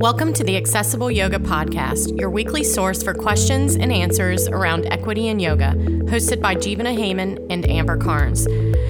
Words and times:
Welcome 0.00 0.32
to 0.32 0.44
the 0.44 0.56
Accessible 0.56 1.10
Yoga 1.10 1.38
Podcast, 1.38 2.18
your 2.18 2.30
weekly 2.30 2.64
source 2.64 3.02
for 3.02 3.12
questions 3.12 3.74
and 3.74 3.92
answers 3.92 4.48
around 4.48 4.86
equity 4.86 5.28
in 5.28 5.38
yoga, 5.38 5.74
hosted 6.06 6.40
by 6.40 6.54
Jivana 6.54 6.96
Heyman 6.96 7.46
and 7.50 7.68
Amber 7.68 7.98
Carnes. 7.98 8.46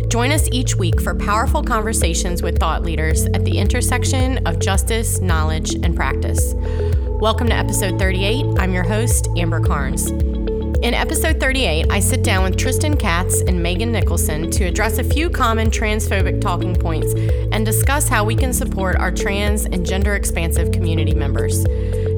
Join 0.06 0.30
us 0.30 0.48
each 0.52 0.76
week 0.76 1.00
for 1.00 1.16
powerful 1.16 1.64
conversations 1.64 2.44
with 2.44 2.60
thought 2.60 2.84
leaders 2.84 3.26
at 3.34 3.44
the 3.44 3.58
intersection 3.58 4.46
of 4.46 4.60
justice, 4.60 5.20
knowledge, 5.20 5.74
and 5.74 5.96
practice. 5.96 6.54
Welcome 6.54 7.48
to 7.48 7.56
episode 7.56 7.98
38. 7.98 8.46
I'm 8.60 8.72
your 8.72 8.84
host, 8.84 9.26
Amber 9.36 9.58
Carnes. 9.58 10.39
In 10.82 10.94
episode 10.94 11.38
38, 11.38 11.88
I 11.90 12.00
sit 12.00 12.22
down 12.22 12.42
with 12.42 12.56
Tristan 12.56 12.96
Katz 12.96 13.42
and 13.42 13.62
Megan 13.62 13.92
Nicholson 13.92 14.50
to 14.52 14.64
address 14.64 14.98
a 14.98 15.04
few 15.04 15.28
common 15.28 15.70
transphobic 15.70 16.40
talking 16.40 16.74
points 16.74 17.12
and 17.52 17.66
discuss 17.66 18.08
how 18.08 18.24
we 18.24 18.34
can 18.34 18.54
support 18.54 18.96
our 18.96 19.12
trans 19.12 19.66
and 19.66 19.84
gender 19.84 20.14
expansive 20.14 20.72
community 20.72 21.12
members. 21.12 21.66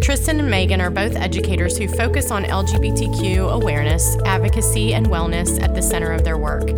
Tristan 0.01 0.39
and 0.39 0.49
Megan 0.49 0.81
are 0.81 0.91
both 0.91 1.17
educators 1.17 1.77
who 1.77 1.89
focus 1.89 2.31
on 2.31 2.45
LGBTQ 2.45 3.51
awareness, 3.51 4.17
advocacy, 4.27 4.95
and 4.95 5.09
wellness 5.09 5.61
at 5.61 5.75
the 5.75 5.83
center 5.83 6.13
of 6.13 6.23
their 6.23 6.39
work. 6.39 6.71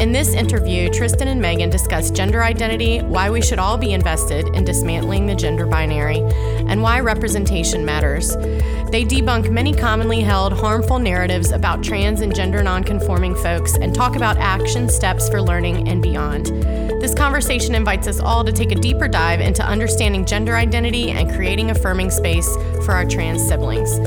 In 0.00 0.12
this 0.12 0.32
interview, 0.32 0.88
Tristan 0.90 1.26
and 1.26 1.42
Megan 1.42 1.70
discuss 1.70 2.12
gender 2.12 2.44
identity, 2.44 3.00
why 3.00 3.30
we 3.30 3.42
should 3.42 3.58
all 3.58 3.76
be 3.76 3.92
invested 3.92 4.46
in 4.54 4.64
dismantling 4.64 5.26
the 5.26 5.34
gender 5.34 5.66
binary, 5.66 6.20
and 6.68 6.80
why 6.80 7.00
representation 7.00 7.84
matters. 7.84 8.36
They 8.90 9.04
debunk 9.04 9.50
many 9.50 9.74
commonly 9.74 10.20
held 10.20 10.54
harmful 10.54 10.98
narratives 10.98 11.50
about 11.50 11.82
trans 11.82 12.22
and 12.22 12.34
gender 12.34 12.62
nonconforming 12.62 13.34
folks 13.34 13.76
and 13.76 13.94
talk 13.94 14.16
about 14.16 14.38
action 14.38 14.88
steps 14.88 15.28
for 15.28 15.42
learning 15.42 15.88
and 15.88 16.00
beyond. 16.00 16.46
This 17.02 17.14
conversation 17.14 17.74
invites 17.74 18.08
us 18.08 18.18
all 18.18 18.44
to 18.44 18.52
take 18.52 18.72
a 18.72 18.74
deeper 18.74 19.06
dive 19.06 19.40
into 19.40 19.62
understanding 19.62 20.24
gender 20.24 20.56
identity 20.56 21.10
and 21.10 21.30
creating 21.30 21.70
affirming 21.70 22.10
space 22.10 22.48
for 22.86 22.92
our 22.92 23.04
trans 23.04 23.46
siblings. 23.46 23.98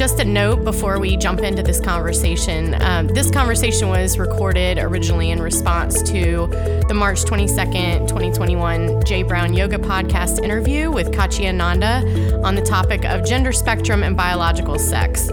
Just 0.00 0.18
a 0.18 0.24
note 0.24 0.64
before 0.64 0.98
we 0.98 1.18
jump 1.18 1.40
into 1.40 1.62
this 1.62 1.78
conversation 1.78 2.74
um, 2.82 3.06
this 3.08 3.30
conversation 3.30 3.90
was 3.90 4.18
recorded 4.18 4.78
originally 4.78 5.30
in 5.30 5.42
response 5.42 6.00
to 6.04 6.46
the 6.88 6.94
March 6.94 7.20
22nd, 7.24 8.08
2021 8.08 9.04
J. 9.04 9.22
Brown 9.22 9.52
Yoga 9.52 9.76
podcast 9.76 10.42
interview 10.42 10.90
with 10.90 11.10
Kachi 11.10 11.46
Ananda 11.46 12.40
on 12.42 12.54
the 12.54 12.62
topic 12.62 13.04
of 13.04 13.26
gender 13.26 13.52
spectrum 13.52 14.02
and 14.02 14.16
biological 14.16 14.78
sex. 14.78 15.28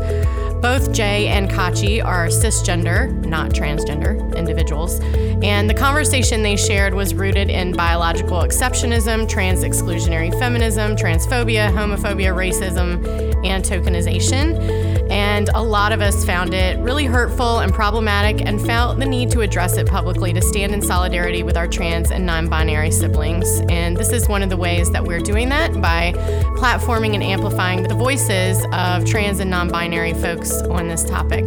Both 0.62 0.92
Jay 0.92 1.28
and 1.28 1.50
Kachi 1.50 2.04
are 2.04 2.28
cisgender, 2.28 3.10
not 3.26 3.52
transgender, 3.52 4.36
individuals, 4.36 5.00
and 5.44 5.70
the 5.70 5.74
conversation 5.76 6.42
they 6.42 6.58
shared 6.58 6.94
was 6.96 7.14
rooted 7.14 7.50
in 7.50 7.74
biological 7.74 8.40
exceptionism, 8.40 9.30
trans 9.30 9.64
exclusionary 9.64 10.38
feminism, 10.40 10.96
transphobia, 10.96 11.72
homophobia, 11.72 12.36
racism, 12.36 13.27
and 13.44 13.64
tokenization. 13.64 15.10
And 15.10 15.50
a 15.54 15.62
lot 15.62 15.92
of 15.92 16.02
us 16.02 16.26
found 16.26 16.54
it 16.54 16.78
really 16.80 17.06
hurtful 17.06 17.60
and 17.60 17.74
problematic 17.74 18.46
and 18.46 18.64
felt 18.66 19.00
the 19.00 19.06
need 19.06 19.32
to 19.32 19.42
address 19.42 19.78
it 19.78 19.88
publicly 19.88 20.34
to 20.34 20.42
stand 20.42 20.74
in 20.74 20.82
solidarity 20.82 21.44
with 21.44 21.56
our 21.56 21.68
trans 21.68 22.12
and 22.12 22.26
non 22.26 22.50
binary 22.50 22.92
siblings. 22.92 23.62
And 23.70 23.96
this 23.96 24.12
is 24.12 24.28
one 24.28 24.44
of 24.44 24.50
the 24.50 24.58
ways 24.58 24.92
that 24.92 25.04
we're 25.04 25.20
doing 25.20 25.50
that 25.50 25.82
by 25.82 26.14
platforming 26.58 27.14
and 27.14 27.24
amplifying 27.24 27.84
the 27.84 27.96
voices 27.96 28.66
of 28.74 29.06
trans 29.06 29.40
and 29.40 29.50
non 29.50 29.70
binary 29.70 30.14
folks 30.14 30.52
on 30.64 30.88
this 30.88 31.04
topic. 31.04 31.46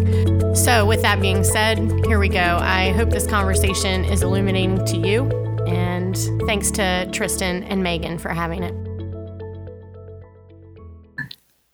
So, 0.57 0.87
with 0.87 1.03
that 1.03 1.21
being 1.21 1.45
said, 1.45 1.79
here 2.07 2.19
we 2.19 2.29
go. 2.29 2.59
I 2.61 2.91
hope 2.93 3.11
this 3.11 3.27
conversation 3.27 4.05
is 4.05 4.23
illuminating 4.23 4.85
to 4.87 4.97
you. 4.97 5.29
And 5.67 6.17
thanks 6.47 6.71
to 6.73 7.09
Tristan 7.13 7.63
and 7.65 7.83
Megan 7.83 8.19
for 8.19 8.31
having 8.31 8.63
it. 8.63 8.80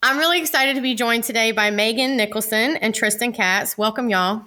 I'm 0.07 0.19
really 0.19 0.39
excited 0.39 0.77
to 0.77 0.81
be 0.81 0.95
joined 0.95 1.25
today 1.25 1.51
by 1.51 1.73
Megan 1.73 2.17
Nicholson 2.17 2.77
and 2.77 2.95
Tristan 2.95 3.33
Katz. 3.33 3.77
Welcome, 3.77 4.09
y'all. 4.09 4.41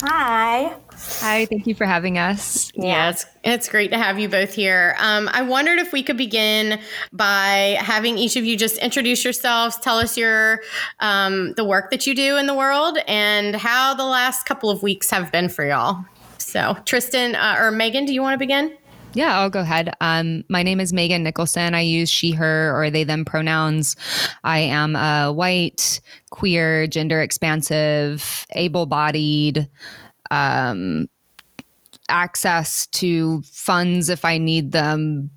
Hi. 0.00 0.74
Hi, 1.20 1.44
thank 1.44 1.66
you 1.66 1.74
for 1.74 1.84
having 1.84 2.16
us. 2.16 2.72
Yeah, 2.74 2.84
yeah 2.86 3.10
it's, 3.10 3.26
it's 3.44 3.68
great 3.68 3.90
to 3.90 3.98
have 3.98 4.18
you 4.18 4.30
both 4.30 4.54
here. 4.54 4.96
Um, 4.98 5.28
I 5.30 5.42
wondered 5.42 5.80
if 5.80 5.92
we 5.92 6.02
could 6.02 6.16
begin 6.16 6.80
by 7.12 7.76
having 7.78 8.16
each 8.16 8.36
of 8.36 8.46
you 8.46 8.56
just 8.56 8.78
introduce 8.78 9.22
yourselves, 9.22 9.76
tell 9.76 9.98
us 9.98 10.16
your 10.16 10.62
um, 11.00 11.52
the 11.58 11.64
work 11.64 11.90
that 11.90 12.06
you 12.06 12.14
do 12.14 12.38
in 12.38 12.46
the 12.46 12.54
world, 12.54 12.96
and 13.06 13.54
how 13.54 13.92
the 13.92 14.06
last 14.06 14.46
couple 14.46 14.70
of 14.70 14.82
weeks 14.82 15.10
have 15.10 15.30
been 15.30 15.50
for 15.50 15.66
y'all. 15.66 16.06
So, 16.38 16.78
Tristan 16.86 17.34
uh, 17.34 17.56
or 17.58 17.70
Megan, 17.70 18.06
do 18.06 18.14
you 18.14 18.22
want 18.22 18.32
to 18.32 18.38
begin? 18.38 18.78
Yeah, 19.14 19.38
I'll 19.38 19.50
go 19.50 19.60
ahead. 19.60 19.94
Um, 20.00 20.44
my 20.48 20.62
name 20.62 20.80
is 20.80 20.92
Megan 20.92 21.22
Nicholson. 21.22 21.74
I 21.74 21.80
use 21.80 22.08
she, 22.08 22.32
her, 22.32 22.74
or 22.74 22.90
they, 22.90 23.04
them 23.04 23.24
pronouns. 23.24 23.94
I 24.42 24.60
am 24.60 24.96
a 24.96 25.32
white, 25.32 26.00
queer, 26.30 26.86
gender 26.86 27.20
expansive, 27.20 28.46
able 28.52 28.86
bodied, 28.86 29.68
um, 30.30 31.08
access 32.08 32.86
to 32.86 33.42
funds 33.42 34.08
if 34.08 34.24
I 34.24 34.38
need 34.38 34.72
them. 34.72 35.30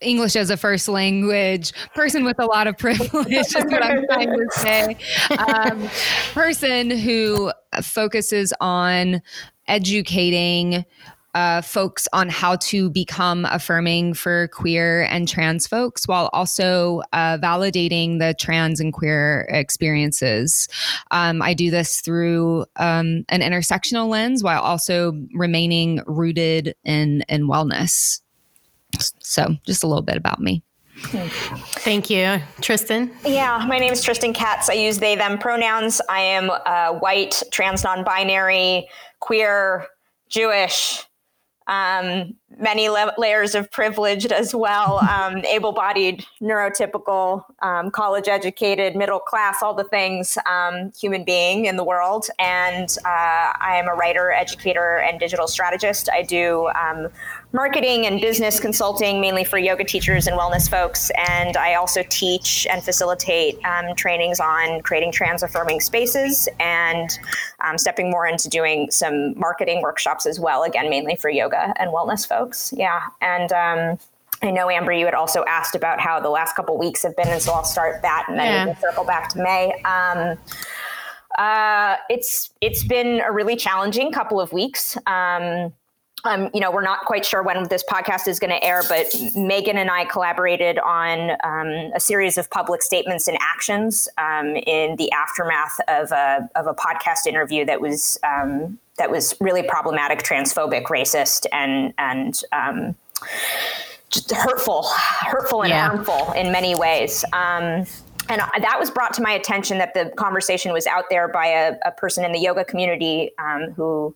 English 0.00 0.34
as 0.34 0.50
a 0.50 0.56
first 0.56 0.88
language, 0.88 1.72
person 1.94 2.24
with 2.24 2.40
a 2.40 2.46
lot 2.46 2.66
of 2.66 2.76
privilege 2.78 3.32
is 3.32 3.54
what 3.54 3.84
I'm 3.84 4.04
trying 4.06 4.30
to 4.30 4.46
say. 4.50 4.96
Um, 5.38 5.88
person 6.32 6.90
who 6.90 7.52
focuses 7.82 8.52
on 8.60 9.22
educating 9.68 10.84
uh, 11.34 11.62
folks 11.62 12.06
on 12.12 12.28
how 12.28 12.56
to 12.56 12.90
become 12.90 13.46
affirming 13.46 14.14
for 14.14 14.48
queer 14.48 15.04
and 15.04 15.28
trans 15.28 15.66
folks 15.66 16.06
while 16.06 16.28
also 16.32 17.02
uh, 17.12 17.38
validating 17.38 18.18
the 18.18 18.34
trans 18.38 18.80
and 18.80 18.92
queer 18.92 19.46
experiences. 19.50 20.68
Um, 21.10 21.40
I 21.42 21.54
do 21.54 21.70
this 21.70 22.00
through 22.00 22.66
um, 22.76 23.24
an 23.28 23.40
intersectional 23.40 24.08
lens 24.08 24.42
while 24.42 24.60
also 24.60 25.12
remaining 25.34 26.02
rooted 26.06 26.74
in, 26.84 27.22
in 27.28 27.48
wellness. 27.48 28.20
So, 29.20 29.56
just 29.64 29.82
a 29.82 29.86
little 29.86 30.02
bit 30.02 30.16
about 30.16 30.40
me. 30.40 30.62
Thank 30.96 32.10
you. 32.10 32.40
Tristan? 32.60 33.10
Yeah, 33.24 33.64
my 33.66 33.78
name 33.78 33.92
is 33.92 34.02
Tristan 34.02 34.32
Katz. 34.32 34.68
I 34.68 34.74
use 34.74 34.98
they, 34.98 35.16
them 35.16 35.38
pronouns. 35.38 36.00
I 36.08 36.20
am 36.20 36.50
uh, 36.50 36.92
white, 36.98 37.42
trans, 37.50 37.82
non 37.82 38.04
binary, 38.04 38.88
queer, 39.20 39.86
Jewish, 40.28 41.04
um, 41.66 42.34
many 42.58 42.88
le- 42.88 43.14
layers 43.18 43.54
of 43.54 43.70
privileged 43.70 44.32
as 44.32 44.54
well, 44.54 44.98
um, 45.10 45.38
able 45.44 45.72
bodied, 45.72 46.24
neurotypical, 46.40 47.44
um, 47.62 47.90
college 47.90 48.28
educated, 48.28 48.96
middle 48.96 49.20
class, 49.20 49.62
all 49.62 49.74
the 49.74 49.84
things, 49.84 50.38
um, 50.50 50.92
human 50.98 51.24
being 51.24 51.66
in 51.66 51.76
the 51.76 51.84
world. 51.84 52.28
And 52.38 52.96
uh, 53.04 53.08
I 53.60 53.76
am 53.76 53.88
a 53.88 53.94
writer, 53.94 54.30
educator, 54.32 54.98
and 54.98 55.18
digital 55.18 55.46
strategist. 55.46 56.08
I 56.12 56.22
do 56.22 56.68
um, 56.68 57.08
marketing 57.52 58.06
and 58.06 58.20
business 58.20 58.58
consulting 58.58 59.20
mainly 59.20 59.44
for 59.44 59.58
yoga 59.58 59.84
teachers 59.84 60.26
and 60.26 60.38
wellness 60.38 60.70
folks. 60.70 61.10
And 61.28 61.56
I 61.56 61.74
also 61.74 62.02
teach 62.08 62.66
and 62.70 62.82
facilitate 62.82 63.62
um, 63.64 63.94
trainings 63.94 64.40
on 64.40 64.80
creating 64.82 65.12
trans 65.12 65.42
affirming 65.42 65.80
spaces 65.80 66.48
and 66.58 67.10
um, 67.60 67.76
stepping 67.76 68.10
more 68.10 68.26
into 68.26 68.48
doing 68.48 68.90
some 68.90 69.38
marketing 69.38 69.82
workshops 69.82 70.26
as 70.26 70.40
well, 70.40 70.62
again, 70.62 70.88
mainly 70.88 71.16
for 71.16 71.28
yoga 71.28 71.74
and 71.76 71.90
wellness 71.90 72.26
folks. 72.26 72.72
Yeah. 72.76 73.02
And, 73.20 73.52
um, 73.52 73.98
I 74.44 74.50
know 74.50 74.68
Amber, 74.68 74.90
you 74.90 75.04
had 75.04 75.14
also 75.14 75.44
asked 75.44 75.76
about 75.76 76.00
how 76.00 76.18
the 76.18 76.28
last 76.28 76.56
couple 76.56 76.76
weeks 76.76 77.04
have 77.04 77.14
been, 77.14 77.28
and 77.28 77.40
so 77.40 77.52
I'll 77.52 77.62
start 77.62 78.02
that 78.02 78.24
and 78.28 78.36
then 78.36 78.46
yeah. 78.46 78.64
we 78.64 78.72
can 78.72 78.80
circle 78.80 79.04
back 79.04 79.28
to 79.28 79.38
May. 79.38 79.72
Um, 79.84 80.36
uh, 81.38 81.96
it's 82.10 82.50
it's 82.60 82.82
been 82.82 83.20
a 83.20 83.30
really 83.30 83.54
challenging 83.54 84.10
couple 84.10 84.40
of 84.40 84.52
weeks. 84.52 84.96
Um, 85.06 85.72
um, 86.24 86.50
you 86.54 86.60
know, 86.60 86.70
we're 86.70 86.82
not 86.82 87.00
quite 87.00 87.24
sure 87.24 87.42
when 87.42 87.68
this 87.68 87.84
podcast 87.90 88.28
is 88.28 88.38
going 88.38 88.50
to 88.50 88.62
air, 88.64 88.82
but 88.88 89.06
Megan 89.34 89.76
and 89.76 89.90
I 89.90 90.04
collaborated 90.04 90.78
on 90.78 91.32
um, 91.42 91.92
a 91.94 92.00
series 92.00 92.38
of 92.38 92.48
public 92.50 92.82
statements 92.82 93.26
and 93.26 93.36
actions 93.40 94.08
um, 94.18 94.54
in 94.54 94.96
the 94.96 95.10
aftermath 95.12 95.80
of 95.88 96.12
a 96.12 96.48
of 96.54 96.66
a 96.66 96.74
podcast 96.74 97.26
interview 97.26 97.64
that 97.64 97.80
was 97.80 98.18
um, 98.22 98.78
that 98.98 99.10
was 99.10 99.34
really 99.40 99.64
problematic, 99.64 100.20
transphobic, 100.20 100.84
racist, 100.84 101.46
and 101.52 101.92
and 101.98 102.42
um, 102.52 102.94
just 104.10 104.30
hurtful, 104.32 104.84
hurtful 104.84 105.62
and 105.62 105.70
yeah. 105.70 105.88
harmful 105.88 106.32
in 106.32 106.52
many 106.52 106.74
ways 106.74 107.24
um, 107.32 107.86
and 108.28 108.40
that 108.40 108.76
was 108.78 108.90
brought 108.90 109.12
to 109.14 109.22
my 109.22 109.32
attention 109.32 109.78
that 109.78 109.94
the 109.94 110.12
conversation 110.16 110.72
was 110.72 110.86
out 110.86 111.04
there 111.10 111.28
by 111.28 111.46
a, 111.46 111.76
a 111.84 111.90
person 111.92 112.24
in 112.24 112.32
the 112.32 112.38
yoga 112.38 112.64
community 112.64 113.30
um, 113.38 113.72
who 113.72 114.14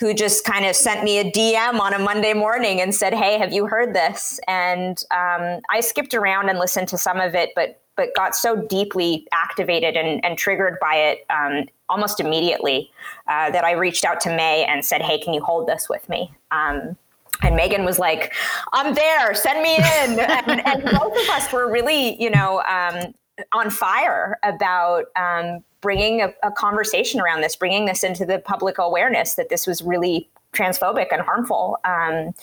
who 0.00 0.14
just 0.14 0.44
kind 0.44 0.64
of 0.64 0.74
sent 0.74 1.04
me 1.04 1.18
a 1.18 1.30
DM 1.30 1.78
on 1.78 1.92
a 1.92 1.98
Monday 1.98 2.32
morning 2.32 2.80
and 2.80 2.94
said, 2.94 3.12
"Hey, 3.12 3.38
have 3.38 3.52
you 3.52 3.66
heard 3.66 3.94
this?" 3.94 4.40
And 4.48 5.00
um, 5.10 5.60
I 5.68 5.80
skipped 5.80 6.14
around 6.14 6.48
and 6.48 6.58
listened 6.58 6.88
to 6.88 6.98
some 6.98 7.20
of 7.20 7.34
it, 7.34 7.50
but 7.54 7.80
but 7.96 8.14
got 8.16 8.34
so 8.34 8.56
deeply 8.56 9.26
activated 9.30 9.94
and, 9.94 10.24
and 10.24 10.38
triggered 10.38 10.78
by 10.80 10.94
it 10.94 11.26
um, 11.28 11.66
almost 11.90 12.18
immediately 12.18 12.90
uh, 13.28 13.50
that 13.50 13.62
I 13.62 13.72
reached 13.72 14.06
out 14.06 14.20
to 14.22 14.34
May 14.34 14.64
and 14.64 14.82
said, 14.82 15.02
"Hey, 15.02 15.20
can 15.20 15.34
you 15.34 15.42
hold 15.42 15.68
this 15.68 15.88
with 15.88 16.08
me?" 16.08 16.32
Um, 16.50 16.96
and 17.42 17.56
Megan 17.56 17.84
was 17.84 17.98
like, 17.98 18.34
I'm 18.72 18.94
there, 18.94 19.34
send 19.34 19.62
me 19.62 19.76
in. 19.76 20.20
and, 20.20 20.66
and, 20.66 20.84
both 20.84 21.16
of 21.16 21.28
us 21.30 21.50
were 21.50 21.70
really, 21.70 22.20
you 22.22 22.28
know, 22.28 22.62
um, 22.68 23.14
on 23.52 23.70
fire 23.70 24.38
about 24.42 25.06
um, 25.16 25.64
bringing 25.80 26.20
a, 26.20 26.32
a, 26.42 26.50
conversation 26.50 27.20
around 27.20 27.40
this, 27.40 27.56
bringing 27.56 27.86
this 27.86 28.04
into 28.04 28.26
the 28.26 28.38
public 28.38 28.78
awareness 28.78 29.34
that 29.34 29.48
this 29.48 29.66
was 29.66 29.82
really 29.82 30.28
transphobic 30.52 31.08
and 31.12 31.22
harmful. 31.22 31.78
Um, 31.84 32.34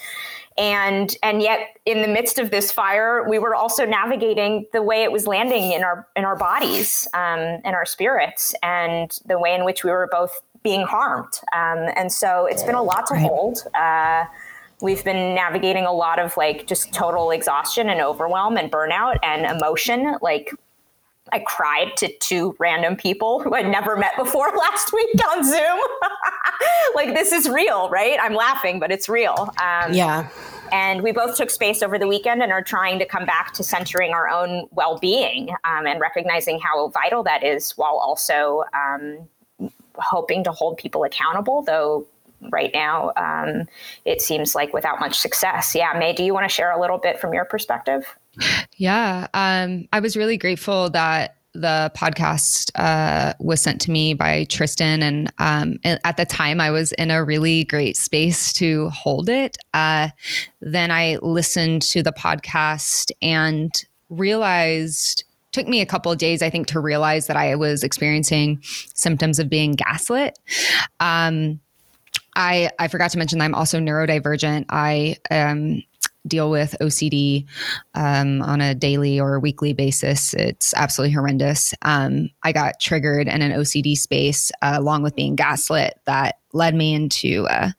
and 0.57 1.15
and 1.21 1.41
yet, 1.41 1.77
in 1.85 2.01
the 2.01 2.07
midst 2.07 2.39
of 2.39 2.49
this 2.49 2.71
fire, 2.71 3.27
we 3.29 3.37
were 3.37 3.53
also 3.53 3.85
navigating 3.85 4.65
the 4.73 4.81
way 4.81 5.03
it 5.03 5.11
was 5.11 5.27
landing 5.27 5.71
in 5.71 5.83
our 5.83 6.07
in 6.15 6.25
our 6.25 6.35
bodies, 6.35 7.07
um, 7.13 7.39
in 7.39 7.75
our 7.75 7.85
spirits, 7.85 8.55
and 8.63 9.19
the 9.25 9.37
way 9.37 9.53
in 9.53 9.65
which 9.65 9.83
we 9.83 9.91
were 9.91 10.09
both 10.11 10.41
being 10.63 10.81
harmed. 10.81 11.31
Um, 11.53 11.89
and 11.95 12.11
so, 12.11 12.47
it's 12.47 12.63
been 12.63 12.75
a 12.75 12.81
lot 12.81 13.05
to 13.07 13.13
right. 13.13 13.21
hold. 13.21 13.59
Uh, 13.75 14.25
we've 14.81 15.03
been 15.03 15.35
navigating 15.35 15.85
a 15.85 15.93
lot 15.93 16.17
of 16.17 16.35
like 16.37 16.67
just 16.67 16.91
total 16.91 17.31
exhaustion 17.31 17.89
and 17.89 18.01
overwhelm 18.01 18.57
and 18.57 18.71
burnout 18.71 19.17
and 19.23 19.45
emotion 19.45 20.15
like 20.21 20.51
I 21.31 21.39
cried 21.39 21.95
to 21.97 22.11
two 22.19 22.55
random 22.59 22.95
people 22.95 23.39
who 23.39 23.53
I'd 23.53 23.67
never 23.67 23.95
met 23.95 24.15
before 24.17 24.51
last 24.57 24.93
week 24.93 25.15
on 25.31 25.43
Zoom. 25.43 25.79
like, 26.95 27.13
this 27.13 27.31
is 27.31 27.49
real, 27.49 27.89
right? 27.89 28.17
I'm 28.21 28.33
laughing, 28.33 28.79
but 28.79 28.91
it's 28.91 29.09
real. 29.09 29.53
Um, 29.61 29.93
yeah. 29.93 30.29
And 30.71 31.01
we 31.01 31.11
both 31.11 31.37
took 31.37 31.49
space 31.49 31.81
over 31.81 31.97
the 31.97 32.07
weekend 32.07 32.43
and 32.43 32.51
are 32.51 32.61
trying 32.61 32.99
to 32.99 33.05
come 33.05 33.25
back 33.25 33.53
to 33.53 33.63
centering 33.63 34.11
our 34.11 34.27
own 34.27 34.67
well 34.71 34.97
being 34.97 35.49
um, 35.63 35.87
and 35.87 35.99
recognizing 35.99 36.59
how 36.59 36.89
vital 36.89 37.23
that 37.23 37.43
is 37.43 37.71
while 37.77 37.97
also 37.97 38.63
um, 38.73 39.69
hoping 39.95 40.43
to 40.43 40.51
hold 40.51 40.77
people 40.77 41.03
accountable, 41.03 41.61
though 41.61 42.05
right 42.51 42.71
now, 42.73 43.11
um, 43.17 43.67
it 44.05 44.21
seems 44.21 44.55
like 44.55 44.73
without 44.73 44.99
much 44.99 45.17
success. 45.19 45.75
Yeah, 45.75 45.93
May, 45.97 46.13
do 46.13 46.23
you 46.23 46.33
want 46.33 46.45
to 46.45 46.53
share 46.53 46.71
a 46.71 46.79
little 46.79 46.97
bit 46.97 47.19
from 47.19 47.33
your 47.33 47.45
perspective? 47.45 48.05
Yeah, 48.77 49.27
um, 49.33 49.87
I 49.91 49.99
was 49.99 50.15
really 50.15 50.37
grateful 50.37 50.89
that 50.91 51.37
the 51.53 51.91
podcast 51.95 52.71
uh, 52.75 53.33
was 53.39 53.61
sent 53.61 53.81
to 53.81 53.91
me 53.91 54.13
by 54.13 54.45
Tristan. 54.45 55.01
And 55.01 55.33
um, 55.39 55.77
at 55.83 56.17
the 56.17 56.25
time, 56.25 56.61
I 56.61 56.69
was 56.69 56.91
in 56.93 57.09
a 57.09 57.23
really 57.23 57.63
great 57.63 57.97
space 57.97 58.53
to 58.53 58.89
hold 58.89 59.27
it. 59.27 59.57
Uh, 59.73 60.09
then 60.61 60.91
I 60.91 61.17
listened 61.21 61.81
to 61.83 62.03
the 62.03 62.11
podcast 62.11 63.11
and 63.21 63.71
realized 64.09 65.23
took 65.51 65.67
me 65.67 65.81
a 65.81 65.85
couple 65.85 66.11
of 66.11 66.17
days 66.17 66.41
i 66.41 66.49
think 66.49 66.67
to 66.67 66.79
realize 66.79 67.27
that 67.27 67.35
i 67.35 67.55
was 67.55 67.83
experiencing 67.83 68.59
symptoms 68.93 69.39
of 69.39 69.49
being 69.49 69.73
gaslit 69.73 70.37
um, 70.99 71.59
I 72.37 72.69
I 72.79 72.87
forgot 72.87 73.11
to 73.11 73.17
mention 73.17 73.41
I'm 73.41 73.55
also 73.55 73.79
neurodivergent. 73.79 74.65
I 74.69 75.17
um, 75.29 75.83
deal 76.27 76.49
with 76.49 76.75
OCD 76.79 77.45
um, 77.95 78.41
on 78.41 78.61
a 78.61 78.75
daily 78.75 79.19
or 79.19 79.39
weekly 79.39 79.73
basis. 79.73 80.33
It's 80.33 80.73
absolutely 80.75 81.13
horrendous. 81.13 81.73
Um, 81.81 82.29
I 82.43 82.51
got 82.51 82.79
triggered 82.79 83.27
in 83.27 83.41
an 83.41 83.51
OCD 83.51 83.97
space 83.97 84.51
uh, 84.61 84.75
along 84.77 85.03
with 85.03 85.15
being 85.15 85.35
gaslit 85.35 85.99
that 86.05 86.39
led 86.53 86.75
me 86.75 86.93
into 86.93 87.47
uh, 87.47 87.71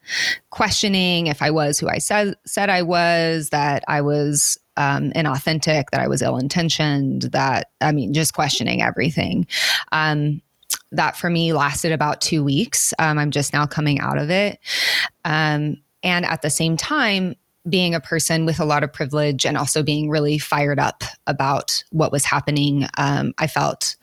questioning 0.51 1.29
if 1.29 1.41
I 1.41 1.51
was 1.51 1.79
who 1.79 1.89
I 1.89 1.99
said 1.99 2.35
said 2.45 2.69
I 2.69 2.83
was, 2.83 3.51
that 3.51 3.85
I 3.87 4.01
was 4.01 4.59
um, 4.77 5.11
inauthentic, 5.13 5.91
that 5.91 6.01
I 6.01 6.09
was 6.09 6.23
ill 6.23 6.37
intentioned, 6.37 7.23
that 7.33 7.71
I 7.81 7.93
mean, 7.93 8.13
just 8.13 8.35
questioning 8.35 8.83
everything. 8.83 9.47
Um, 9.93 10.41
that 10.93 11.17
for 11.17 11.31
me 11.31 11.53
lasted 11.53 11.93
about 11.93 12.21
two 12.21 12.43
weeks. 12.43 12.95
Um, 12.99 13.19
I'm 13.19 13.31
just 13.31 13.53
now 13.53 13.67
coming 13.67 14.01
out 14.01 14.19
of 14.19 14.31
it. 14.31 14.59
Um, 15.25 15.77
and 16.03 16.25
at 16.25 16.43
the 16.43 16.51
same 16.51 16.77
time, 16.77 17.35
being 17.69 17.95
a 17.95 18.01
person 18.01 18.47
with 18.47 18.61
a 18.61 18.65
lot 18.65 18.83
of 18.83 18.93
privilege 18.93 19.45
and 19.45 19.57
also 19.57 19.83
being 19.83 20.09
really 20.09 20.39
fired 20.39 20.79
up 20.79 21.03
about 21.27 21.83
what 21.91 22.13
was 22.13 22.25
happening, 22.25 22.87
um, 22.97 23.35
I 23.39 23.47
felt, 23.47 23.97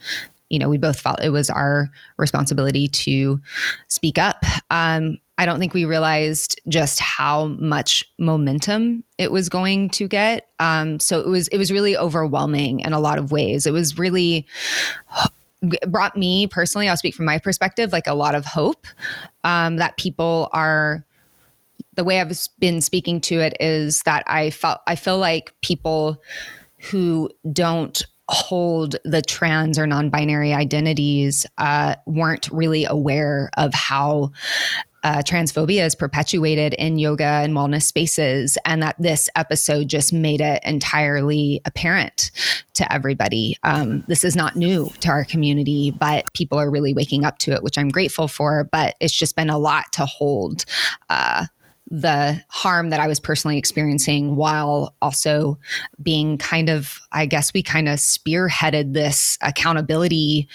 you 0.49 0.59
know, 0.59 0.69
we 0.69 0.77
both 0.77 0.99
felt 0.99 1.23
it 1.23 1.29
was 1.29 1.49
our 1.49 1.89
responsibility 2.17 2.87
to 2.87 3.41
speak 3.87 4.17
up. 4.17 4.43
Um, 4.69 5.17
I 5.37 5.45
don't 5.45 5.59
think 5.59 5.73
we 5.73 5.83
realized 5.83 6.61
just 6.69 6.99
how 6.99 7.47
much 7.47 8.05
momentum 8.17 9.03
it 9.17 9.31
was 9.31 9.49
going 9.49 9.89
to 9.91 10.07
get. 10.07 10.47
Um, 10.59 10.99
so 10.99 11.19
it 11.19 11.27
was 11.27 11.47
it 11.49 11.57
was 11.57 11.71
really 11.71 11.97
overwhelming 11.97 12.81
in 12.81 12.93
a 12.93 12.99
lot 12.99 13.17
of 13.17 13.31
ways. 13.31 13.65
It 13.65 13.71
was 13.71 13.97
really 13.97 14.45
brought 15.87 16.17
me 16.17 16.47
personally, 16.47 16.89
I'll 16.89 16.97
speak 16.97 17.15
from 17.15 17.25
my 17.25 17.37
perspective, 17.37 17.91
like 17.91 18.07
a 18.07 18.13
lot 18.13 18.35
of 18.35 18.45
hope 18.45 18.87
um, 19.43 19.77
that 19.77 19.97
people 19.97 20.49
are. 20.51 21.05
The 21.93 22.03
way 22.03 22.19
I've 22.19 22.37
been 22.59 22.81
speaking 22.81 23.21
to 23.21 23.39
it 23.39 23.55
is 23.61 24.01
that 24.03 24.23
I 24.27 24.49
felt 24.49 24.79
I 24.85 24.95
feel 24.95 25.17
like 25.17 25.53
people 25.61 26.21
who 26.91 27.29
don't 27.53 28.03
hold 28.27 28.95
the 29.05 29.21
trans 29.21 29.77
or 29.77 29.87
non-binary 29.87 30.53
identities 30.53 31.45
uh, 31.57 31.95
weren't 32.05 32.49
really 32.51 32.85
aware 32.85 33.49
of 33.55 33.73
how 33.73 34.31
uh, 35.05 35.21
transphobia 35.21 35.85
is 35.85 35.93
perpetuated 35.93 36.73
in 36.73 36.97
yoga 36.97 37.23
and 37.23 37.53
wellness 37.53 37.83
spaces, 37.83 38.57
and 38.65 38.81
that 38.81 38.95
this 38.97 39.29
episode 39.35 39.87
just 39.87 40.11
made 40.11 40.41
it 40.41 40.63
entirely 40.65 41.61
apparent 41.63 42.31
to 42.73 42.91
everybody. 42.91 43.55
Um, 43.61 44.03
this 44.07 44.23
is 44.23 44.35
not 44.35 44.55
new 44.55 44.91
to 45.01 45.09
our 45.09 45.23
community, 45.23 45.91
but 45.91 46.25
people 46.33 46.57
are 46.57 46.71
really 46.71 46.91
waking 46.91 47.23
up 47.23 47.37
to 47.37 47.51
it, 47.51 47.61
which 47.61 47.77
I'm 47.77 47.89
grateful 47.89 48.27
for. 48.27 48.63
But 48.63 48.95
it's 48.99 49.13
just 49.13 49.35
been 49.35 49.51
a 49.51 49.59
lot 49.59 49.93
to 49.93 50.07
hold. 50.07 50.65
Uh, 51.07 51.45
the 51.91 52.41
harm 52.49 52.89
that 52.89 52.99
I 52.99 53.07
was 53.07 53.19
personally 53.19 53.59
experiencing 53.59 54.35
while 54.35 54.95
also 55.03 55.59
being 56.01 56.39
kind 56.39 56.67
of, 56.67 56.99
I 57.11 57.27
guess 57.27 57.53
we 57.53 57.61
kind 57.61 57.87
of 57.87 57.99
spearheaded 57.99 58.93
this 58.93 59.37
accountability 59.43 60.47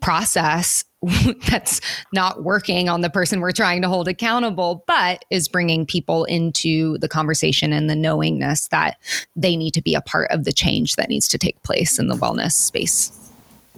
process 0.00 0.86
that's 1.48 1.80
not 2.12 2.42
working 2.42 2.88
on 2.88 3.02
the 3.02 3.10
person 3.10 3.40
we're 3.40 3.52
trying 3.52 3.82
to 3.82 3.88
hold 3.88 4.08
accountable, 4.08 4.84
but 4.86 5.24
is 5.30 5.48
bringing 5.48 5.86
people 5.86 6.24
into 6.24 6.98
the 6.98 7.08
conversation 7.08 7.72
and 7.72 7.88
the 7.88 7.96
knowingness 7.96 8.68
that 8.68 8.96
they 9.36 9.56
need 9.56 9.74
to 9.74 9.82
be 9.82 9.94
a 9.94 10.00
part 10.00 10.30
of 10.30 10.44
the 10.44 10.52
change 10.52 10.96
that 10.96 11.08
needs 11.08 11.28
to 11.28 11.38
take 11.38 11.62
place 11.62 11.98
in 11.98 12.08
the 12.08 12.16
wellness 12.16 12.52
space. 12.52 13.17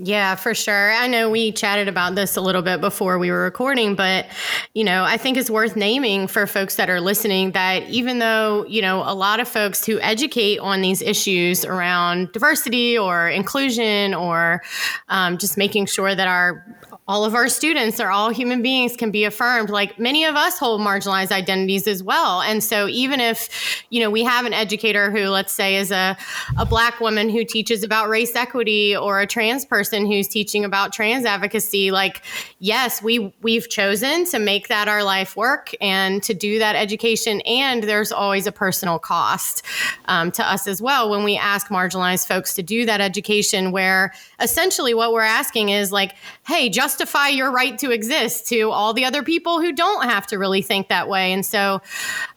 Yeah, 0.02 0.35
for 0.35 0.55
sure. 0.55 0.93
I 0.93 1.08
know 1.08 1.29
we 1.29 1.52
chatted 1.52 1.87
about 1.87 2.14
this 2.14 2.35
a 2.35 2.41
little 2.41 2.62
bit 2.62 2.81
before 2.81 3.19
we 3.19 3.31
were 3.31 3.43
recording, 3.43 3.94
but 3.94 4.25
you 4.73 4.82
know, 4.82 5.05
I 5.05 5.19
think 5.19 5.37
it's 5.37 5.50
worth 5.50 5.76
naming 5.76 6.26
for 6.26 6.47
folks 6.47 6.76
that 6.76 6.88
are 6.88 7.02
listening 7.02 7.50
that 7.50 7.87
even 7.91 8.19
though, 8.19 8.64
you 8.67 8.81
know, 8.81 9.02
a 9.05 9.12
lot 9.12 9.41
of 9.41 9.49
folks 9.49 9.85
who 9.85 10.00
educate 10.00 10.58
on 10.58 10.81
these 10.81 11.02
issues 11.02 11.67
around 11.67 12.32
diversity 12.32 12.97
or 12.97 13.29
inclusion 13.29 14.15
or 14.15 14.63
um, 15.10 15.36
just 15.36 15.58
making 15.58 15.84
sure 15.84 16.15
that 16.15 16.27
our 16.27 16.65
all 17.10 17.25
of 17.25 17.34
our 17.34 17.48
students 17.48 17.98
are 17.98 18.13
all 18.13 18.31
human 18.31 18.63
beings 18.63 18.96
can 18.96 19.10
be 19.10 19.25
affirmed 19.25 19.69
like 19.69 19.98
many 19.98 20.25
of 20.25 20.36
us 20.36 20.60
hold 20.60 20.81
marginalized 20.81 21.32
identities 21.32 21.89
as 21.89 22.05
well 22.05 22.41
and 22.41 22.63
so 22.63 22.86
even 22.86 23.19
if 23.19 23.84
you 23.91 24.01
know 24.01 24.08
we 24.08 24.22
have 24.22 24.46
an 24.46 24.53
educator 24.53 25.10
who 25.10 25.27
let's 25.27 25.53
say 25.53 25.75
is 25.75 25.91
a, 25.91 26.17
a 26.56 26.65
black 26.65 27.01
woman 27.01 27.29
who 27.29 27.44
teaches 27.44 27.82
about 27.82 28.08
race 28.08 28.36
equity 28.36 28.96
or 28.96 29.20
a 29.20 29.27
trans 29.27 29.65
person 29.65 29.90
who's 29.93 30.29
teaching 30.29 30.65
about 30.65 30.93
trans 30.93 31.25
advocacy 31.25 31.91
like 31.91 32.23
yes 32.59 33.03
we 33.03 33.35
we've 33.43 33.69
chosen 33.69 34.25
to 34.25 34.39
make 34.39 34.69
that 34.69 34.89
our 34.89 35.03
life 35.03 35.37
work 35.37 35.70
and 35.81 36.23
to 36.23 36.35
do 36.35 36.59
that 36.59 36.77
education 36.77 37.41
and 37.43 37.85
there's 37.85 38.13
always 38.13 38.47
a 38.47 38.53
personal 38.53 38.99
cost 38.99 39.65
um, 40.06 40.31
to 40.31 40.49
us 40.49 40.67
as 40.67 40.81
well 40.81 41.11
when 41.11 41.25
we 41.25 41.37
ask 41.37 41.69
marginalized 41.69 42.27
folks 42.27 42.55
to 42.55 42.63
do 42.63 42.87
that 42.87 43.01
education 43.01 43.73
where 43.73 44.13
essentially 44.41 44.94
what 44.94 45.13
we're 45.13 45.20
asking 45.20 45.69
is 45.69 45.93
like 45.93 46.15
hey 46.47 46.69
justify 46.69 47.29
your 47.29 47.51
right 47.51 47.79
to 47.79 47.91
exist 47.91 48.49
to 48.49 48.70
all 48.70 48.93
the 48.93 49.05
other 49.05 49.23
people 49.23 49.61
who 49.61 49.73
don't 49.73 50.05
have 50.05 50.27
to 50.27 50.39
really 50.39 50.63
think 50.63 50.89
that 50.89 51.09
way. 51.09 51.32
And 51.32 51.44
so 51.44 51.81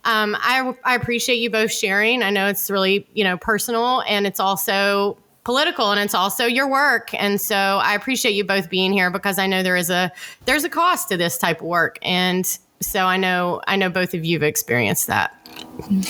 um, 0.03 0.35
I, 0.39 0.75
I 0.83 0.95
appreciate 0.95 1.37
you 1.37 1.49
both 1.49 1.71
sharing. 1.71 2.23
I 2.23 2.29
know 2.29 2.47
it's 2.47 2.69
really, 2.69 3.07
you 3.13 3.23
know, 3.23 3.37
personal 3.37 4.01
and 4.07 4.25
it's 4.25 4.39
also 4.39 5.17
political 5.43 5.91
and 5.91 5.99
it's 5.99 6.13
also 6.13 6.45
your 6.45 6.69
work. 6.69 7.13
And 7.13 7.39
so 7.39 7.55
i 7.55 7.93
appreciate 7.93 8.33
you 8.33 8.43
both 8.43 8.69
being 8.69 8.93
here 8.93 9.09
because 9.11 9.37
i 9.37 9.47
know 9.47 9.63
there 9.63 9.75
is 9.75 9.89
a 9.89 10.11
there's 10.45 10.63
a 10.63 10.69
cost 10.69 11.09
to 11.09 11.17
this 11.17 11.37
type 11.37 11.61
of 11.61 11.67
work. 11.67 11.97
And 12.01 12.45
so 12.81 13.05
i 13.05 13.17
know 13.17 13.61
i 13.67 13.75
know 13.75 13.89
both 13.89 14.13
of 14.13 14.25
you 14.25 14.37
have 14.37 14.43
experienced 14.43 15.07
that. 15.07 15.35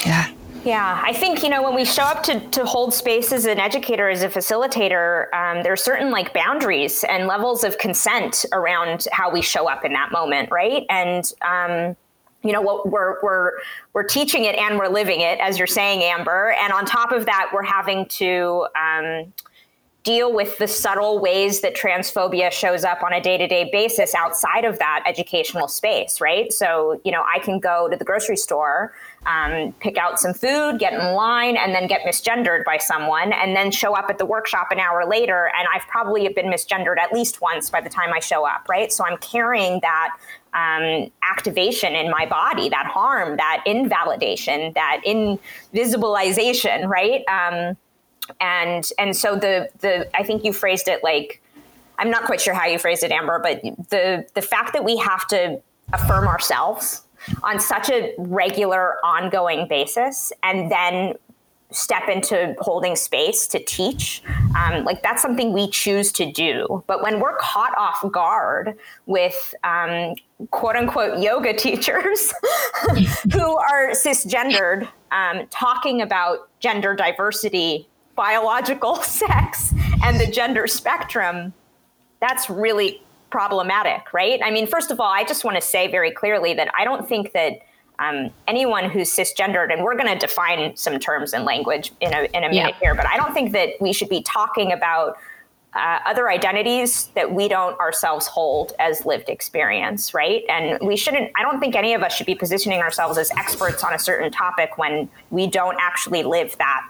Yeah. 0.06 0.32
Yeah, 0.66 1.02
I 1.04 1.12
think 1.12 1.44
you 1.44 1.50
know 1.50 1.62
when 1.62 1.76
we 1.76 1.84
show 1.84 2.04
up 2.04 2.24
to 2.24 2.40
to 2.52 2.66
hold 2.66 2.94
space 2.94 3.34
as 3.34 3.46
an 3.46 3.60
educator, 3.60 4.08
as 4.08 4.24
a 4.24 4.30
facilitator, 4.30 5.34
um, 5.34 5.62
there 5.62 5.74
are 5.74 5.78
certain 5.78 6.10
like 6.10 6.34
boundaries 6.34 7.04
and 7.04 7.28
levels 7.28 7.66
of 7.66 7.78
consent 7.80 8.46
around 8.54 9.06
how 9.12 9.30
we 9.30 9.42
show 9.42 9.68
up 9.68 9.84
in 9.84 9.92
that 9.92 10.14
moment, 10.14 10.50
right? 10.52 10.86
And 10.90 11.30
um, 11.42 11.98
you 12.44 12.52
know 12.52 12.62
what 12.62 12.90
we're 12.90 13.18
we're 13.22 13.52
we're 13.94 14.04
teaching 14.04 14.46
it 14.46 14.56
and 14.56 14.78
we're 14.78 14.90
living 14.90 15.22
it, 15.22 15.40
as 15.40 15.58
you're 15.58 15.68
saying, 15.68 16.04
Amber. 16.04 16.56
And 16.60 16.74
on 16.74 16.86
top 16.86 17.12
of 17.12 17.26
that, 17.26 17.50
we're 17.54 17.64
having 17.64 18.06
to. 18.08 18.68
Um, 18.80 19.34
deal 20.04 20.34
with 20.34 20.58
the 20.58 20.68
subtle 20.68 21.20
ways 21.20 21.62
that 21.62 21.74
transphobia 21.74 22.52
shows 22.52 22.84
up 22.84 23.02
on 23.04 23.14
a 23.14 23.22
day-to-day 23.22 23.70
basis 23.72 24.14
outside 24.14 24.66
of 24.66 24.78
that 24.78 25.02
educational 25.08 25.66
space 25.66 26.20
right 26.20 26.52
so 26.52 27.00
you 27.06 27.12
know 27.14 27.24
i 27.34 27.40
can 27.40 27.58
go 27.58 27.88
to 27.88 27.96
the 27.96 28.04
grocery 28.04 28.36
store 28.36 28.92
um, 29.26 29.74
pick 29.80 29.98
out 29.98 30.20
some 30.20 30.34
food, 30.34 30.80
get 30.80 30.94
in 30.94 31.14
line, 31.14 31.56
and 31.56 31.74
then 31.74 31.88
get 31.88 32.02
misgendered 32.02 32.66
by 32.66 32.78
someone, 32.78 33.32
and 33.32 33.56
then 33.56 33.72
show 33.72 33.96
up 33.96 34.10
at 34.10 34.18
the 34.18 34.26
workshop 34.26 34.68
an 34.72 34.80
hour 34.80 35.06
later. 35.06 35.52
And 35.58 35.68
I've 35.74 35.88
probably 35.88 36.28
been 36.30 36.48
misgendered 36.48 36.98
at 36.98 37.14
least 37.14 37.42
once 37.42 37.70
by 37.70 37.82
the 37.82 37.90
time 37.90 38.12
I 38.14 38.20
show 38.20 38.46
up, 38.46 38.68
right? 38.70 38.92
So 38.92 39.06
I'm 39.06 39.18
carrying 39.18 39.80
that 39.82 40.18
um, 40.54 41.12
activation 41.24 41.94
in 41.94 42.12
my 42.12 42.26
body, 42.26 42.70
that 42.70 42.86
harm, 42.86 43.38
that 43.38 43.64
invalidation, 43.66 44.74
that 44.74 45.02
invisibilization, 45.06 46.88
right? 46.88 47.24
Um, 47.28 47.78
and 48.40 48.90
and 48.98 49.16
so 49.16 49.36
the 49.36 49.70
the 49.80 50.10
I 50.18 50.24
think 50.24 50.44
you 50.44 50.54
phrased 50.54 50.88
it 50.88 51.04
like 51.04 51.42
I'm 51.98 52.10
not 52.10 52.24
quite 52.24 52.42
sure 52.42 52.54
how 52.54 52.66
you 52.66 52.80
phrased 52.80 53.04
it, 53.04 53.12
Amber, 53.12 53.40
but 53.40 53.62
the 53.90 54.26
the 54.34 54.42
fact 54.42 54.74
that 54.74 54.84
we 54.84 54.98
have 54.98 55.28
to 55.28 55.62
affirm 55.92 56.28
ourselves 56.28 57.04
on 57.44 57.60
such 57.60 57.90
a 57.90 58.14
regular, 58.18 58.98
ongoing 59.04 59.68
basis, 59.68 60.34
and 60.44 60.72
then 60.72 61.14
step 61.74 62.08
into 62.08 62.56
holding 62.60 62.96
space 62.96 63.48
to 63.48 63.64
teach 63.64 64.24
um, 64.56 64.84
like 64.84 65.02
that's 65.04 65.22
something 65.22 65.54
we 65.54 65.70
choose 65.70 66.12
to 66.12 66.32
do 66.32 66.84
but 66.88 67.02
when 67.02 67.20
we're 67.20 67.36
caught 67.38 67.78
off 67.78 68.04
guard 68.12 68.78
with 69.06 69.54
um, 69.64 70.16
quote 70.52 70.76
unquote 70.76 71.20
yoga 71.20 71.54
teachers 71.58 72.34
who 73.34 73.56
are 73.58 73.92
cisgendered 73.92 74.88
um, 75.12 75.46
talking 75.50 76.02
about 76.02 76.50
gender 76.60 76.96
diversity 76.96 77.88
biological 78.16 78.96
sex 79.04 79.74
and 80.04 80.20
the 80.20 80.28
gender 80.28 80.68
spectrum 80.68 81.54
that's 82.20 82.50
really 82.50 83.02
problematic, 83.34 84.14
right? 84.14 84.40
I 84.42 84.52
mean, 84.52 84.68
first 84.68 84.92
of 84.92 85.00
all, 85.02 85.12
I 85.12 85.24
just 85.24 85.44
want 85.44 85.56
to 85.56 85.62
say 85.62 85.90
very 85.90 86.12
clearly 86.12 86.54
that 86.54 86.70
I 86.78 86.86
don't 86.86 87.10
think 87.10 87.34
that 87.34 87.54
um, 88.00 88.32
anyone 88.48 88.90
who's 88.90 89.10
cisgendered, 89.10 89.72
and 89.72 89.84
we're 89.84 89.96
going 89.96 90.12
to 90.12 90.18
define 90.18 90.76
some 90.76 91.00
terms 91.00 91.34
and 91.34 91.46
language 91.46 91.92
in 92.02 92.14
a, 92.14 92.24
in 92.34 92.44
a 92.44 92.50
minute 92.50 92.54
yeah. 92.54 92.80
here, 92.80 92.96
but 92.96 93.08
I 93.08 93.18
don't 93.18 93.34
think 93.34 93.52
that 93.54 93.70
we 93.80 93.94
should 93.94 94.10
be 94.10 94.22
talking 94.22 94.72
about 94.72 95.18
uh, 95.76 96.00
other 96.06 96.30
identities 96.30 97.08
that 97.16 97.34
we 97.34 97.48
don't 97.48 97.80
ourselves 97.80 98.28
hold 98.28 98.74
as 98.78 99.06
lived 99.06 99.30
experience, 99.30 100.14
right? 100.14 100.44
And 100.48 100.80
we 100.86 100.96
shouldn't, 100.96 101.32
I 101.36 101.42
don't 101.42 101.60
think 101.60 101.76
any 101.76 101.94
of 101.94 102.04
us 102.04 102.14
should 102.14 102.28
be 102.28 102.36
positioning 102.36 102.80
ourselves 102.80 103.18
as 103.18 103.32
experts 103.32 103.84
on 103.84 103.94
a 103.94 104.00
certain 104.00 104.32
topic 104.32 104.78
when 104.78 105.10
we 105.32 105.48
don't 105.48 105.78
actually 105.80 106.22
live 106.24 106.56
that 106.60 106.88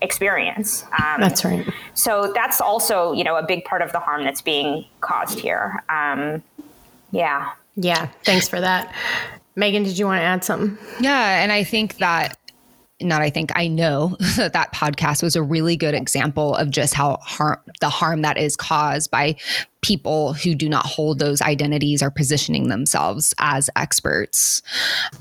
experience. 0.00 0.84
Um, 0.98 1.20
that's 1.20 1.44
right. 1.44 1.68
So 1.94 2.32
that's 2.34 2.60
also, 2.60 3.12
you 3.12 3.22
know, 3.22 3.36
a 3.36 3.42
big 3.42 3.64
part 3.64 3.82
of 3.82 3.92
the 3.92 4.00
harm 4.00 4.24
that's 4.24 4.40
being 4.40 4.86
caused 5.00 5.38
here. 5.38 5.84
Um, 5.90 6.42
yeah. 7.10 7.52
Yeah. 7.76 8.08
Thanks 8.24 8.48
for 8.48 8.60
that. 8.60 8.94
Megan, 9.54 9.82
did 9.82 9.98
you 9.98 10.06
want 10.06 10.20
to 10.20 10.24
add 10.24 10.44
something? 10.44 10.78
Yeah. 11.00 11.42
And 11.42 11.52
I 11.52 11.64
think 11.64 11.98
that 11.98 12.38
not 13.02 13.22
I 13.22 13.30
think 13.30 13.50
I 13.54 13.68
know 13.68 14.16
that 14.36 14.52
that 14.52 14.72
podcast 14.72 15.22
was 15.22 15.36
a 15.36 15.42
really 15.42 15.76
good 15.76 15.94
example 15.94 16.54
of 16.54 16.70
just 16.70 16.94
how 16.94 17.16
harm 17.22 17.58
the 17.80 17.88
harm 17.88 18.22
that 18.22 18.38
is 18.38 18.56
caused 18.56 19.10
by 19.10 19.36
people 19.80 20.32
who 20.34 20.54
do 20.54 20.68
not 20.68 20.86
hold 20.86 21.18
those 21.18 21.42
identities 21.42 22.02
or 22.02 22.10
positioning 22.10 22.68
themselves 22.68 23.34
as 23.38 23.68
experts. 23.76 24.62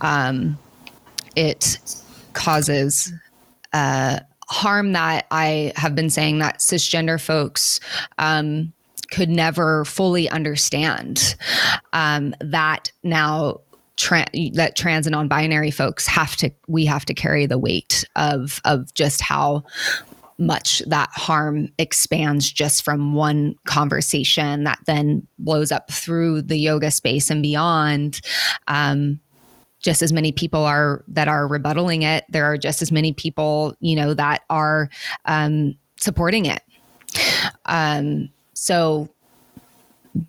Um, 0.01 0.57
it 1.35 1.79
causes 2.33 3.11
uh, 3.73 4.19
harm 4.47 4.91
that 4.93 5.25
I 5.31 5.73
have 5.75 5.95
been 5.95 6.09
saying 6.09 6.39
that 6.39 6.59
cisgender 6.59 7.19
folks 7.19 7.79
um, 8.19 8.73
could 9.11 9.29
never 9.29 9.85
fully 9.85 10.29
understand. 10.29 11.35
Um, 11.93 12.35
that 12.41 12.91
now 13.03 13.61
That 14.09 14.73
trans 14.75 15.07
and 15.07 15.13
non-binary 15.13 15.71
folks 15.71 16.07
have 16.07 16.35
to 16.37 16.51
we 16.67 16.85
have 16.85 17.05
to 17.05 17.13
carry 17.13 17.45
the 17.45 17.57
weight 17.57 18.05
of 18.15 18.61
of 18.65 18.93
just 18.93 19.21
how 19.21 19.63
much 20.37 20.81
that 20.87 21.09
harm 21.13 21.69
expands 21.77 22.51
just 22.51 22.83
from 22.83 23.13
one 23.13 23.55
conversation 23.65 24.63
that 24.63 24.79
then 24.87 25.25
blows 25.37 25.71
up 25.71 25.91
through 25.91 26.41
the 26.41 26.57
yoga 26.57 26.89
space 26.89 27.29
and 27.29 27.43
beyond 27.43 28.19
um, 28.67 29.19
just 29.79 30.01
as 30.01 30.11
many 30.11 30.31
people 30.31 30.63
are 30.63 31.03
that 31.07 31.27
are 31.27 31.47
rebuttaling 31.47 32.03
it. 32.03 32.25
There 32.29 32.45
are 32.45 32.57
just 32.57 32.81
as 32.81 32.91
many 32.91 33.13
people, 33.13 33.75
you 33.79 33.95
know, 33.95 34.13
that 34.13 34.41
are 34.49 34.89
um, 35.25 35.75
supporting 35.99 36.45
it. 36.45 36.61
Um, 37.65 38.29
so 38.53 39.09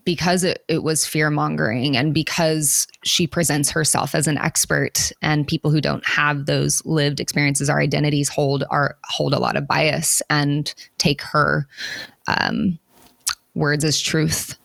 because 0.05 0.45
it, 0.45 0.65
it 0.69 0.83
was 0.83 1.07
fear 1.07 1.31
mongering 1.31 1.97
and 1.97 2.15
because 2.15 2.87
she 3.05 3.27
presents 3.27 3.71
herself 3.71 4.15
as 4.15 4.27
an 4.27 4.39
expert 4.39 5.13
and 5.23 5.47
people 5.47 5.71
who 5.71 5.81
don't 5.81 6.07
have 6.07 6.47
those 6.47 6.85
lived 6.85 7.19
experiences 7.21 7.69
our 7.69 7.81
identities 7.81 8.29
hold 8.29 8.65
are 8.71 8.97
hold 9.05 9.35
a 9.35 9.41
lot 9.41 9.57
of 9.57 9.67
bias 9.67 10.23
and 10.31 10.75
take 10.99 11.21
her 11.23 11.67
um, 12.29 12.79
words 13.55 13.85
as 13.85 14.01
truth 14.01 14.57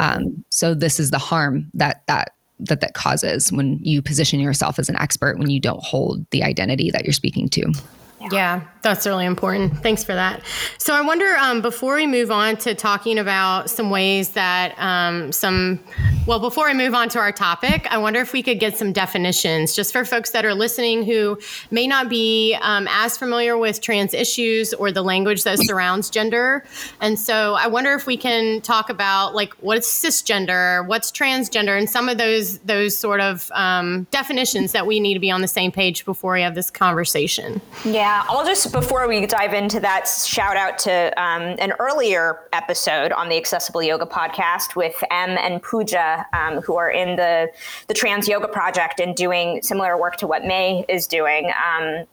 um, 0.00 0.44
so 0.50 0.74
this 0.74 0.98
is 0.98 1.10
the 1.10 1.18
harm 1.18 1.70
that 1.74 2.02
that 2.06 2.34
that 2.60 2.80
that 2.80 2.94
causes 2.94 3.52
when 3.52 3.78
you 3.82 4.02
position 4.02 4.40
yourself 4.40 4.78
as 4.78 4.88
an 4.88 4.96
expert 4.96 5.38
when 5.38 5.50
you 5.50 5.60
don't 5.60 5.82
hold 5.82 6.28
the 6.30 6.42
identity 6.42 6.90
that 6.90 7.04
you're 7.04 7.12
speaking 7.12 7.48
to. 7.48 7.72
Yeah. 8.20 8.28
yeah. 8.32 8.60
That's 8.82 9.06
really 9.06 9.26
important. 9.26 9.78
Thanks 9.82 10.02
for 10.02 10.14
that. 10.14 10.42
So, 10.78 10.94
I 10.94 11.02
wonder 11.02 11.36
um, 11.36 11.60
before 11.60 11.96
we 11.96 12.06
move 12.06 12.30
on 12.30 12.56
to 12.58 12.74
talking 12.74 13.18
about 13.18 13.68
some 13.68 13.90
ways 13.90 14.30
that 14.30 14.74
um, 14.78 15.32
some, 15.32 15.80
well, 16.26 16.40
before 16.40 16.68
I 16.68 16.74
move 16.74 16.94
on 16.94 17.08
to 17.10 17.18
our 17.18 17.32
topic, 17.32 17.86
I 17.90 17.98
wonder 17.98 18.20
if 18.20 18.32
we 18.32 18.42
could 18.42 18.58
get 18.58 18.76
some 18.76 18.92
definitions 18.92 19.74
just 19.74 19.92
for 19.92 20.04
folks 20.04 20.30
that 20.30 20.44
are 20.44 20.54
listening 20.54 21.04
who 21.04 21.38
may 21.70 21.86
not 21.86 22.08
be 22.08 22.56
um, 22.62 22.88
as 22.90 23.18
familiar 23.18 23.58
with 23.58 23.80
trans 23.80 24.14
issues 24.14 24.72
or 24.74 24.90
the 24.90 25.02
language 25.02 25.44
that 25.44 25.58
surrounds 25.58 26.08
gender. 26.08 26.64
And 27.00 27.18
so, 27.18 27.54
I 27.54 27.66
wonder 27.66 27.92
if 27.92 28.06
we 28.06 28.16
can 28.16 28.60
talk 28.62 28.88
about 28.88 29.34
like 29.34 29.52
what's 29.54 29.88
cisgender, 29.88 30.86
what's 30.86 31.10
transgender, 31.10 31.78
and 31.78 31.88
some 31.88 32.08
of 32.08 32.16
those 32.16 32.58
those 32.60 32.96
sort 32.96 33.20
of 33.20 33.50
um, 33.54 34.06
definitions 34.10 34.72
that 34.72 34.86
we 34.86 35.00
need 35.00 35.14
to 35.14 35.20
be 35.20 35.30
on 35.30 35.42
the 35.42 35.48
same 35.48 35.70
page 35.70 36.04
before 36.04 36.34
we 36.34 36.42
have 36.42 36.54
this 36.54 36.70
conversation. 36.70 37.60
Yeah. 37.84 38.24
I'll 38.28 38.44
just, 38.44 38.69
before 38.72 39.08
we 39.08 39.26
dive 39.26 39.54
into 39.54 39.80
that, 39.80 40.06
shout 40.06 40.56
out 40.56 40.78
to 40.78 41.08
um, 41.20 41.56
an 41.58 41.72
earlier 41.78 42.48
episode 42.52 43.12
on 43.12 43.28
the 43.28 43.36
Accessible 43.36 43.82
Yoga 43.82 44.06
podcast 44.06 44.76
with 44.76 45.02
M 45.10 45.30
and 45.30 45.62
Pooja, 45.62 46.26
um, 46.32 46.60
who 46.60 46.76
are 46.76 46.90
in 46.90 47.16
the, 47.16 47.50
the 47.88 47.94
Trans 47.94 48.28
Yoga 48.28 48.48
Project 48.48 49.00
and 49.00 49.16
doing 49.16 49.62
similar 49.62 49.98
work 49.98 50.16
to 50.16 50.26
what 50.26 50.44
May 50.44 50.84
is 50.88 51.06
doing. 51.06 51.50
Um, 51.50 52.06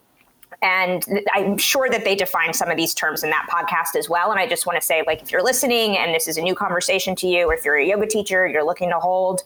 and 0.60 1.06
I'm 1.34 1.56
sure 1.56 1.88
that 1.88 2.04
they 2.04 2.16
define 2.16 2.52
some 2.52 2.68
of 2.68 2.76
these 2.76 2.92
terms 2.92 3.22
in 3.22 3.30
that 3.30 3.46
podcast 3.48 3.96
as 3.96 4.08
well. 4.08 4.32
And 4.32 4.40
I 4.40 4.48
just 4.48 4.66
want 4.66 4.80
to 4.80 4.84
say, 4.84 5.04
like, 5.06 5.22
if 5.22 5.30
you're 5.30 5.42
listening 5.42 5.96
and 5.96 6.12
this 6.12 6.26
is 6.26 6.36
a 6.36 6.42
new 6.42 6.54
conversation 6.54 7.14
to 7.16 7.28
you, 7.28 7.48
or 7.48 7.54
if 7.54 7.64
you're 7.64 7.76
a 7.76 7.86
yoga 7.86 8.08
teacher, 8.08 8.46
you're 8.46 8.64
looking 8.64 8.90
to 8.90 8.98
hold 8.98 9.44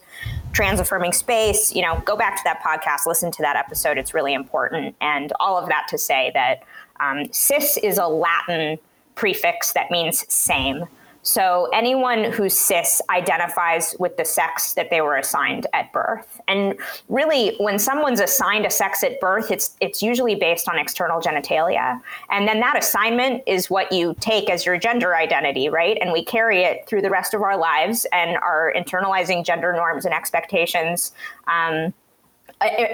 trans 0.53 0.79
affirming 0.79 1.13
space, 1.13 1.75
you 1.75 1.83
know, 1.83 2.01
go 2.05 2.15
back 2.15 2.37
to 2.37 2.41
that 2.45 2.63
podcast, 2.63 3.05
listen 3.05 3.31
to 3.31 3.43
that 3.43 3.55
episode. 3.55 3.99
It's 3.99 4.15
really 4.15 4.33
important. 4.33 4.95
And 5.01 5.31
all 5.39 5.55
of 5.55 5.67
that 5.69 5.85
to 5.89 5.99
say 5.99 6.31
that 6.33 6.63
um, 7.03 7.31
cis 7.31 7.77
is 7.77 7.97
a 7.97 8.07
Latin 8.07 8.77
prefix 9.15 9.73
that 9.73 9.91
means 9.91 10.31
same. 10.33 10.85
So 11.25 11.69
anyone 11.73 12.25
who 12.25 12.49
cis 12.49 13.01
identifies 13.09 13.95
with 13.97 14.17
the 14.17 14.25
sex 14.25 14.73
that 14.73 14.89
they 14.89 14.99
were 14.99 15.15
assigned 15.15 15.67
at 15.71 15.91
birth. 15.93 16.41
And 16.49 16.77
really, 17.07 17.55
when 17.59 17.79
someone's 17.79 18.19
assigned 18.19 18.65
a 18.65 18.69
sex 18.69 19.03
at 19.05 19.21
birth, 19.21 19.49
it's 19.49 19.77
it's 19.79 20.03
usually 20.03 20.35
based 20.35 20.67
on 20.67 20.77
external 20.77 21.21
genitalia. 21.21 22.01
And 22.29 22.45
then 22.45 22.59
that 22.59 22.77
assignment 22.77 23.41
is 23.47 23.69
what 23.69 23.89
you 23.93 24.15
take 24.19 24.49
as 24.49 24.65
your 24.65 24.77
gender 24.77 25.15
identity, 25.15 25.69
right? 25.69 25.97
And 26.01 26.11
we 26.11 26.25
carry 26.25 26.63
it 26.63 26.85
through 26.87 27.01
the 27.01 27.09
rest 27.09 27.33
of 27.33 27.41
our 27.41 27.57
lives 27.57 28.05
and 28.11 28.35
are 28.35 28.73
internalizing 28.75 29.45
gender 29.45 29.71
norms 29.71 30.03
and 30.03 30.13
expectations. 30.13 31.13
Um, 31.47 31.93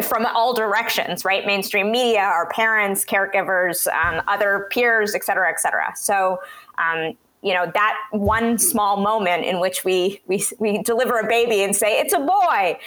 from 0.04 0.26
all 0.26 0.54
directions, 0.54 1.26
right? 1.26 1.46
Mainstream 1.46 1.92
media, 1.92 2.22
our 2.22 2.50
parents, 2.50 3.06
caregivers, 3.06 3.88
um, 3.94 4.22
other 4.28 4.68
peers, 4.72 5.16
et 5.16 5.24
cetera, 5.24 5.50
et 5.50 5.60
cetera. 5.60 5.94
So, 5.96 6.40
um, 6.78 7.18
you 7.42 7.54
know 7.54 7.72
that 7.74 7.96
one 8.12 8.58
small 8.58 8.98
moment 8.98 9.46
in 9.46 9.62
which 9.62 9.86
we 9.86 10.22
we 10.28 10.44
we 10.60 10.84
deliver 10.84 11.20
a 11.20 11.28
baby 11.28 11.64
and 11.64 11.74
say 11.76 11.98
it's 12.00 12.14
a 12.14 12.20
boy 12.20 12.78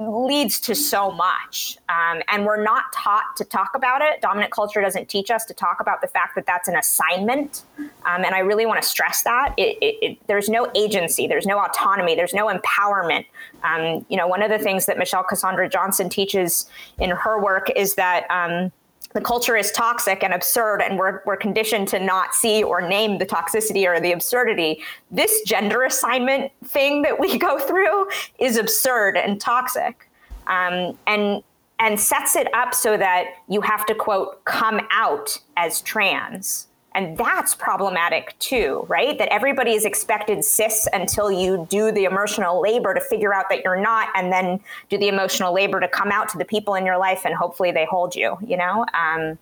leads 0.00 0.60
to 0.60 0.74
so 0.74 1.10
much 1.10 1.78
um, 1.88 2.22
and 2.28 2.44
we're 2.44 2.62
not 2.62 2.84
taught 2.94 3.36
to 3.36 3.44
talk 3.44 3.70
about 3.74 4.00
it. 4.00 4.20
Dominant 4.20 4.52
culture 4.52 4.80
doesn't 4.80 5.08
teach 5.08 5.30
us 5.30 5.44
to 5.46 5.54
talk 5.54 5.80
about 5.80 6.00
the 6.00 6.06
fact 6.06 6.34
that 6.36 6.46
that's 6.46 6.68
an 6.68 6.76
assignment 6.76 7.64
um, 7.78 8.24
and 8.24 8.34
i 8.34 8.38
really 8.38 8.66
want 8.66 8.80
to 8.80 8.88
stress 8.88 9.22
that. 9.22 9.54
It, 9.56 9.76
it, 9.80 9.96
it, 10.02 10.18
there's 10.26 10.48
no 10.48 10.70
agency 10.74 11.26
there's 11.26 11.46
no 11.46 11.58
autonomy 11.58 12.14
there's 12.14 12.34
no 12.34 12.48
empowerment. 12.48 13.26
Um, 13.62 14.04
you 14.08 14.16
know 14.16 14.26
one 14.26 14.42
of 14.42 14.50
the 14.50 14.58
things 14.58 14.86
that 14.86 14.98
michelle 14.98 15.24
cassandra 15.24 15.68
johnson 15.68 16.08
teaches 16.08 16.68
in 16.98 17.10
her 17.10 17.42
work 17.42 17.70
is 17.74 17.94
that 17.96 18.30
um, 18.30 18.72
the 19.14 19.20
culture 19.20 19.56
is 19.56 19.72
toxic 19.72 20.22
and 20.22 20.34
absurd 20.34 20.80
and 20.80 20.98
we're, 20.98 21.22
we're 21.24 21.36
conditioned 21.36 21.88
to 21.88 21.98
not 21.98 22.34
see 22.34 22.62
or 22.62 22.86
name 22.86 23.18
the 23.18 23.26
toxicity 23.26 23.86
or 23.86 24.00
the 24.00 24.12
absurdity 24.12 24.82
this 25.10 25.40
gender 25.42 25.82
assignment 25.82 26.52
thing 26.64 27.02
that 27.02 27.18
we 27.18 27.38
go 27.38 27.58
through 27.58 28.08
is 28.38 28.56
absurd 28.56 29.16
and 29.16 29.40
toxic. 29.40 30.08
Um, 30.46 30.96
and 31.06 31.42
and 31.80 32.00
sets 32.00 32.34
it 32.34 32.52
up 32.54 32.74
so 32.74 32.96
that 32.96 33.26
you 33.48 33.60
have 33.60 33.86
to 33.86 33.94
quote 33.94 34.44
come 34.44 34.80
out 34.90 35.38
as 35.56 35.80
trans 35.82 36.67
and 36.98 37.16
that's 37.16 37.54
problematic 37.54 38.36
too, 38.40 38.84
right? 38.88 39.16
That 39.18 39.28
everybody 39.28 39.74
is 39.74 39.84
expected 39.84 40.44
cis 40.44 40.88
until 40.92 41.30
you 41.30 41.64
do 41.70 41.92
the 41.92 42.06
emotional 42.06 42.60
labor 42.60 42.92
to 42.92 43.00
figure 43.00 43.32
out 43.32 43.44
that 43.50 43.62
you're 43.62 43.80
not, 43.80 44.08
and 44.16 44.32
then 44.32 44.58
do 44.88 44.98
the 44.98 45.06
emotional 45.06 45.54
labor 45.54 45.78
to 45.78 45.86
come 45.86 46.10
out 46.10 46.28
to 46.30 46.38
the 46.38 46.44
people 46.44 46.74
in 46.74 46.84
your 46.84 46.98
life, 46.98 47.24
and 47.24 47.36
hopefully 47.36 47.70
they 47.70 47.84
hold 47.84 48.16
you, 48.16 48.36
you 48.44 48.56
know? 48.56 48.84
Um, 48.94 49.38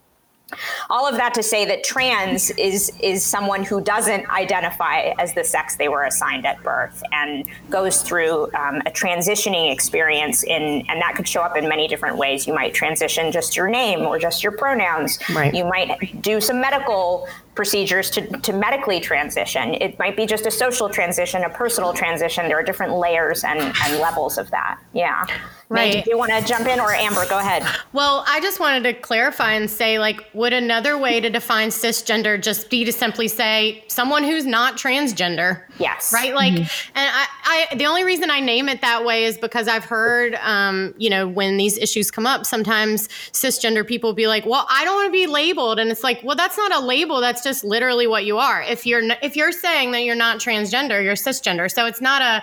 all 0.90 1.08
of 1.08 1.16
that 1.16 1.34
to 1.34 1.42
say 1.42 1.64
that 1.64 1.82
trans 1.82 2.50
is 2.50 2.92
is 3.00 3.24
someone 3.24 3.64
who 3.64 3.80
doesn't 3.80 4.28
identify 4.30 5.12
as 5.18 5.34
the 5.34 5.42
sex 5.42 5.76
they 5.76 5.88
were 5.88 6.04
assigned 6.04 6.46
at 6.46 6.62
birth 6.62 7.02
and 7.12 7.44
goes 7.68 8.02
through 8.02 8.44
um, 8.54 8.80
a 8.86 8.90
transitioning 8.90 9.72
experience 9.72 10.44
in 10.44 10.84
and 10.88 11.00
that 11.00 11.14
could 11.16 11.26
show 11.26 11.40
up 11.40 11.56
in 11.56 11.68
many 11.68 11.88
different 11.88 12.16
ways 12.16 12.46
you 12.46 12.54
might 12.54 12.72
transition 12.72 13.32
just 13.32 13.56
your 13.56 13.68
name 13.68 14.00
or 14.02 14.20
just 14.20 14.44
your 14.44 14.52
pronouns 14.52 15.18
right. 15.34 15.52
you 15.52 15.64
might 15.64 16.22
do 16.22 16.40
some 16.40 16.60
medical 16.60 17.26
procedures 17.56 18.10
to, 18.10 18.20
to 18.40 18.52
medically 18.52 19.00
transition. 19.00 19.74
It 19.74 19.98
might 19.98 20.16
be 20.16 20.26
just 20.26 20.46
a 20.46 20.50
social 20.50 20.88
transition, 20.88 21.42
a 21.42 21.50
personal 21.50 21.92
transition. 21.92 22.46
There 22.46 22.58
are 22.58 22.62
different 22.62 22.92
layers 22.92 23.42
and, 23.42 23.58
and 23.58 23.98
levels 23.98 24.38
of 24.38 24.50
that. 24.50 24.78
Yeah. 24.92 25.24
Right. 25.68 26.04
do 26.04 26.10
you 26.10 26.16
want 26.16 26.30
to 26.30 26.44
jump 26.44 26.68
in 26.68 26.78
or 26.78 26.92
Amber, 26.92 27.26
go 27.28 27.38
ahead. 27.40 27.66
Well, 27.92 28.24
I 28.28 28.40
just 28.40 28.60
wanted 28.60 28.84
to 28.84 28.94
clarify 28.94 29.54
and 29.54 29.68
say, 29.68 29.98
like, 29.98 30.24
would 30.32 30.52
another 30.52 30.96
way 30.96 31.20
to 31.20 31.28
define 31.28 31.70
cisgender 31.70 32.40
just 32.40 32.70
be 32.70 32.84
to 32.84 32.92
simply 32.92 33.26
say 33.26 33.82
someone 33.88 34.22
who's 34.22 34.46
not 34.46 34.76
transgender? 34.76 35.62
Yes. 35.80 36.12
Right. 36.12 36.34
Like, 36.34 36.52
mm-hmm. 36.52 36.92
and 36.94 37.10
I, 37.12 37.66
I, 37.72 37.74
the 37.74 37.86
only 37.86 38.04
reason 38.04 38.30
I 38.30 38.38
name 38.38 38.68
it 38.68 38.80
that 38.82 39.04
way 39.04 39.24
is 39.24 39.38
because 39.38 39.66
I've 39.66 39.84
heard, 39.84 40.36
um, 40.36 40.94
you 40.98 41.10
know, 41.10 41.26
when 41.26 41.56
these 41.56 41.78
issues 41.78 42.12
come 42.12 42.26
up, 42.26 42.46
sometimes 42.46 43.08
cisgender 43.32 43.84
people 43.84 44.12
be 44.12 44.28
like, 44.28 44.46
well, 44.46 44.66
I 44.70 44.84
don't 44.84 44.94
want 44.94 45.08
to 45.08 45.12
be 45.12 45.26
labeled. 45.26 45.80
And 45.80 45.90
it's 45.90 46.04
like, 46.04 46.20
well, 46.22 46.36
that's 46.36 46.56
not 46.56 46.72
a 46.74 46.80
label. 46.80 47.20
That's 47.20 47.42
just 47.46 47.62
literally 47.62 48.08
what 48.08 48.24
you 48.24 48.38
are. 48.38 48.60
If 48.62 48.84
you're 48.84 49.02
if 49.22 49.36
you're 49.36 49.52
saying 49.52 49.92
that 49.92 50.02
you're 50.02 50.16
not 50.16 50.38
transgender, 50.38 51.02
you're 51.02 51.14
cisgender. 51.14 51.70
So 51.70 51.86
it's 51.86 52.00
not 52.00 52.20
a 52.20 52.42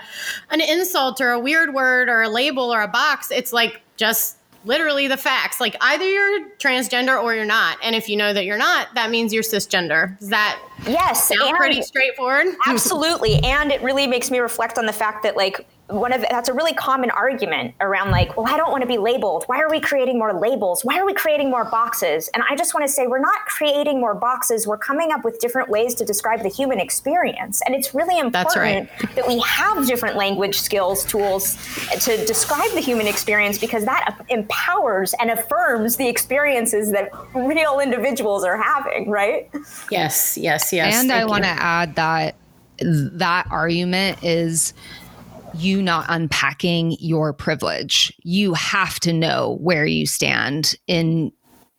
an 0.50 0.62
insult 0.62 1.20
or 1.20 1.32
a 1.32 1.40
weird 1.40 1.74
word 1.74 2.08
or 2.08 2.22
a 2.22 2.30
label 2.30 2.74
or 2.74 2.82
a 2.82 2.88
box. 2.88 3.30
It's 3.30 3.52
like 3.52 3.82
just 3.98 4.38
literally 4.64 5.10
the 5.10 5.18
facts. 5.18 5.60
Like 5.60 5.76
either 5.82 6.10
you're 6.10 6.48
transgender 6.58 7.22
or 7.22 7.36
you're 7.36 7.44
not. 7.44 7.78
And 7.84 7.98
if 7.98 8.08
you 8.08 8.16
know 8.16 8.32
that 8.32 8.46
you're 8.46 8.58
not, 8.58 8.88
that 8.96 9.10
means 9.10 9.34
you're 9.34 9.44
cisgender. 9.44 10.18
Does 10.20 10.30
that 10.30 10.58
yes, 10.88 11.28
sound 11.28 11.58
pretty 11.58 11.82
straightforward? 11.82 12.48
Absolutely. 12.66 13.44
and 13.44 13.74
it 13.74 13.82
really 13.82 14.08
makes 14.08 14.32
me 14.32 14.40
reflect 14.40 14.78
on 14.78 14.86
the 14.86 14.94
fact 14.94 15.24
that 15.24 15.36
like 15.36 15.68
one 15.88 16.14
of 16.14 16.22
that's 16.22 16.48
a 16.48 16.54
really 16.54 16.74
common 16.74 17.10
argument 17.12 17.74
around 17.82 18.10
like 18.10 18.38
well 18.38 18.48
i 18.48 18.56
don't 18.56 18.72
want 18.72 18.82
to 18.82 18.88
be 18.88 18.98
labeled. 18.98 19.44
Why 19.48 19.60
are 19.60 19.70
we 19.70 19.80
creating 19.80 20.18
more 20.18 20.34
labels? 20.34 20.84
Why 20.84 20.98
are 20.98 21.06
we 21.06 21.14
creating 21.14 21.50
more 21.50 21.66
boxes? 21.66 22.30
And 22.34 22.44
i 22.50 22.56
just 22.56 22.74
want 22.74 22.86
to 22.86 22.92
say 22.92 23.08
we're 23.08 23.20
not 23.20 23.46
creating 23.48 24.00
more 24.00 24.16
boxes. 24.16 24.66
We're 24.66 24.78
coming 24.78 25.12
up 25.12 25.26
with 25.26 25.40
different 25.40 25.70
ways 25.70 25.94
to 25.96 26.06
describe 26.06 26.42
the 26.42 26.50
human 26.50 26.80
experience. 26.80 27.62
And 27.66 27.76
it's 27.76 27.94
really 27.94 28.18
important 28.18 28.90
right. 28.90 29.16
that 29.16 29.28
we 29.28 29.40
have 29.42 29.86
different 29.86 30.16
language 30.16 30.60
skills 30.60 31.04
tools 31.04 31.58
to 32.00 32.26
describe 32.26 32.72
the 32.72 32.82
human 32.82 33.08
experience 33.08 33.58
because 33.58 33.84
that 33.86 34.26
empowers 34.30 35.14
and 35.20 35.32
affirms 35.32 35.98
the 35.98 36.08
experiences 36.08 36.92
that 36.92 37.12
real 37.34 37.80
individuals 37.80 38.44
are 38.44 38.58
having 38.58 39.10
right? 39.10 39.50
Yes 39.92 40.38
yes 40.38 40.72
yes. 40.72 40.96
And 40.96 41.12
i 41.12 41.26
want 41.26 41.44
to 41.44 41.50
add 41.50 41.96
that 41.96 42.36
that 42.80 43.48
argument 43.52 44.24
is 44.24 44.74
you 45.54 45.82
not 45.82 46.06
unpacking 46.10 46.98
your 47.00 47.34
privilege. 47.34 48.14
You 48.24 48.54
have 48.54 49.00
to 49.02 49.14
know 49.14 49.58
where 49.62 49.86
you 49.86 50.06
stand 50.06 50.76
in 50.88 51.32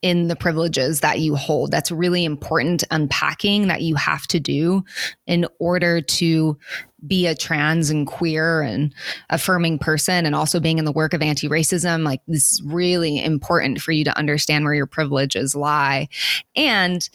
in 0.04 0.28
the 0.28 0.36
privileges 0.36 1.00
that 1.00 1.20
you 1.20 1.34
hold. 1.34 1.70
That's 1.70 1.90
really 1.90 2.26
important 2.26 2.84
unpacking 2.90 3.68
that 3.68 3.80
you 3.80 3.94
have 3.94 4.26
to 4.26 4.38
do 4.38 4.84
in 5.26 5.46
order 5.58 6.02
to 6.02 6.58
be 7.06 7.26
a 7.26 7.34
trans 7.34 7.88
and 7.88 8.06
queer 8.06 8.60
and 8.60 8.94
affirming 9.30 9.78
person 9.78 10.26
and 10.26 10.34
also 10.34 10.60
being 10.60 10.78
in 10.78 10.84
the 10.84 10.92
work 10.92 11.14
of 11.14 11.22
anti-racism 11.22 12.04
like 12.04 12.20
this 12.28 12.52
is 12.52 12.62
really 12.62 13.22
important 13.22 13.80
for 13.80 13.92
you 13.92 14.04
to 14.04 14.16
understand 14.16 14.64
where 14.64 14.74
your 14.74 14.86
privileges 14.86 15.54
lie 15.54 16.08
and 16.56 17.10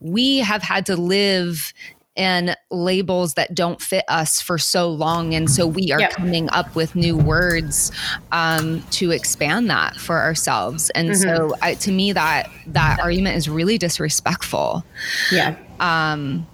we 0.00 0.38
have 0.38 0.62
had 0.62 0.86
to 0.86 0.96
live 0.96 1.72
and 2.16 2.56
labels 2.70 3.34
that 3.34 3.54
don't 3.54 3.80
fit 3.80 4.04
us 4.08 4.40
for 4.40 4.58
so 4.58 4.88
long. 4.88 5.34
And 5.34 5.50
so 5.50 5.66
we 5.66 5.92
are 5.92 6.00
yep. 6.00 6.12
coming 6.12 6.48
up 6.50 6.74
with 6.74 6.94
new 6.94 7.16
words 7.16 7.90
um, 8.32 8.82
to 8.92 9.10
expand 9.10 9.68
that 9.70 9.96
for 9.96 10.18
ourselves. 10.18 10.90
And 10.90 11.10
mm-hmm. 11.10 11.22
so 11.22 11.54
I, 11.60 11.74
to 11.74 11.90
me, 11.90 12.12
that 12.12 12.50
that 12.68 13.00
argument 13.00 13.36
is 13.36 13.48
really 13.48 13.78
disrespectful. 13.78 14.84
Yeah. 15.32 15.56
Um, 15.80 16.46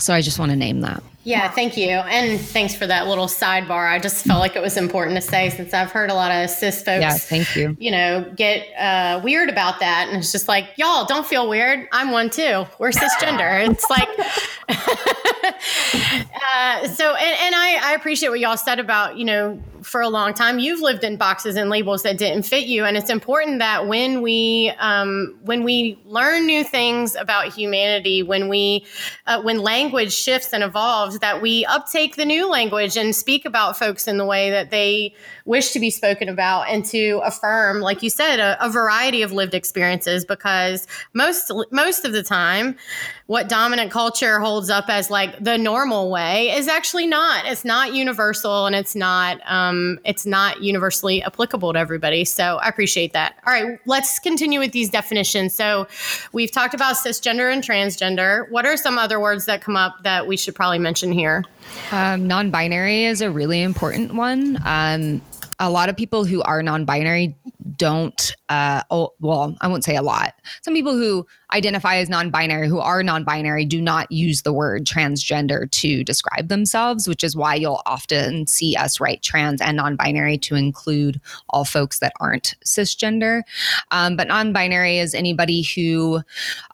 so 0.00 0.14
I 0.14 0.22
just 0.22 0.38
want 0.38 0.50
to 0.50 0.56
name 0.56 0.80
that. 0.80 1.02
Yeah, 1.24 1.50
thank 1.50 1.76
you. 1.76 1.88
And 1.88 2.38
thanks 2.38 2.74
for 2.74 2.86
that 2.86 3.06
little 3.06 3.26
sidebar. 3.26 3.90
I 3.90 3.98
just 3.98 4.26
felt 4.26 4.40
like 4.40 4.56
it 4.56 4.62
was 4.62 4.76
important 4.76 5.16
to 5.16 5.22
say 5.22 5.48
since 5.48 5.72
I've 5.72 5.90
heard 5.90 6.10
a 6.10 6.14
lot 6.14 6.30
of 6.30 6.50
cis 6.50 6.82
folks, 6.82 7.00
yeah, 7.00 7.14
thank 7.14 7.56
you. 7.56 7.74
you 7.80 7.90
know, 7.90 8.30
get 8.36 8.68
uh, 8.78 9.20
weird 9.24 9.48
about 9.48 9.80
that. 9.80 10.08
And 10.08 10.18
it's 10.18 10.32
just 10.32 10.48
like, 10.48 10.68
y'all 10.76 11.06
don't 11.06 11.26
feel 11.26 11.48
weird. 11.48 11.88
I'm 11.92 12.10
one 12.10 12.28
too. 12.28 12.66
We're 12.78 12.90
cisgender. 12.90 13.66
it's 13.70 13.88
like, 13.88 14.08
uh, 16.52 16.88
so, 16.88 17.14
and, 17.14 17.36
and 17.40 17.54
I, 17.54 17.80
I 17.82 17.94
appreciate 17.94 18.28
what 18.28 18.40
y'all 18.40 18.58
said 18.58 18.78
about, 18.78 19.16
you 19.16 19.24
know, 19.24 19.58
for 19.84 20.00
a 20.00 20.08
long 20.08 20.34
time 20.34 20.58
you've 20.58 20.80
lived 20.80 21.04
in 21.04 21.16
boxes 21.16 21.56
and 21.56 21.70
labels 21.70 22.02
that 22.02 22.18
didn't 22.18 22.42
fit 22.42 22.66
you. 22.66 22.84
And 22.84 22.96
it's 22.96 23.10
important 23.10 23.58
that 23.60 23.86
when 23.86 24.22
we 24.22 24.72
um, 24.78 25.38
when 25.42 25.62
we 25.62 25.98
learn 26.04 26.46
new 26.46 26.64
things 26.64 27.14
about 27.14 27.52
humanity 27.52 28.22
when 28.22 28.48
we 28.48 28.84
uh, 29.26 29.40
when 29.42 29.58
language 29.58 30.12
shifts 30.12 30.52
and 30.52 30.62
evolves 30.62 31.18
that 31.20 31.42
we 31.42 31.64
uptake 31.66 32.16
the 32.16 32.24
new 32.24 32.48
language 32.50 32.96
and 32.96 33.14
speak 33.14 33.44
about 33.44 33.78
folks 33.78 34.08
in 34.08 34.18
the 34.18 34.24
way 34.24 34.50
that 34.50 34.70
they 34.70 35.14
wish 35.44 35.72
to 35.72 35.80
be 35.80 35.90
spoken 35.90 36.28
about 36.28 36.62
and 36.68 36.84
to 36.84 37.20
affirm 37.24 37.80
like 37.80 38.02
you 38.02 38.10
said 38.10 38.38
a, 38.40 38.64
a 38.64 38.68
variety 38.68 39.22
of 39.22 39.32
lived 39.32 39.54
experiences 39.54 40.24
because 40.24 40.86
most 41.12 41.52
most 41.70 42.04
of 42.04 42.12
the 42.12 42.22
time 42.22 42.76
what 43.26 43.48
dominant 43.48 43.90
culture 43.90 44.38
holds 44.38 44.68
up 44.68 44.84
as 44.88 45.10
like 45.10 45.42
the 45.42 45.56
normal 45.56 46.10
way 46.10 46.50
is 46.50 46.68
actually 46.68 47.06
not. 47.06 47.46
It's 47.46 47.64
not 47.64 47.94
universal 47.94 48.66
and 48.66 48.76
it's 48.76 48.94
not 48.94 49.40
um, 49.46 49.98
it's 50.04 50.26
not 50.26 50.62
universally 50.62 51.22
applicable 51.22 51.72
to 51.72 51.78
everybody. 51.78 52.26
So 52.26 52.56
I 52.56 52.68
appreciate 52.68 53.14
that. 53.14 53.36
All 53.46 53.52
right, 53.52 53.78
let's 53.86 54.18
continue 54.18 54.60
with 54.60 54.72
these 54.72 54.90
definitions. 54.90 55.54
So 55.54 55.86
we've 56.32 56.52
talked 56.52 56.74
about 56.74 56.96
cisgender 56.96 57.50
and 57.50 57.62
transgender. 57.62 58.50
What 58.50 58.66
are 58.66 58.76
some 58.76 58.98
other 58.98 59.18
words 59.18 59.46
that 59.46 59.62
come 59.62 59.76
up 59.76 60.02
that 60.02 60.26
we 60.26 60.36
should 60.36 60.54
probably 60.54 60.78
mention 60.78 61.10
here? 61.10 61.44
Um, 61.92 62.28
non-binary 62.28 63.04
is 63.04 63.22
a 63.22 63.30
really 63.30 63.62
important 63.62 64.14
one. 64.14 64.58
Um, 64.66 65.22
a 65.66 65.70
lot 65.70 65.88
of 65.88 65.96
people 65.96 66.24
who 66.24 66.42
are 66.42 66.62
non-binary 66.62 67.34
don't 67.76 68.36
uh 68.50 68.82
oh, 68.90 69.12
well 69.20 69.56
i 69.62 69.66
won't 69.68 69.84
say 69.84 69.96
a 69.96 70.02
lot. 70.02 70.34
Some 70.62 70.74
people 70.74 70.92
who 70.92 71.26
identify 71.52 71.96
as 71.96 72.08
non-binary 72.08 72.68
who 72.68 72.78
are 72.78 73.02
non-binary 73.02 73.64
do 73.64 73.80
not 73.80 74.10
use 74.12 74.42
the 74.42 74.52
word 74.52 74.84
transgender 74.84 75.70
to 75.70 76.04
describe 76.04 76.48
themselves 76.48 77.08
which 77.08 77.24
is 77.24 77.36
why 77.36 77.54
you'll 77.54 77.82
often 77.86 78.46
see 78.46 78.76
us 78.76 79.00
write 79.00 79.22
trans 79.22 79.60
and 79.60 79.76
non-binary 79.76 80.38
to 80.38 80.54
include 80.54 81.20
all 81.48 81.64
folks 81.64 81.98
that 82.00 82.12
aren't 82.20 82.54
cisgender. 82.64 83.42
Um, 83.90 84.16
but 84.16 84.28
non-binary 84.28 84.98
is 84.98 85.14
anybody 85.14 85.62
who 85.62 86.20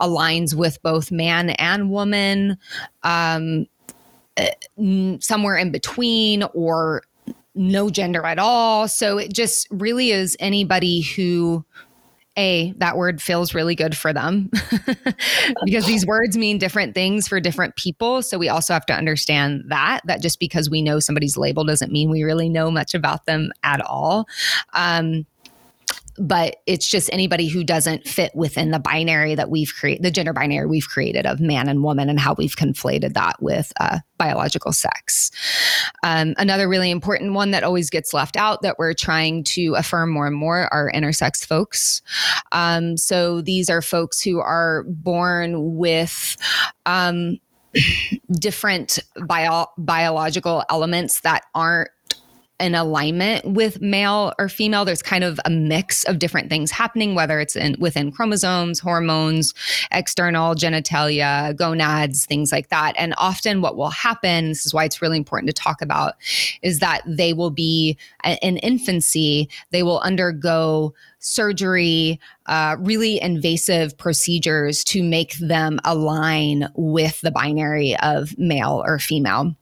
aligns 0.01 0.55
with 0.55 0.83
both 0.83 1.11
man 1.11 1.51
and 1.51 1.91
woman 1.91 2.59
um, 3.03 3.67
eh, 4.37 4.51
somewhere 5.21 5.57
in 5.57 5.71
between 5.71 6.43
or 6.55 7.03
no 7.61 7.91
gender 7.91 8.25
at 8.25 8.39
all. 8.39 8.89
So 8.89 9.19
it 9.19 9.33
just 9.33 9.69
really 9.71 10.11
is 10.11 10.37
anybody 10.41 11.03
who 11.03 11.65
a 12.39 12.73
that 12.79 12.97
word 12.97 13.21
feels 13.21 13.55
really 13.55 13.75
good 13.75 13.97
for 13.97 14.13
them. 14.13 14.51
Because 15.65 15.85
these 15.85 16.07
words 16.07 16.37
mean 16.37 16.59
different 16.59 16.95
things 16.95 17.29
for 17.29 17.41
different 17.41 17.77
people. 17.77 18.23
So 18.23 18.39
we 18.39 18.49
also 18.49 18.73
have 18.73 18.87
to 18.87 18.95
understand 18.95 19.65
that 19.69 20.01
that 20.07 20.23
just 20.23 20.39
because 20.39 20.71
we 20.71 20.81
know 20.81 21.01
somebody's 21.01 21.37
label 21.37 21.65
doesn't 21.65 21.93
mean 21.93 22.09
we 22.09 22.23
really 22.23 22.49
know 22.49 22.71
much 22.71 22.95
about 22.95 23.27
them 23.27 23.53
at 23.63 23.81
all. 23.81 24.27
Um, 24.73 25.27
but 26.21 26.57
it's 26.67 26.87
just 26.87 27.09
anybody 27.15 27.49
who 27.49 27.65
doesn't 27.65 28.07
fit 28.07 28.31
within 28.35 28.73
the 28.73 28.79
binary 28.79 29.35
that 29.35 29.49
we've 29.49 29.73
created, 29.75 30.05
the 30.05 30.11
gender 30.11 30.35
binary 30.35 30.67
we've 30.67 30.87
created 30.87 31.25
of 31.25 31.41
man 31.41 31.67
and 31.67 31.83
woman, 31.83 32.11
and 32.11 32.21
how 32.21 32.35
we've 32.37 32.57
conflated 32.57 33.15
that 33.15 33.43
with 33.43 33.73
uh, 33.81 34.01
biological 34.19 34.71
sex. 34.71 35.31
Um, 36.03 36.35
another 36.37 36.69
really 36.69 36.91
important 36.91 37.33
one 37.33 37.53
that 37.53 37.65
always 37.65 37.89
gets 37.89 38.13
left 38.13 38.37
out 38.37 38.61
that 38.61 38.79
we're 38.79 38.93
trying 38.93 39.45
to 39.45 39.75
affirm 39.77 40.11
more 40.11 40.27
and 40.27 40.37
more 40.37 40.73
are 40.73 40.93
intersex 40.95 41.45
folks. 41.45 42.03
Um, 42.53 42.99
so 42.99 43.41
these 43.41 43.71
are 43.71 43.81
folks 43.81 44.21
who 44.21 44.41
are 44.41 44.85
born 44.89 45.77
with. 45.77 46.37
Um, 46.85 47.39
different 48.33 48.99
bio- 49.27 49.69
biological 49.79 50.65
elements 50.69 51.21
that 51.21 51.45
aren't 51.55 51.91
in 52.61 52.75
alignment 52.75 53.45
with 53.45 53.81
male 53.81 54.33
or 54.39 54.49
female. 54.49 54.85
There's 54.85 55.03
kind 55.03 55.25
of 55.25 55.41
a 55.45 55.51
mix 55.51 56.05
of 56.05 56.19
different 56.19 56.51
things 56.51 56.71
happening, 56.71 57.15
whether 57.15 57.41
it's 57.41 57.57
in 57.57 57.77
within 57.79 58.13
chromosomes, 58.13 58.79
hormones, 58.79 59.55
external 59.91 60.55
genitalia, 60.55 61.57
gonads, 61.57 62.27
things 62.27 62.53
like 62.53 62.69
that. 62.69 62.95
And 62.99 63.15
often 63.17 63.61
what 63.63 63.77
will 63.77 63.91
happen, 63.91 64.49
this 64.49 64.67
is 64.67 64.75
why 64.75 64.85
it's 64.85 65.03
really 65.03 65.17
important 65.17 65.49
to 65.49 65.63
talk 65.63 65.83
about, 65.83 66.15
is 66.63 66.79
that 66.81 67.03
they 67.07 67.33
will 67.33 67.51
be 67.51 67.97
in 68.43 68.59
infancy, 68.59 69.49
they 69.71 69.83
will 69.83 70.01
undergo 70.01 70.95
surgery, 71.21 72.19
uh, 72.47 72.77
really 72.79 73.21
invasive 73.21 73.97
procedures 73.99 74.83
to 74.85 75.03
make 75.03 75.35
them 75.39 75.79
align 75.85 76.69
with 76.75 77.21
the 77.21 77.31
binary 77.31 77.97
of 78.03 78.37
male 78.39 78.83
or 78.85 78.99
female. 78.99 79.55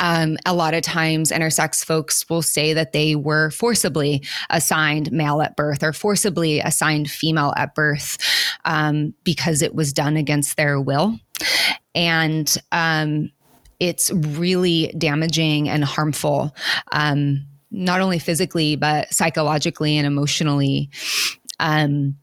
Um, 0.00 0.36
a 0.46 0.54
lot 0.54 0.74
of 0.74 0.82
times, 0.82 1.30
intersex 1.30 1.84
folks 1.84 2.28
will 2.28 2.42
say 2.42 2.72
that 2.72 2.92
they 2.92 3.14
were 3.14 3.50
forcibly 3.50 4.24
assigned 4.48 5.12
male 5.12 5.40
at 5.42 5.56
birth 5.56 5.82
or 5.82 5.92
forcibly 5.92 6.60
assigned 6.60 7.10
female 7.10 7.52
at 7.56 7.74
birth 7.74 8.18
um, 8.64 9.14
because 9.24 9.62
it 9.62 9.74
was 9.74 9.92
done 9.92 10.16
against 10.16 10.56
their 10.56 10.80
will. 10.80 11.18
And 11.94 12.54
um, 12.72 13.30
it's 13.78 14.10
really 14.12 14.92
damaging 14.98 15.68
and 15.68 15.84
harmful. 15.84 16.54
Um, 16.92 17.46
not 17.70 18.00
only 18.00 18.18
physically 18.18 18.74
but 18.74 19.12
psychologically 19.14 19.96
and 19.96 20.06
emotionally 20.06 20.90
um, 21.60 22.16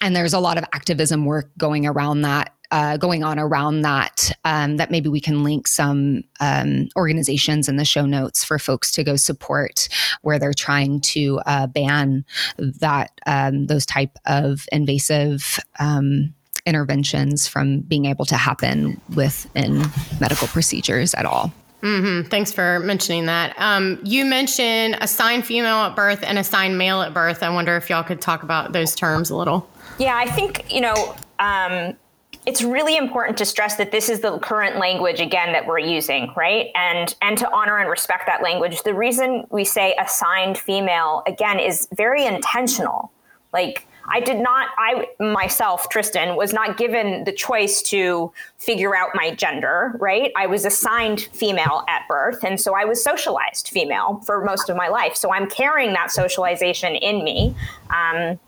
and 0.00 0.14
there's 0.14 0.34
a 0.34 0.38
lot 0.38 0.58
of 0.58 0.64
activism 0.72 1.24
work 1.24 1.50
going 1.58 1.86
around 1.86 2.22
that 2.22 2.53
uh, 2.74 2.96
going 2.96 3.22
on 3.22 3.38
around 3.38 3.82
that 3.82 4.32
um, 4.44 4.78
that 4.78 4.90
maybe 4.90 5.08
we 5.08 5.20
can 5.20 5.44
link 5.44 5.68
some 5.68 6.24
um, 6.40 6.88
organizations 6.96 7.68
in 7.68 7.76
the 7.76 7.84
show 7.84 8.04
notes 8.04 8.42
for 8.42 8.58
folks 8.58 8.90
to 8.90 9.04
go 9.04 9.14
support 9.14 9.88
where 10.22 10.40
they're 10.40 10.52
trying 10.52 11.00
to 11.00 11.38
uh, 11.46 11.68
ban 11.68 12.24
that 12.58 13.12
um, 13.26 13.66
those 13.66 13.86
type 13.86 14.18
of 14.26 14.66
invasive 14.72 15.60
um, 15.78 16.34
interventions 16.66 17.46
from 17.46 17.78
being 17.78 18.06
able 18.06 18.24
to 18.24 18.36
happen 18.36 19.00
within 19.14 19.84
medical 20.20 20.48
procedures 20.48 21.14
at 21.14 21.24
all. 21.24 21.54
Mm-hmm. 21.82 22.28
Thanks 22.28 22.50
for 22.50 22.80
mentioning 22.80 23.26
that. 23.26 23.54
Um, 23.56 24.00
you 24.02 24.24
mentioned 24.24 24.96
assigned 25.00 25.46
female 25.46 25.76
at 25.76 25.94
birth 25.94 26.24
and 26.24 26.40
assigned 26.40 26.76
male 26.76 27.02
at 27.02 27.14
birth. 27.14 27.44
I 27.44 27.50
wonder 27.50 27.76
if 27.76 27.88
y'all 27.88 28.02
could 28.02 28.20
talk 28.20 28.42
about 28.42 28.72
those 28.72 28.96
terms 28.96 29.30
a 29.30 29.36
little. 29.36 29.70
Yeah, 29.98 30.16
I 30.16 30.28
think, 30.28 30.74
you 30.74 30.80
know, 30.80 31.14
um, 31.38 31.94
it's 32.46 32.62
really 32.62 32.96
important 32.96 33.38
to 33.38 33.44
stress 33.44 33.76
that 33.76 33.90
this 33.90 34.08
is 34.08 34.20
the 34.20 34.38
current 34.40 34.76
language 34.76 35.20
again 35.20 35.52
that 35.52 35.66
we're 35.66 35.78
using 35.78 36.32
right 36.36 36.70
and 36.74 37.14
and 37.22 37.38
to 37.38 37.50
honor 37.52 37.78
and 37.78 37.88
respect 37.88 38.26
that 38.26 38.42
language 38.42 38.82
the 38.82 38.94
reason 38.94 39.46
we 39.50 39.64
say 39.64 39.94
assigned 39.98 40.58
female 40.58 41.22
again 41.26 41.58
is 41.58 41.88
very 41.92 42.24
intentional 42.26 43.10
like 43.52 43.86
I 44.08 44.20
did 44.20 44.38
not, 44.38 44.68
I 44.76 45.08
myself, 45.18 45.88
Tristan, 45.88 46.36
was 46.36 46.52
not 46.52 46.76
given 46.76 47.24
the 47.24 47.32
choice 47.32 47.80
to 47.82 48.32
figure 48.58 48.94
out 48.94 49.10
my 49.14 49.34
gender, 49.34 49.96
right? 49.98 50.30
I 50.36 50.46
was 50.46 50.64
assigned 50.64 51.22
female 51.32 51.84
at 51.88 52.06
birth. 52.08 52.44
And 52.44 52.60
so 52.60 52.74
I 52.74 52.84
was 52.84 53.02
socialized 53.02 53.68
female 53.68 54.20
for 54.26 54.44
most 54.44 54.68
of 54.68 54.76
my 54.76 54.88
life. 54.88 55.16
So 55.16 55.32
I'm 55.32 55.48
carrying 55.48 55.94
that 55.94 56.10
socialization 56.10 56.94
in 56.96 57.24
me. 57.24 57.54
Um, 57.90 58.38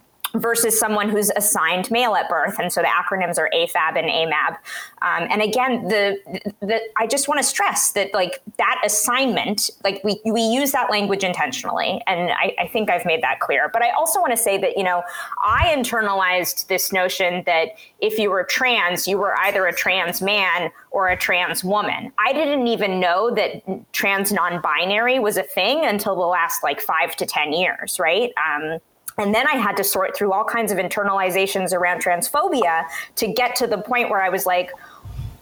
versus 0.41 0.79
someone 0.79 1.09
who's 1.09 1.31
assigned 1.37 1.91
male 1.91 2.15
at 2.15 2.29
birth. 2.29 2.59
And 2.59 2.73
so 2.73 2.83
the 2.83 2.89
acronyms 2.89 3.39
are 3.39 3.51
AFAB 3.55 3.99
and 3.99 4.09
AMAB. 4.09 4.57
Um, 5.03 5.29
and 5.31 5.43
again, 5.43 5.89
the, 5.89 6.19
the 6.61 6.81
I 6.97 7.07
just 7.07 7.29
want 7.29 7.39
to 7.39 7.45
stress 7.45 7.93
that 7.93 8.13
like 8.15 8.41
that 8.59 8.81
assignment, 8.85 9.71
like 9.85 10.03
we, 10.05 10.21
we 10.25 10.43
use 10.43 10.73
that 10.73 10.91
language 10.91 11.25
intentionally. 11.25 12.03
And 12.07 12.31
I, 12.31 12.55
I 12.59 12.67
think 12.69 12.91
I've 12.91 13.05
made 13.05 13.23
that 13.23 13.41
clear. 13.41 13.71
But 13.73 13.83
I 13.83 13.91
also 13.91 14.21
want 14.21 14.33
to 14.33 14.37
say 14.37 14.59
that, 14.59 14.77
you 14.77 14.85
know, 14.85 15.03
I 15.43 15.75
internalized 15.77 16.67
this 16.69 16.93
notion 16.93 17.43
that 17.47 17.69
if 18.01 18.19
you 18.19 18.31
were 18.31 18.45
trans, 18.45 19.07
you 19.07 19.19
were 19.19 19.37
either 19.41 19.67
a 19.67 19.75
trans 19.75 20.23
man 20.23 20.71
or 20.91 21.09
a 21.09 21.17
trans 21.17 21.63
woman. 21.63 22.13
I 22.19 22.33
didn't 22.33 22.67
even 22.69 23.01
know 23.01 23.35
that 23.35 23.93
trans 23.93 24.33
non 24.33 24.61
binary 24.61 25.19
was 25.19 25.37
a 25.37 25.43
thing 25.43 25.85
until 25.85 26.15
the 26.15 26.27
last 26.27 26.63
like 26.63 26.81
five 26.81 27.17
to 27.17 27.27
10 27.27 27.53
years, 27.53 27.99
right? 27.99 28.33
Um, 28.37 28.79
and 29.19 29.35
then 29.35 29.47
I 29.49 29.57
had 29.57 29.77
to 29.79 29.85
sort 29.85 30.17
through 30.17 30.33
all 30.33 30.45
kinds 30.45 30.73
of 30.73 30.79
internalizations 30.79 31.73
around 31.73 32.03
transphobia 32.03 32.85
to 33.17 33.27
get 33.33 33.57
to 33.57 33.67
the 33.67 33.79
point 33.79 34.11
where 34.11 34.23
I 34.23 34.29
was 34.29 34.47
like, 34.47 34.71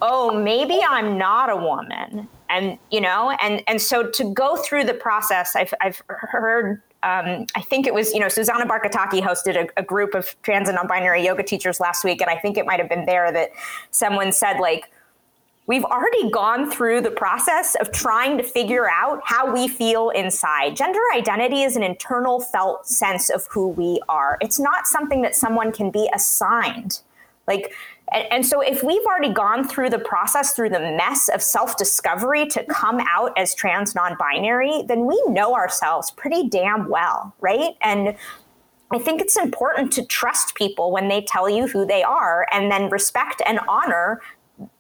oh, 0.01 0.39
maybe 0.39 0.81
I'm 0.87 1.19
not 1.19 1.51
a 1.51 1.57
woman. 1.57 2.29
And, 2.49 2.79
you 2.91 3.01
know, 3.01 3.31
and, 3.41 3.63
and 3.67 3.81
so 3.81 4.11
to 4.11 4.33
go 4.33 4.57
through 4.57 4.85
the 4.85 4.95
process, 4.95 5.57
I've, 5.57 5.75
I've 5.81 6.03
heard 6.09 6.83
um, 7.03 7.45
I 7.55 7.61
think 7.61 7.87
it 7.87 7.93
was, 7.93 8.15
you 8.15 8.21
know, 8.21 8.29
Susanna 8.29 8.65
Barkataki 8.65 9.21
hosted 9.21 9.57
a, 9.57 9.69
a, 9.77 9.83
group 9.83 10.15
of 10.15 10.35
trans 10.43 10.71
and 10.71 10.77
non-binary 10.77 11.23
yoga 11.23 11.43
teachers 11.43 11.79
last 11.79 12.03
week, 12.03 12.23
and 12.23 12.31
I 12.31 12.37
think 12.39 12.57
it 12.57 12.65
might 12.65 12.81
have 12.81 12.89
been 12.89 13.05
there 13.05 13.31
that 13.31 13.51
someone 13.91 14.33
said 14.33 14.59
like, 14.59 14.91
we've 15.67 15.85
already 15.85 16.31
gone 16.31 16.71
through 16.71 17.01
the 17.01 17.11
process 17.11 17.75
of 17.77 17.91
trying 17.91 18.37
to 18.37 18.43
figure 18.43 18.89
out 18.91 19.21
how 19.25 19.53
we 19.53 19.67
feel 19.67 20.11
inside. 20.11 20.77
Gender 20.77 21.01
identity 21.15 21.63
is 21.63 21.77
an 21.77 21.83
internal 21.83 22.41
felt 22.41 22.87
sense 22.87 23.31
of 23.31 23.47
who 23.51 23.69
we 23.69 24.01
are. 24.09 24.37
It's 24.41 24.59
not 24.59 24.87
something 24.87 25.23
that 25.23 25.35
someone 25.35 25.73
can 25.73 25.91
be 25.91 26.09
assigned. 26.15 27.01
Like, 27.47 27.73
and, 28.13 28.27
and 28.31 28.47
so 28.47 28.61
if 28.61 28.83
we've 28.83 29.05
already 29.07 29.33
gone 29.33 29.67
through 29.67 29.91
the 29.91 29.99
process, 29.99 30.53
through 30.53 30.71
the 30.71 30.81
mess 30.81 31.29
of 31.29 31.43
self 31.43 31.77
discovery 31.77 32.47
to 32.49 32.65
come 32.65 33.01
out 33.11 33.33
as 33.39 33.55
trans 33.55 33.95
non 33.95 34.17
binary, 34.19 34.83
then 34.87 35.07
we 35.07 35.23
know 35.29 35.55
ourselves 35.55 36.11
pretty 36.11 36.49
damn 36.49 36.89
well, 36.89 37.35
right? 37.41 37.75
And 37.81 38.17
I 38.91 38.99
think 38.99 39.21
it's 39.21 39.37
important 39.37 39.93
to 39.95 40.05
trust 40.05 40.55
people 40.55 40.93
when 40.93 41.09
they 41.09 41.23
tell 41.23 41.49
you 41.49 41.67
who 41.67 41.87
they 41.87 42.03
are 42.03 42.47
and 42.53 42.71
then 42.71 42.91
respect 42.91 43.43
and 43.47 43.59
honor 43.67 44.21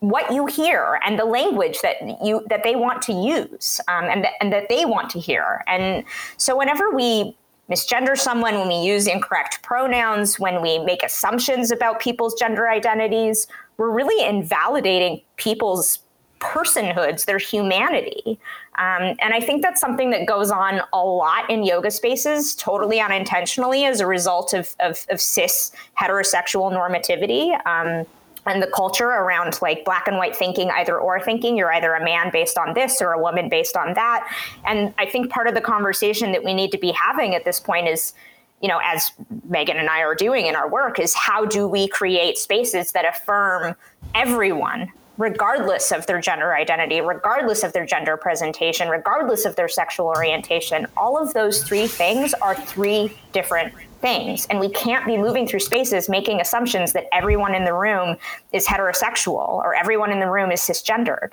what 0.01 0.33
you 0.33 0.47
hear 0.47 1.01
and 1.05 1.19
the 1.19 1.25
language 1.25 1.81
that 1.81 1.97
you 2.25 2.45
that 2.49 2.63
they 2.63 2.77
want 2.77 3.03
to 3.03 3.13
use 3.13 3.81
um, 3.89 4.05
and, 4.05 4.27
and 4.41 4.53
that 4.53 4.69
they 4.69 4.85
want 4.85 5.11
to 5.11 5.19
hear. 5.19 5.65
And 5.67 6.05
so 6.37 6.57
whenever 6.57 6.91
we 6.91 7.37
misgender 7.71 8.17
someone 8.17 8.55
when 8.55 8.69
we 8.69 8.77
use 8.77 9.07
incorrect 9.07 9.63
pronouns 9.63 10.39
when 10.39 10.61
we 10.61 10.79
make 10.79 11.03
assumptions 11.03 11.71
about 11.71 11.99
people's 11.99 12.35
gender 12.35 12.69
identities 12.69 13.47
we're 13.79 13.91
really 13.91 14.25
invalidating 14.25 15.21
people's 15.37 16.01
personhoods 16.41 17.25
their 17.25 17.39
humanity. 17.39 18.39
Um, 18.77 19.17
and 19.21 19.33
i 19.33 19.41
think 19.41 19.63
that's 19.63 19.81
something 19.81 20.11
that 20.11 20.27
goes 20.27 20.51
on 20.51 20.83
a 20.93 21.03
lot 21.03 21.49
in 21.49 21.65
yoga 21.65 21.91
spaces 21.91 22.55
totally 22.55 23.01
unintentionally 23.01 23.87
as 23.87 24.01
a 24.01 24.07
result 24.07 24.53
of, 24.53 24.77
of, 24.81 25.07
of 25.09 25.21
cis 25.21 25.73
heterosexual 25.99 26.71
normativity. 26.71 27.55
Um, 27.67 28.07
and 28.47 28.63
the 28.63 28.67
culture 28.67 29.09
around 29.09 29.61
like 29.63 29.85
black 29.85 30.07
and 30.07 30.17
white 30.17 30.37
thinking, 30.37 30.71
either 30.71 30.99
or 30.99 31.21
thinking. 31.21 31.57
You're 31.57 31.73
either 31.73 31.95
a 31.95 32.05
man 32.05 32.31
based 32.31 32.59
on 32.59 32.75
this 32.75 33.01
or 33.01 33.13
a 33.13 33.21
woman 33.21 33.49
based 33.49 33.77
on 33.77 33.95
that. 33.95 34.31
And 34.65 34.93
I 34.99 35.07
think 35.07 35.31
part 35.31 35.47
of 35.47 35.55
the 35.55 35.61
conversation 35.61 36.33
that 36.33 36.45
we 36.45 36.55
need 36.55 36.71
to 36.73 36.79
be 36.79 36.93
having 36.93 37.35
at 37.35 37.45
this 37.45 37.61
point 37.61 37.89
is, 37.89 38.13
you 38.61 38.69
know, 38.69 38.81
as 38.83 39.13
Megan 39.49 39.77
and 39.77 39.89
I 39.89 40.01
are 40.01 40.15
doing 40.15 40.47
in 40.47 40.57
our 40.57 40.69
work, 40.69 40.99
is 40.99 41.15
how 41.15 41.45
do 41.45 41.67
we 41.69 41.89
create 41.89 42.39
spaces 42.39 42.93
that 42.93 43.05
affirm 43.05 43.75
everyone 44.15 44.93
regardless 45.17 45.93
of 45.93 46.07
their 46.07 46.21
gender 46.21 46.55
identity, 46.55 47.01
regardless 47.01 47.63
of 47.63 47.73
their 47.73 47.87
gender 47.87 48.17
presentation, 48.17 48.89
regardless 48.89 49.45
of 49.45 49.55
their 49.57 49.69
sexual 49.69 50.07
orientation. 50.07 50.87
All 50.97 51.17
of 51.17 51.33
those 51.35 51.63
three 51.63 51.87
things 51.87 52.35
are 52.35 52.55
three 52.55 53.17
different 53.33 53.73
things. 54.05 54.47
And 54.51 54.61
we 54.61 54.69
can't 54.69 55.07
be 55.07 55.17
moving 55.17 55.49
through 55.49 55.61
spaces 55.61 56.11
making 56.11 56.39
assumptions 56.39 56.93
that 56.93 57.07
everyone 57.11 57.55
in 57.55 57.65
the 57.65 57.73
room 57.73 58.17
is 58.53 58.67
heterosexual 58.67 59.49
or 59.49 59.75
everyone 59.75 60.13
in 60.13 60.21
the 60.21 60.31
room 60.31 60.53
is 60.53 60.61
cisgendered. 60.61 61.31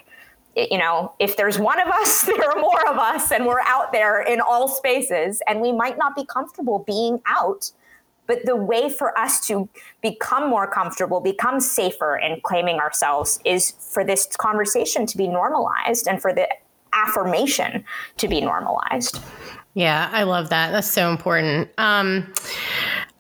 You 0.56 0.78
know, 0.78 1.12
if 1.20 1.36
there's 1.36 1.60
one 1.60 1.82
of 1.82 1.90
us, 1.90 2.22
there 2.26 2.50
are 2.50 2.62
more 2.62 2.90
of 2.90 2.98
us, 2.98 3.34
and 3.34 3.46
we're 3.46 3.66
out 3.66 3.92
there 3.92 4.22
in 4.22 4.40
all 4.40 4.70
spaces, 4.70 5.42
and 5.48 5.60
we 5.60 5.74
might 5.74 5.98
not 5.98 6.16
be 6.16 6.26
comfortable 6.26 6.80
being 6.88 7.22
out. 7.26 7.74
But 8.26 8.46
the 8.46 8.56
way 8.56 8.90
for 8.90 9.18
us 9.20 9.46
to 9.48 9.68
become 10.02 10.50
more 10.50 10.66
comfortable, 10.66 11.20
become 11.20 11.60
safer 11.60 12.16
in 12.16 12.40
claiming 12.42 12.80
ourselves 12.80 13.40
is 13.44 13.72
for 13.72 14.06
this 14.06 14.30
conversation 14.38 15.06
to 15.08 15.18
be 15.18 15.28
normalized 15.28 16.08
and 16.08 16.22
for 16.22 16.34
the 16.34 16.48
affirmation 16.94 17.84
to 18.18 18.30
be 18.30 18.40
normalized. 18.40 19.20
Yeah, 19.74 20.10
I 20.12 20.24
love 20.24 20.50
that. 20.50 20.72
That's 20.72 20.92
so 20.92 21.10
important. 21.10 21.70
Um, 21.78 22.34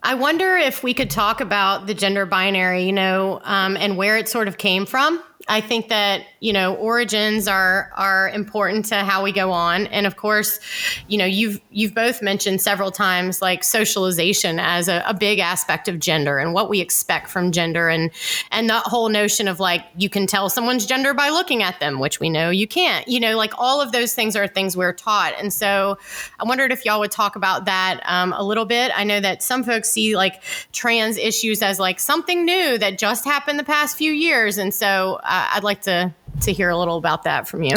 I 0.03 0.15
wonder 0.15 0.57
if 0.57 0.83
we 0.83 0.93
could 0.93 1.09
talk 1.09 1.39
about 1.39 1.87
the 1.87 1.93
gender 1.93 2.25
binary, 2.25 2.83
you 2.83 2.91
know, 2.91 3.39
um, 3.43 3.77
and 3.77 3.95
where 3.97 4.17
it 4.17 4.27
sort 4.27 4.47
of 4.47 4.57
came 4.57 4.85
from. 4.85 5.21
I 5.47 5.61
think 5.61 5.89
that 5.89 6.23
you 6.39 6.53
know 6.53 6.75
origins 6.75 7.47
are 7.47 7.91
are 7.95 8.29
important 8.29 8.85
to 8.85 8.95
how 8.95 9.23
we 9.23 9.31
go 9.31 9.51
on, 9.51 9.87
and 9.87 10.05
of 10.05 10.15
course, 10.15 10.59
you 11.07 11.17
know 11.17 11.25
you've 11.25 11.59
you've 11.71 11.95
both 11.95 12.21
mentioned 12.21 12.61
several 12.61 12.91
times 12.91 13.41
like 13.41 13.63
socialization 13.63 14.59
as 14.59 14.87
a, 14.87 15.03
a 15.07 15.13
big 15.13 15.39
aspect 15.39 15.87
of 15.87 15.99
gender 15.99 16.37
and 16.37 16.53
what 16.53 16.69
we 16.69 16.79
expect 16.79 17.29
from 17.29 17.51
gender, 17.51 17.89
and 17.89 18.11
and 18.51 18.69
that 18.69 18.83
whole 18.83 19.09
notion 19.09 19.47
of 19.47 19.59
like 19.59 19.85
you 19.97 20.09
can 20.09 20.27
tell 20.27 20.49
someone's 20.49 20.85
gender 20.85 21.13
by 21.13 21.29
looking 21.29 21.63
at 21.63 21.79
them, 21.79 21.99
which 21.99 22.19
we 22.19 22.29
know 22.29 22.49
you 22.49 22.67
can't. 22.67 23.07
You 23.07 23.19
know, 23.19 23.37
like 23.37 23.53
all 23.57 23.81
of 23.81 23.91
those 23.91 24.13
things 24.13 24.35
are 24.35 24.47
things 24.47 24.77
we're 24.77 24.93
taught, 24.93 25.33
and 25.39 25.51
so 25.51 25.97
I 26.39 26.43
wondered 26.43 26.71
if 26.71 26.85
y'all 26.85 26.99
would 26.99 27.11
talk 27.11 27.35
about 27.35 27.65
that 27.65 28.01
um, 28.05 28.33
a 28.33 28.43
little 28.43 28.65
bit. 28.65 28.91
I 28.95 29.03
know 29.03 29.19
that 29.19 29.41
some 29.41 29.63
folks 29.63 29.89
see 29.89 30.15
like 30.15 30.43
trans 30.71 31.17
issues 31.17 31.61
as 31.61 31.79
like 31.79 31.99
something 31.99 32.45
new 32.45 32.77
that 32.77 32.97
just 32.97 33.25
happened 33.25 33.57
the 33.57 33.63
past 33.63 33.97
few 33.97 34.11
years, 34.11 34.57
and 34.57 34.73
so 34.73 35.19
uh, 35.23 35.40
I'd 35.53 35.63
like 35.63 35.81
to 35.83 36.13
to 36.41 36.53
hear 36.53 36.69
a 36.69 36.77
little 36.77 36.97
about 36.97 37.23
that 37.23 37.47
from 37.47 37.63
you. 37.63 37.75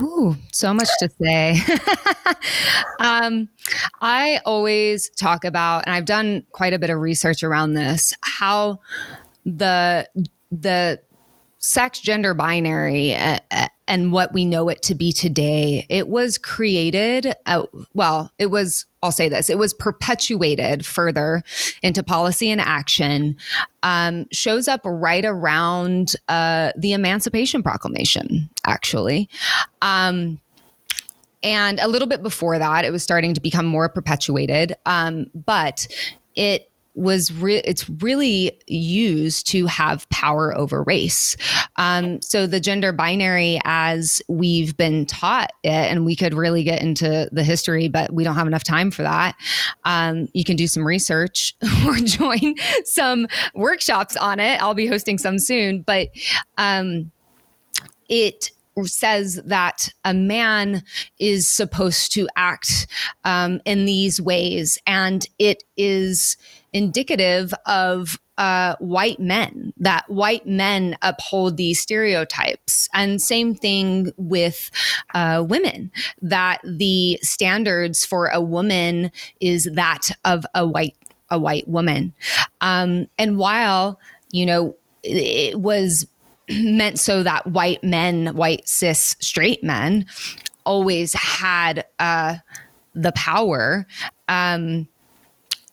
Ooh, 0.00 0.36
so 0.52 0.72
much 0.72 0.88
to 1.00 1.10
say. 1.20 1.60
um, 3.00 3.48
I 4.00 4.40
always 4.46 5.10
talk 5.10 5.44
about, 5.44 5.84
and 5.86 5.94
I've 5.94 6.06
done 6.06 6.44
quite 6.52 6.72
a 6.72 6.78
bit 6.78 6.90
of 6.90 6.98
research 6.98 7.42
around 7.42 7.74
this, 7.74 8.14
how 8.22 8.80
the 9.44 10.08
the 10.50 11.00
sex 11.58 11.98
gender 12.00 12.34
binary 12.34 13.14
uh, 13.14 13.38
uh, 13.50 13.68
and 13.88 14.12
what 14.12 14.32
we 14.32 14.44
know 14.44 14.68
it 14.68 14.82
to 14.82 14.94
be 14.94 15.12
today 15.12 15.86
it 15.88 16.08
was 16.08 16.36
created 16.36 17.34
uh, 17.46 17.64
well 17.94 18.30
it 18.38 18.46
was 18.46 18.84
i'll 19.04 19.12
say 19.12 19.28
this 19.28 19.48
it 19.48 19.58
was 19.58 19.72
perpetuated 19.72 20.84
further 20.84 21.42
into 21.82 22.02
policy 22.02 22.50
and 22.50 22.60
action 22.60 23.36
um, 23.84 24.26
shows 24.32 24.66
up 24.66 24.80
right 24.84 25.24
around 25.24 26.16
uh, 26.28 26.72
the 26.76 26.92
emancipation 26.92 27.62
proclamation 27.62 28.48
actually. 28.64 29.28
Um, 29.82 30.40
and 31.42 31.78
a 31.78 31.88
little 31.88 32.08
bit 32.08 32.22
before 32.22 32.58
that 32.58 32.84
it 32.84 32.90
was 32.90 33.02
starting 33.02 33.34
to 33.34 33.40
become 33.40 33.66
more 33.66 33.88
perpetuated. 33.88 34.74
Um, 34.86 35.26
but 35.34 35.86
it 36.34 36.70
was 36.94 37.32
re- 37.32 37.62
it's 37.64 37.88
really 37.88 38.58
used 38.66 39.46
to 39.48 39.66
have 39.66 40.08
power 40.10 40.56
over 40.56 40.82
race. 40.82 41.36
Um, 41.76 42.20
so 42.22 42.46
the 42.46 42.60
gender 42.60 42.92
binary, 42.92 43.60
as 43.64 44.22
we've 44.28 44.76
been 44.76 45.06
taught 45.06 45.50
it, 45.62 45.70
and 45.70 46.04
we 46.04 46.14
could 46.14 46.34
really 46.34 46.62
get 46.62 46.80
into 46.80 47.28
the 47.32 47.42
history, 47.42 47.88
but 47.88 48.12
we 48.12 48.24
don't 48.24 48.36
have 48.36 48.46
enough 48.46 48.64
time 48.64 48.90
for 48.90 49.02
that. 49.02 49.34
Um, 49.84 50.28
you 50.32 50.44
can 50.44 50.56
do 50.56 50.66
some 50.66 50.86
research 50.86 51.54
or 51.86 51.96
join 51.96 52.54
some 52.84 53.26
workshops 53.54 54.16
on 54.16 54.38
it. 54.40 54.62
I'll 54.62 54.74
be 54.74 54.86
hosting 54.86 55.18
some 55.18 55.38
soon, 55.38 55.82
but 55.82 56.08
um, 56.58 57.10
it 58.08 58.50
says 58.84 59.40
that 59.44 59.88
a 60.04 60.14
man 60.14 60.82
is 61.18 61.48
supposed 61.48 62.12
to 62.14 62.28
act 62.36 62.86
um, 63.24 63.60
in 63.64 63.84
these 63.84 64.20
ways, 64.20 64.78
and 64.86 65.26
it 65.38 65.64
is 65.76 66.36
indicative 66.72 67.54
of 67.66 68.18
uh, 68.36 68.74
white 68.80 69.20
men, 69.20 69.72
that 69.76 70.08
white 70.10 70.46
men 70.46 70.96
uphold 71.02 71.56
these 71.56 71.80
stereotypes. 71.80 72.88
And 72.92 73.22
same 73.22 73.54
thing 73.54 74.12
with 74.16 74.70
uh, 75.14 75.44
women, 75.48 75.92
that 76.20 76.60
the 76.64 77.18
standards 77.22 78.04
for 78.04 78.26
a 78.26 78.40
woman 78.40 79.12
is 79.40 79.68
that 79.74 80.10
of 80.24 80.44
a 80.54 80.66
white 80.66 80.96
a 81.30 81.38
white 81.38 81.66
woman. 81.66 82.12
Um, 82.60 83.08
and 83.18 83.38
while 83.38 83.98
you 84.30 84.46
know 84.46 84.76
it 85.02 85.60
was 85.60 86.06
meant 86.50 86.98
so 86.98 87.22
that 87.22 87.46
white 87.46 87.82
men, 87.82 88.34
white 88.36 88.68
cis 88.68 89.16
straight 89.20 89.62
men, 89.62 90.06
always 90.64 91.12
had 91.14 91.84
uh, 91.98 92.36
the 92.94 93.12
power. 93.12 93.86
Um, 94.28 94.88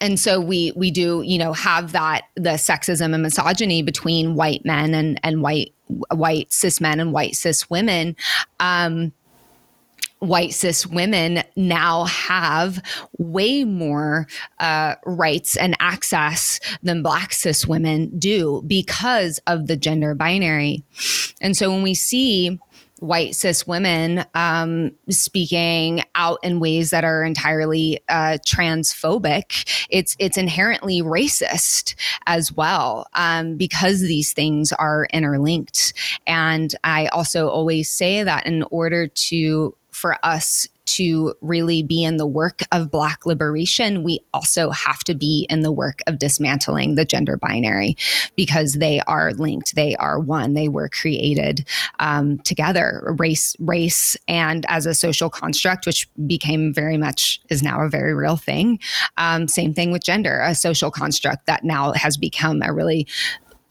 and 0.02 0.20
so 0.20 0.42
we 0.42 0.74
we 0.76 0.90
do 0.90 1.22
you 1.22 1.38
know 1.38 1.54
have 1.54 1.92
that 1.92 2.24
the 2.36 2.52
sexism 2.52 3.14
and 3.14 3.22
misogyny 3.22 3.84
between 3.84 4.36
white 4.36 4.66
men 4.66 4.96
and 4.96 5.20
and 5.24 5.44
white 5.44 5.74
white 6.12 6.52
cis 6.52 6.82
men 6.82 7.00
and 7.00 7.14
white 7.14 7.36
cis 7.36 7.70
women 7.70 8.16
um, 8.60 9.14
white 10.22 10.54
cis 10.54 10.86
women 10.86 11.44
now 11.56 12.06
have 12.06 12.82
way 13.18 13.64
more 13.64 14.28
uh, 14.60 14.96
rights 15.06 15.58
and 15.58 15.76
access 15.80 16.60
than 16.84 17.02
black 17.02 17.34
cis 17.34 17.66
women 17.66 18.18
do 18.20 18.64
because 18.68 19.40
of 19.48 19.66
the 19.66 19.76
gender 19.76 20.14
binary 20.14 20.84
and 21.42 21.58
so 21.58 21.72
when 21.72 21.82
we 21.82 21.96
see 21.96 22.60
white 23.02 23.34
cis 23.34 23.66
women 23.66 24.24
um, 24.36 24.92
speaking 25.10 26.04
out 26.14 26.38
in 26.44 26.60
ways 26.60 26.92
that 26.92 27.04
are 27.04 27.24
entirely 27.24 28.00
uh, 28.10 28.38
transphobic, 28.46 29.88
it's 29.90 30.16
it's 30.20 30.38
inherently 30.38 31.02
racist 31.02 31.96
as 32.28 32.54
well 32.54 33.08
um, 33.16 33.58
because 33.58 34.02
these 34.02 34.34
things 34.34 34.72
are 34.74 35.08
interlinked. 35.12 35.94
And 36.28 36.74
I 36.84 37.08
also 37.08 37.50
always 37.50 37.90
say 37.90 38.22
that 38.22 38.46
in 38.46 38.64
order 38.70 39.08
to 39.08 39.76
for 40.02 40.18
us 40.24 40.68
to 40.84 41.34
really 41.42 41.84
be 41.84 42.04
in 42.04 42.18
the 42.18 42.26
work 42.26 42.62
of 42.72 42.90
Black 42.90 43.26
liberation, 43.26 44.04
we 44.04 44.20
also 44.34 44.72
have 44.72 45.04
to 45.04 45.14
be 45.14 45.46
in 45.50 45.62
the 45.62 45.72
work 45.72 46.00
of 46.08 46.18
dismantling 46.18 46.96
the 46.96 47.06
gender 47.06 47.38
binary 47.38 47.96
because 48.36 48.74
they 48.74 49.00
are 49.02 49.32
linked. 49.34 49.76
They 49.76 49.96
are 49.98 50.20
one. 50.20 50.56
They 50.56 50.68
were 50.68 50.90
created 50.90 51.68
um, 52.00 52.40
together, 52.40 53.16
race, 53.20 53.56
race, 53.60 54.18
and 54.28 54.66
as 54.70 54.88
a 54.88 54.96
social 54.96 55.30
construct, 55.30 55.86
which 55.86 56.10
became 56.26 56.74
very 56.74 56.98
much 56.98 57.40
is 57.50 57.62
now 57.62 57.82
a 57.82 57.90
very 57.90 58.16
real 58.16 58.36
thing. 58.36 58.80
Um, 59.18 59.48
same 59.48 59.74
thing 59.74 59.92
with 59.92 60.04
gender, 60.04 60.42
a 60.42 60.56
social 60.56 60.90
construct 60.90 61.46
that 61.46 61.64
now 61.64 61.94
has 61.94 62.18
become 62.18 62.62
a 62.64 62.74
really 62.74 63.08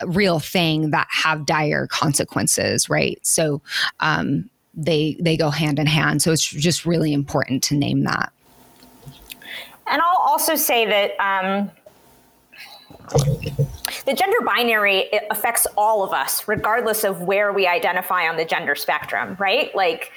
real 0.06 0.38
thing 0.38 0.90
that 0.90 1.08
have 1.10 1.44
dire 1.44 1.86
consequences, 1.88 2.88
right? 2.88 3.18
So, 3.22 3.60
um, 3.98 4.48
they 4.74 5.16
they 5.20 5.36
go 5.36 5.50
hand 5.50 5.78
in 5.78 5.86
hand. 5.86 6.22
So 6.22 6.32
it's 6.32 6.46
just 6.46 6.86
really 6.86 7.12
important 7.12 7.62
to 7.64 7.74
name 7.74 8.04
that. 8.04 8.32
And 9.90 10.00
I'll 10.00 10.22
also 10.24 10.54
say 10.54 10.86
that 10.86 11.20
um, 11.20 11.70
the 14.06 14.14
gender 14.14 14.40
binary 14.44 15.10
affects 15.30 15.66
all 15.76 16.04
of 16.04 16.12
us, 16.12 16.46
regardless 16.46 17.02
of 17.04 17.22
where 17.22 17.52
we 17.52 17.66
identify 17.66 18.28
on 18.28 18.36
the 18.36 18.44
gender 18.44 18.74
spectrum, 18.74 19.36
right? 19.40 19.74
Like, 19.74 20.12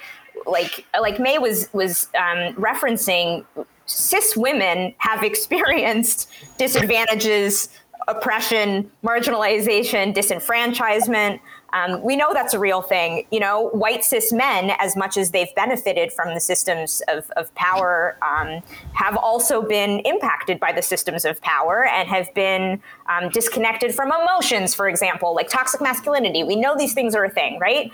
like, 0.46 0.84
like 1.00 1.18
May 1.18 1.38
was 1.38 1.68
was 1.72 2.08
um, 2.16 2.54
referencing. 2.54 3.44
Cis 3.86 4.36
women 4.36 4.94
have 4.98 5.22
experienced 5.30 6.30
disadvantages, 6.56 7.68
oppression, 8.06 8.90
marginalization, 9.02 10.14
disenfranchisement. 10.14 11.40
Um, 11.74 12.00
we 12.02 12.16
know 12.16 12.32
that's 12.32 12.54
a 12.54 12.58
real 12.58 12.80
thing. 12.80 13.26
You 13.30 13.40
know, 13.40 13.68
white 13.70 14.04
cis 14.04 14.32
men, 14.32 14.70
as 14.78 14.96
much 14.96 15.16
as 15.16 15.32
they've 15.32 15.54
benefited 15.54 16.12
from 16.12 16.32
the 16.32 16.40
systems 16.40 17.02
of, 17.08 17.30
of 17.36 17.54
power, 17.54 18.16
um, 18.22 18.62
have 18.94 19.16
also 19.16 19.60
been 19.60 19.98
impacted 20.00 20.60
by 20.60 20.72
the 20.72 20.82
systems 20.82 21.24
of 21.24 21.40
power 21.42 21.84
and 21.86 22.08
have 22.08 22.32
been 22.32 22.80
um, 23.08 23.28
disconnected 23.30 23.94
from 23.94 24.12
emotions, 24.12 24.74
for 24.74 24.88
example, 24.88 25.34
like 25.34 25.48
toxic 25.48 25.80
masculinity. 25.80 26.44
We 26.44 26.56
know 26.56 26.76
these 26.76 26.94
things 26.94 27.14
are 27.14 27.24
a 27.24 27.30
thing, 27.30 27.58
right? 27.58 27.90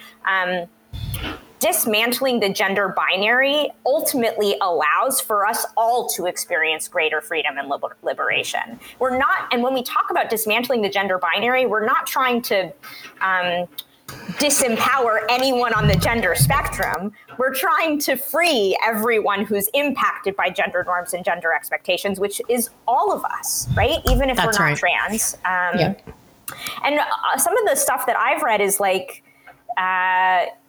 Dismantling 1.60 2.40
the 2.40 2.48
gender 2.48 2.88
binary 2.96 3.70
ultimately 3.84 4.56
allows 4.62 5.20
for 5.20 5.46
us 5.46 5.66
all 5.76 6.08
to 6.08 6.26
experience 6.26 6.88
greater 6.88 7.20
freedom 7.20 7.58
and 7.58 7.68
liber- 7.68 7.96
liberation. 8.02 8.80
We're 8.98 9.16
not, 9.18 9.52
and 9.52 9.62
when 9.62 9.74
we 9.74 9.82
talk 9.82 10.10
about 10.10 10.30
dismantling 10.30 10.80
the 10.80 10.88
gender 10.88 11.18
binary, 11.18 11.66
we're 11.66 11.84
not 11.84 12.06
trying 12.06 12.40
to 12.42 12.72
um, 13.20 13.68
disempower 14.38 15.18
anyone 15.28 15.74
on 15.74 15.86
the 15.86 15.96
gender 15.96 16.34
spectrum. 16.34 17.12
We're 17.36 17.54
trying 17.54 17.98
to 18.00 18.16
free 18.16 18.76
everyone 18.84 19.44
who's 19.44 19.68
impacted 19.74 20.34
by 20.36 20.48
gender 20.50 20.82
norms 20.84 21.12
and 21.12 21.22
gender 21.24 21.52
expectations, 21.52 22.18
which 22.18 22.40
is 22.48 22.70
all 22.88 23.12
of 23.12 23.22
us, 23.24 23.68
right? 23.76 23.98
Even 24.08 24.30
if 24.30 24.36
That's 24.38 24.58
we're 24.58 24.64
not 24.66 24.82
right. 24.82 24.98
trans. 25.08 25.34
Um, 25.44 25.78
yeah. 25.78 25.94
And 26.84 26.98
uh, 26.98 27.36
some 27.36 27.56
of 27.56 27.68
the 27.68 27.76
stuff 27.76 28.06
that 28.06 28.16
I've 28.16 28.42
read 28.42 28.60
is 28.60 28.80
like, 28.80 29.22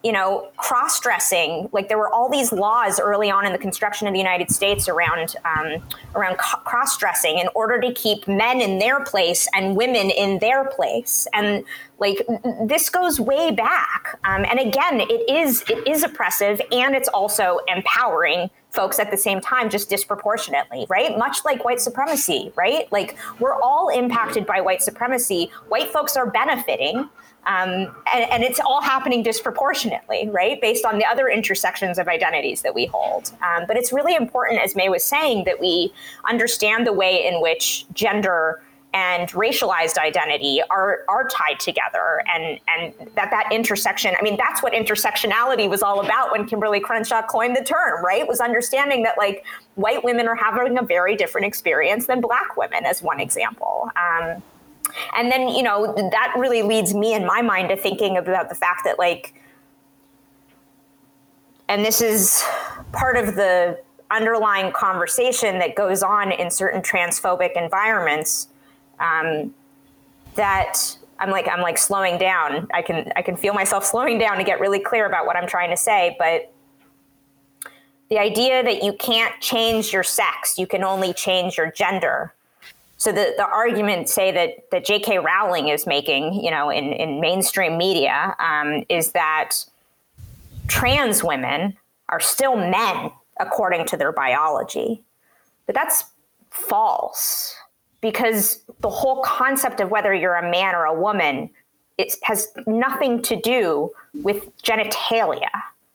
you 0.04 0.12
know, 0.12 0.50
cross 0.58 1.00
dressing. 1.00 1.70
Like 1.72 1.88
there 1.88 1.98
were 1.98 2.12
all 2.12 2.30
these 2.30 2.52
laws 2.52 3.00
early 3.00 3.30
on 3.30 3.46
in 3.46 3.52
the 3.52 3.58
construction 3.58 4.08
of 4.08 4.14
the 4.14 4.20
United 4.20 4.50
States 4.50 4.88
around 4.88 5.36
um, 5.46 5.84
around 6.16 6.38
co- 6.38 6.60
cross 6.60 6.98
dressing 6.98 7.38
in 7.38 7.48
order 7.54 7.80
to 7.82 7.94
keep 7.94 8.28
men 8.28 8.62
in 8.62 8.80
their 8.80 9.04
place 9.04 9.48
and 9.54 9.76
women 9.76 10.10
in 10.10 10.40
their 10.40 10.66
place. 10.66 11.28
And 11.34 11.64
like 12.00 12.26
this 12.64 12.90
goes 12.90 13.20
way 13.20 13.52
back. 13.52 14.20
Um, 14.24 14.46
and 14.50 14.60
again, 14.60 15.02
it 15.02 15.30
is 15.30 15.64
it 15.70 15.88
is 15.88 16.04
oppressive 16.04 16.62
and 16.72 16.96
it's 16.96 17.10
also 17.10 17.60
empowering 17.68 18.50
folks 18.72 19.00
at 19.00 19.12
the 19.12 19.18
same 19.18 19.42
time 19.42 19.70
just 19.70 19.90
disproportionately 19.90 20.86
right 20.88 21.18
much 21.18 21.44
like 21.44 21.66
white 21.66 21.82
supremacy 21.82 22.54
right 22.56 22.90
like 22.90 23.18
we're 23.40 23.62
all 23.62 23.90
impacted 23.90 24.46
by 24.46 24.62
white 24.62 24.82
supremacy 24.82 25.52
white 25.68 25.90
folks 25.90 26.16
are 26.16 26.32
benefiting 26.32 27.10
Um, 27.48 27.96
and, 28.14 28.30
and, 28.30 28.44
it's 28.44 28.60
all 28.60 28.82
happening 28.82 29.24
disproportionately, 29.24 30.30
right, 30.30 30.62
based 30.62 30.86
on 30.86 31.00
the 31.00 31.06
other 31.06 31.28
intersections 31.28 31.98
of 31.98 32.08
identities 32.08 32.62
that 32.62 32.76
we 32.76 32.86
hold. 32.86 33.32
Um, 33.42 33.66
but 33.68 33.78
it's 33.78 33.92
really 33.92 34.16
important, 34.16 34.62
as 34.62 34.76
May 34.76 34.90
was 34.90 35.04
saying, 35.04 35.46
that 35.46 35.60
we 35.60 35.92
understand 36.30 36.86
the 36.86 36.94
way 36.94 37.26
in 37.26 37.42
which 37.42 37.86
gender 37.94 38.62
and 38.94 39.30
racialized 39.30 39.98
identity 39.98 40.62
are 40.70 41.06
are 41.08 41.26
tied 41.30 41.58
together 41.62 42.22
and 42.28 42.60
and 42.68 42.94
that 43.16 43.32
that 43.32 43.48
intersection 43.50 44.14
i 44.20 44.22
mean 44.22 44.36
that's 44.36 44.62
what 44.62 44.74
intersectionality 44.74 45.70
was 45.70 45.82
all 45.82 46.02
about 46.02 46.30
when 46.30 46.46
kimberlé 46.46 46.82
crenshaw 46.82 47.22
coined 47.22 47.56
the 47.56 47.64
term 47.64 47.82
right? 48.04 48.28
Was 48.28 48.40
understanding 48.40 49.04
that 49.04 49.18
like 49.18 49.46
white 49.76 50.04
women 50.04 50.28
are 50.28 50.36
having 50.36 50.78
a 50.78 50.82
very 50.82 51.16
different 51.16 51.48
experience 51.48 52.08
than 52.08 52.22
black 52.22 52.58
women 52.58 52.86
as 52.86 53.02
one 53.02 53.20
example. 53.20 53.90
Um, 53.96 54.42
and 55.16 55.32
then 55.32 55.48
you 55.48 55.64
know 55.64 55.94
that 55.96 56.34
really 56.38 56.62
leads 56.62 56.94
me 56.94 57.14
in 57.14 57.26
my 57.26 57.42
mind 57.42 57.70
to 57.70 57.76
thinking 57.76 58.18
about 58.18 58.50
the 58.50 58.56
fact 58.56 58.82
that 58.84 58.98
like 59.00 59.34
and 61.68 61.86
this 61.86 62.02
is 62.02 62.44
part 62.92 63.16
of 63.16 63.36
the 63.36 63.80
underlying 64.12 64.74
conversation 64.74 65.58
that 65.60 65.76
goes 65.76 66.04
on 66.04 66.32
in 66.32 66.52
certain 66.52 66.82
transphobic 66.82 67.54
environments 67.56 68.50
um, 69.00 69.54
that 70.36 70.98
I'm 71.18 71.30
like 71.30 71.48
I'm 71.48 71.62
like 71.62 71.78
slowing 71.78 72.18
down. 72.18 72.68
I 72.74 72.82
can 72.82 73.12
I 73.16 73.22
can 73.22 73.38
feel 73.38 73.54
myself 73.54 73.86
slowing 73.86 74.20
down 74.20 74.38
to 74.38 74.44
get 74.44 74.60
really 74.60 74.80
clear 74.80 75.06
about 75.06 75.26
what 75.26 75.36
I'm 75.36 75.48
trying 75.48 75.70
to 75.70 75.78
say, 75.78 76.16
but 76.20 76.54
the 78.10 78.20
idea 78.20 78.62
that 78.62 78.84
you 78.84 78.92
can't 78.94 79.40
change 79.40 79.94
your 79.94 80.04
sex, 80.04 80.58
you 80.58 80.68
can 80.68 80.84
only 80.84 81.14
change 81.14 81.58
your 81.58 81.72
gender. 81.72 82.34
So 83.02 83.12
the, 83.12 83.34
the 83.36 83.48
argument, 83.48 84.10
say 84.10 84.32
that 84.32 84.70
that 84.70 84.86
J.K. 84.86 85.18
Rowling 85.18 85.70
is 85.70 85.88
making, 85.88 86.36
you 86.36 86.52
know, 86.52 86.70
in, 86.70 86.94
in 86.94 87.20
mainstream 87.20 87.76
media, 87.76 88.36
um, 88.38 88.84
is 88.90 89.14
that 89.14 89.54
trans 90.68 91.24
women 91.24 91.76
are 92.10 92.20
still 92.20 92.56
men 92.56 93.10
according 93.40 93.88
to 93.88 93.98
their 93.98 94.12
biology, 94.12 95.02
but 95.66 95.74
that's 95.74 96.04
false 96.52 97.56
because 98.02 98.62
the 98.82 98.90
whole 98.92 99.24
concept 99.24 99.80
of 99.80 99.90
whether 99.90 100.14
you're 100.14 100.36
a 100.36 100.52
man 100.52 100.76
or 100.76 100.86
a 100.86 100.94
woman 100.94 101.50
it 101.98 102.14
has 102.22 102.50
nothing 102.68 103.24
to 103.24 103.36
do 103.36 103.90
with 104.22 104.56
genitalia 104.62 105.50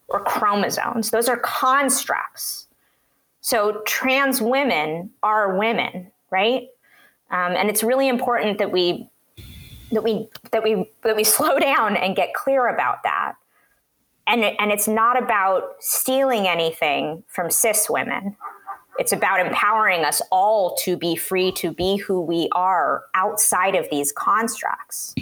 or 0.09 0.25
chromosomes. 0.25 1.12
Those 1.12 1.29
are 1.29 1.38
constructs. 1.38 2.66
So 3.42 3.83
trans 3.87 4.42
women 4.42 5.11
are 5.23 5.57
women 5.57 6.11
right 6.31 6.66
um, 7.31 7.53
and 7.57 7.69
it's 7.69 7.83
really 7.83 8.09
important 8.09 8.59
that 8.59 8.73
we 8.73 9.09
that 9.93 10.03
we 10.03 10.29
that 10.53 10.62
we 10.62 10.91
that 11.03 11.17
we 11.17 11.25
slow 11.37 11.59
down 11.59 11.97
and 11.97 12.17
get 12.17 12.35
clear 12.35 12.69
about 12.69 13.03
that 13.03 13.35
and 14.27 14.45
and 14.45 14.73
it's 14.73 14.89
not 14.89 15.21
about 15.21 15.77
stealing 15.81 16.47
anything 16.47 17.23
from 17.29 17.51
cis 17.51 17.89
women 17.89 18.37
it's 18.99 19.12
about 19.12 19.45
empowering 19.45 20.05
us 20.05 20.23
all 20.31 20.75
to 20.77 20.97
be 20.97 21.17
free 21.17 21.53
to 21.53 21.73
be 21.73 21.97
who 21.97 22.21
we 22.21 22.49
are 22.53 23.05
outside 23.15 23.75
of 23.75 23.89
these 23.91 24.12
constructs. 24.12 25.15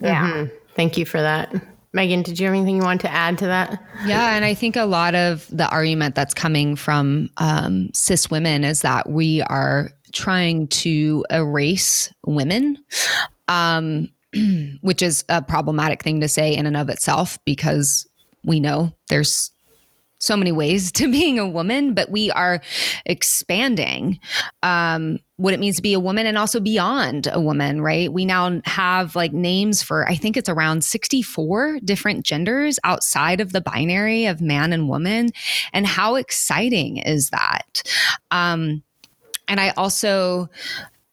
Yeah. 0.00 0.30
Mm-hmm. 0.30 0.54
Thank 0.74 0.98
you 0.98 1.06
for 1.06 1.20
that. 1.20 1.54
Megan, 1.92 2.22
did 2.22 2.40
you 2.40 2.46
have 2.46 2.54
anything 2.54 2.76
you 2.76 2.82
want 2.82 3.00
to 3.02 3.12
add 3.12 3.38
to 3.38 3.46
that? 3.46 3.80
Yeah, 4.04 4.34
and 4.34 4.44
I 4.44 4.52
think 4.52 4.74
a 4.74 4.84
lot 4.84 5.14
of 5.14 5.46
the 5.48 5.68
argument 5.68 6.16
that's 6.16 6.34
coming 6.34 6.74
from 6.74 7.30
um, 7.36 7.90
cis 7.94 8.28
women 8.28 8.64
is 8.64 8.82
that 8.82 9.08
we 9.08 9.42
are 9.42 9.90
trying 10.14 10.68
to 10.68 11.24
erase 11.30 12.12
women, 12.24 12.78
um, 13.48 14.08
which 14.80 15.02
is 15.02 15.24
a 15.28 15.42
problematic 15.42 16.02
thing 16.02 16.20
to 16.20 16.28
say 16.28 16.54
in 16.54 16.64
and 16.64 16.76
of 16.76 16.88
itself 16.88 17.38
because 17.44 18.06
we 18.44 18.60
know 18.60 18.92
there's 19.08 19.50
so 20.18 20.36
many 20.36 20.52
ways 20.52 20.90
to 20.92 21.10
being 21.10 21.38
a 21.38 21.48
woman, 21.48 21.94
but 21.94 22.10
we 22.10 22.30
are 22.30 22.60
expanding 23.04 24.18
um, 24.62 25.18
what 25.36 25.52
it 25.52 25.60
means 25.60 25.76
to 25.76 25.82
be 25.82 25.92
a 25.92 26.00
woman 26.00 26.26
and 26.26 26.38
also 26.38 26.60
beyond 26.60 27.28
a 27.30 27.40
woman, 27.40 27.80
right? 27.82 28.12
We 28.12 28.24
now 28.24 28.60
have 28.64 29.16
like 29.16 29.32
names 29.32 29.82
for, 29.82 30.08
I 30.08 30.14
think 30.14 30.36
it's 30.36 30.48
around 30.48 30.84
64 30.84 31.80
different 31.84 32.24
genders 32.24 32.78
outside 32.84 33.40
of 33.40 33.52
the 33.52 33.60
binary 33.60 34.26
of 34.26 34.40
man 34.40 34.72
and 34.72 34.88
woman. 34.88 35.30
And 35.72 35.86
how 35.86 36.14
exciting 36.14 36.98
is 36.98 37.30
that? 37.30 37.82
Um, 38.30 38.82
and 39.48 39.60
I 39.60 39.70
also, 39.70 40.48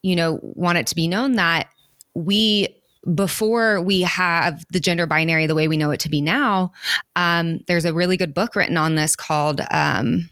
you 0.01 0.15
know, 0.15 0.39
want 0.41 0.77
it 0.77 0.87
to 0.87 0.95
be 0.95 1.07
known 1.07 1.33
that 1.33 1.67
we 2.13 2.75
before 3.15 3.81
we 3.81 4.01
have 4.01 4.63
the 4.71 4.79
gender 4.79 5.07
binary 5.07 5.47
the 5.47 5.55
way 5.55 5.67
we 5.67 5.77
know 5.77 5.91
it 5.91 5.99
to 6.01 6.09
be 6.09 6.21
now, 6.21 6.71
um, 7.15 7.59
there's 7.67 7.85
a 7.85 7.93
really 7.93 8.17
good 8.17 8.33
book 8.33 8.55
written 8.55 8.77
on 8.77 8.95
this 8.95 9.15
called. 9.15 9.61
Um, 9.71 10.29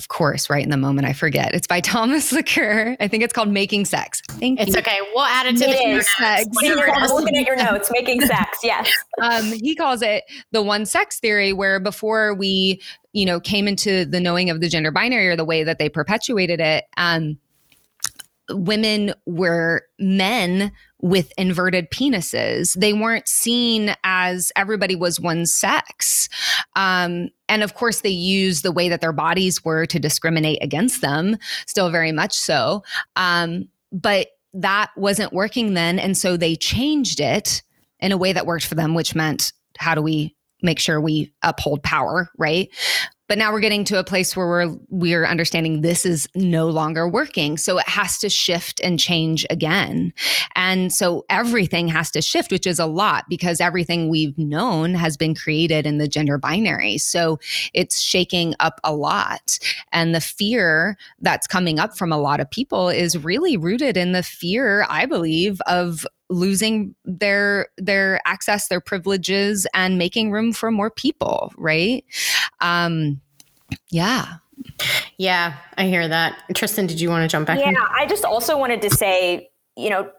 of 0.00 0.08
course, 0.08 0.48
right 0.48 0.64
in 0.64 0.70
the 0.70 0.78
moment 0.78 1.06
I 1.06 1.12
forget. 1.12 1.54
It's 1.54 1.66
by 1.66 1.80
Thomas 1.92 2.32
Laqueur. 2.32 2.96
I 3.00 3.06
think 3.06 3.22
it's 3.22 3.34
called 3.34 3.50
Making 3.50 3.84
Sex. 3.84 4.22
Thank 4.26 4.58
it's 4.58 4.72
you. 4.72 4.78
okay. 4.78 4.98
We'll 5.14 5.26
add 5.26 5.44
it 5.46 5.58
to 5.58 5.68
it 5.68 5.96
the 5.96 6.02
sex. 6.02 6.46
I'm 6.56 7.10
looking 7.10 7.36
at 7.36 7.46
your 7.46 7.56
notes. 7.56 7.90
Making 7.92 8.22
sex. 8.22 8.58
Yes. 8.70 8.92
Um, 9.20 9.52
he 9.52 9.74
calls 9.74 10.00
it 10.00 10.24
the 10.52 10.62
one 10.62 10.86
sex 10.86 11.18
theory, 11.18 11.52
where 11.52 11.80
before 11.80 12.34
we, 12.34 12.80
you 13.12 13.26
know, 13.26 13.40
came 13.40 13.66
into 13.66 14.04
the 14.04 14.20
knowing 14.20 14.48
of 14.48 14.60
the 14.60 14.68
gender 14.68 14.90
binary 14.92 15.28
or 15.28 15.36
the 15.36 15.44
way 15.44 15.64
that 15.64 15.78
they 15.78 15.88
perpetuated 15.88 16.60
it, 16.60 16.84
um, 16.96 17.36
women 18.50 19.12
were 19.26 19.82
men 19.98 20.72
with 21.02 21.32
inverted 21.38 21.90
penises. 21.90 22.78
They 22.78 22.92
weren't 22.92 23.28
seen 23.28 23.94
as 24.04 24.52
everybody 24.56 24.96
was 24.96 25.20
one 25.20 25.46
sex. 25.46 26.28
Um, 26.76 27.28
and 27.48 27.62
of 27.62 27.74
course, 27.74 28.00
they 28.00 28.10
used 28.10 28.62
the 28.62 28.72
way 28.72 28.88
that 28.88 29.00
their 29.00 29.12
bodies 29.12 29.64
were 29.64 29.86
to 29.86 29.98
discriminate 29.98 30.62
against 30.62 31.00
them, 31.00 31.36
still 31.66 31.90
very 31.90 32.12
much 32.12 32.34
so. 32.34 32.82
Um, 33.16 33.68
but 33.92 34.28
that 34.54 34.90
wasn't 34.96 35.32
working 35.32 35.74
then. 35.74 35.98
And 35.98 36.16
so 36.16 36.36
they 36.36 36.56
changed 36.56 37.20
it 37.20 37.62
in 38.00 38.12
a 38.12 38.16
way 38.16 38.32
that 38.32 38.46
worked 38.46 38.66
for 38.66 38.74
them, 38.74 38.94
which 38.94 39.14
meant 39.14 39.52
how 39.78 39.94
do 39.94 40.02
we 40.02 40.34
make 40.62 40.78
sure 40.78 41.00
we 41.00 41.32
uphold 41.42 41.82
power, 41.82 42.30
right? 42.38 42.68
But 43.30 43.38
now 43.38 43.52
we're 43.52 43.60
getting 43.60 43.84
to 43.84 43.98
a 44.00 44.02
place 44.02 44.36
where 44.36 44.48
we're 44.48 44.76
we're 44.88 45.24
understanding 45.24 45.82
this 45.82 46.04
is 46.04 46.28
no 46.34 46.66
longer 46.66 47.08
working. 47.08 47.56
So 47.58 47.78
it 47.78 47.88
has 47.88 48.18
to 48.18 48.28
shift 48.28 48.80
and 48.80 48.98
change 48.98 49.46
again. 49.50 50.12
And 50.56 50.92
so 50.92 51.24
everything 51.30 51.86
has 51.86 52.10
to 52.10 52.22
shift, 52.22 52.50
which 52.50 52.66
is 52.66 52.80
a 52.80 52.86
lot 52.86 53.26
because 53.28 53.60
everything 53.60 54.08
we've 54.08 54.36
known 54.36 54.94
has 54.94 55.16
been 55.16 55.36
created 55.36 55.86
in 55.86 55.98
the 55.98 56.08
gender 56.08 56.38
binary. 56.38 56.98
So 56.98 57.38
it's 57.72 58.00
shaking 58.00 58.56
up 58.58 58.80
a 58.82 58.92
lot. 58.92 59.60
And 59.92 60.12
the 60.12 60.20
fear 60.20 60.96
that's 61.20 61.46
coming 61.46 61.78
up 61.78 61.96
from 61.96 62.10
a 62.10 62.18
lot 62.18 62.40
of 62.40 62.50
people 62.50 62.88
is 62.88 63.16
really 63.16 63.56
rooted 63.56 63.96
in 63.96 64.10
the 64.10 64.24
fear, 64.24 64.84
I 64.88 65.06
believe, 65.06 65.60
of 65.68 66.04
losing 66.30 66.94
their 67.04 67.68
their 67.76 68.20
access 68.24 68.68
their 68.68 68.80
privileges 68.80 69.66
and 69.74 69.98
making 69.98 70.30
room 70.30 70.52
for 70.52 70.70
more 70.70 70.90
people 70.90 71.52
right? 71.58 72.04
Um 72.60 73.20
yeah. 73.90 74.36
Yeah 75.18 75.56
i 75.76 75.86
hear 75.86 76.08
that. 76.08 76.42
Tristan 76.54 76.86
did 76.86 77.00
you 77.00 77.10
want 77.10 77.22
to 77.22 77.28
jump 77.28 77.46
back 77.46 77.58
yeah 77.58 77.68
in? 77.68 77.76
i 77.98 78.06
just 78.06 78.24
also 78.24 78.56
wanted 78.56 78.80
to 78.82 78.90
say 78.90 79.50
you 79.76 79.90
know 79.90 80.10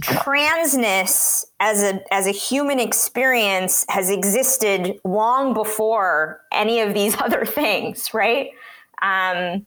transness 0.00 1.44
as 1.60 1.82
a 1.82 2.00
as 2.12 2.26
a 2.26 2.30
human 2.32 2.80
experience 2.80 3.86
has 3.88 4.10
existed 4.10 4.98
long 5.04 5.54
before 5.54 6.40
any 6.52 6.80
of 6.80 6.92
these 6.94 7.16
other 7.20 7.44
things 7.44 8.12
right? 8.12 8.50
Um 9.02 9.66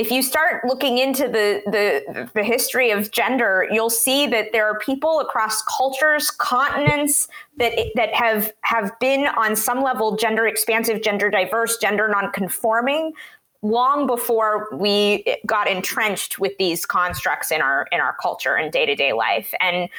if 0.00 0.10
you 0.10 0.22
start 0.22 0.64
looking 0.64 0.96
into 0.96 1.24
the, 1.24 1.60
the, 1.66 2.30
the 2.32 2.42
history 2.42 2.90
of 2.90 3.10
gender, 3.10 3.68
you'll 3.70 3.90
see 3.90 4.26
that 4.28 4.50
there 4.50 4.64
are 4.64 4.78
people 4.78 5.20
across 5.20 5.60
cultures, 5.60 6.30
continents 6.30 7.28
that 7.58 7.74
that 7.96 8.14
have 8.14 8.50
have 8.62 8.98
been 8.98 9.26
on 9.26 9.54
some 9.54 9.82
level 9.82 10.16
gender 10.16 10.46
expansive, 10.46 11.02
gender 11.02 11.28
diverse, 11.28 11.76
gender 11.76 12.08
nonconforming 12.08 13.12
long 13.60 14.06
before 14.06 14.68
we 14.72 15.36
got 15.44 15.68
entrenched 15.68 16.38
with 16.38 16.56
these 16.56 16.86
constructs 16.86 17.50
in 17.50 17.60
our 17.60 17.86
in 17.92 18.00
our 18.00 18.16
culture 18.22 18.54
and 18.54 18.72
day-to-day 18.72 19.12
life. 19.12 19.52
And 19.60 19.90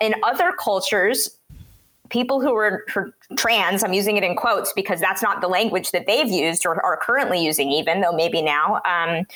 in 0.00 0.14
other 0.22 0.52
cultures, 0.52 1.36
people 2.10 2.40
who 2.40 2.52
were 2.52 2.84
trans, 3.36 3.82
I'm 3.82 3.92
using 3.92 4.16
it 4.16 4.24
in 4.24 4.36
quotes 4.36 4.72
because 4.72 5.00
that's 5.00 5.22
not 5.22 5.40
the 5.40 5.48
language 5.48 5.92
that 5.92 6.06
they've 6.06 6.28
used 6.28 6.66
or 6.66 6.84
are 6.84 6.96
currently 6.96 7.42
using, 7.42 7.70
even 7.70 8.00
though 8.00 8.12
maybe 8.12 8.42
now. 8.42 8.80
Um, 8.84 9.26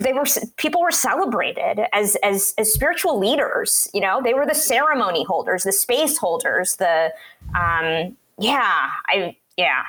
they 0.00 0.14
were 0.14 0.24
people 0.56 0.80
were 0.80 0.90
celebrated 0.90 1.86
as 1.92 2.16
as 2.22 2.54
as 2.58 2.72
spiritual 2.72 3.18
leaders. 3.18 3.88
You 3.92 4.00
know, 4.00 4.20
they 4.22 4.34
were 4.34 4.46
the 4.46 4.54
ceremony 4.54 5.24
holders, 5.24 5.64
the 5.64 5.72
space 5.72 6.16
holders, 6.16 6.76
the 6.76 7.12
um, 7.54 8.16
yeah, 8.38 8.90
I 9.06 9.36
yeah. 9.56 9.84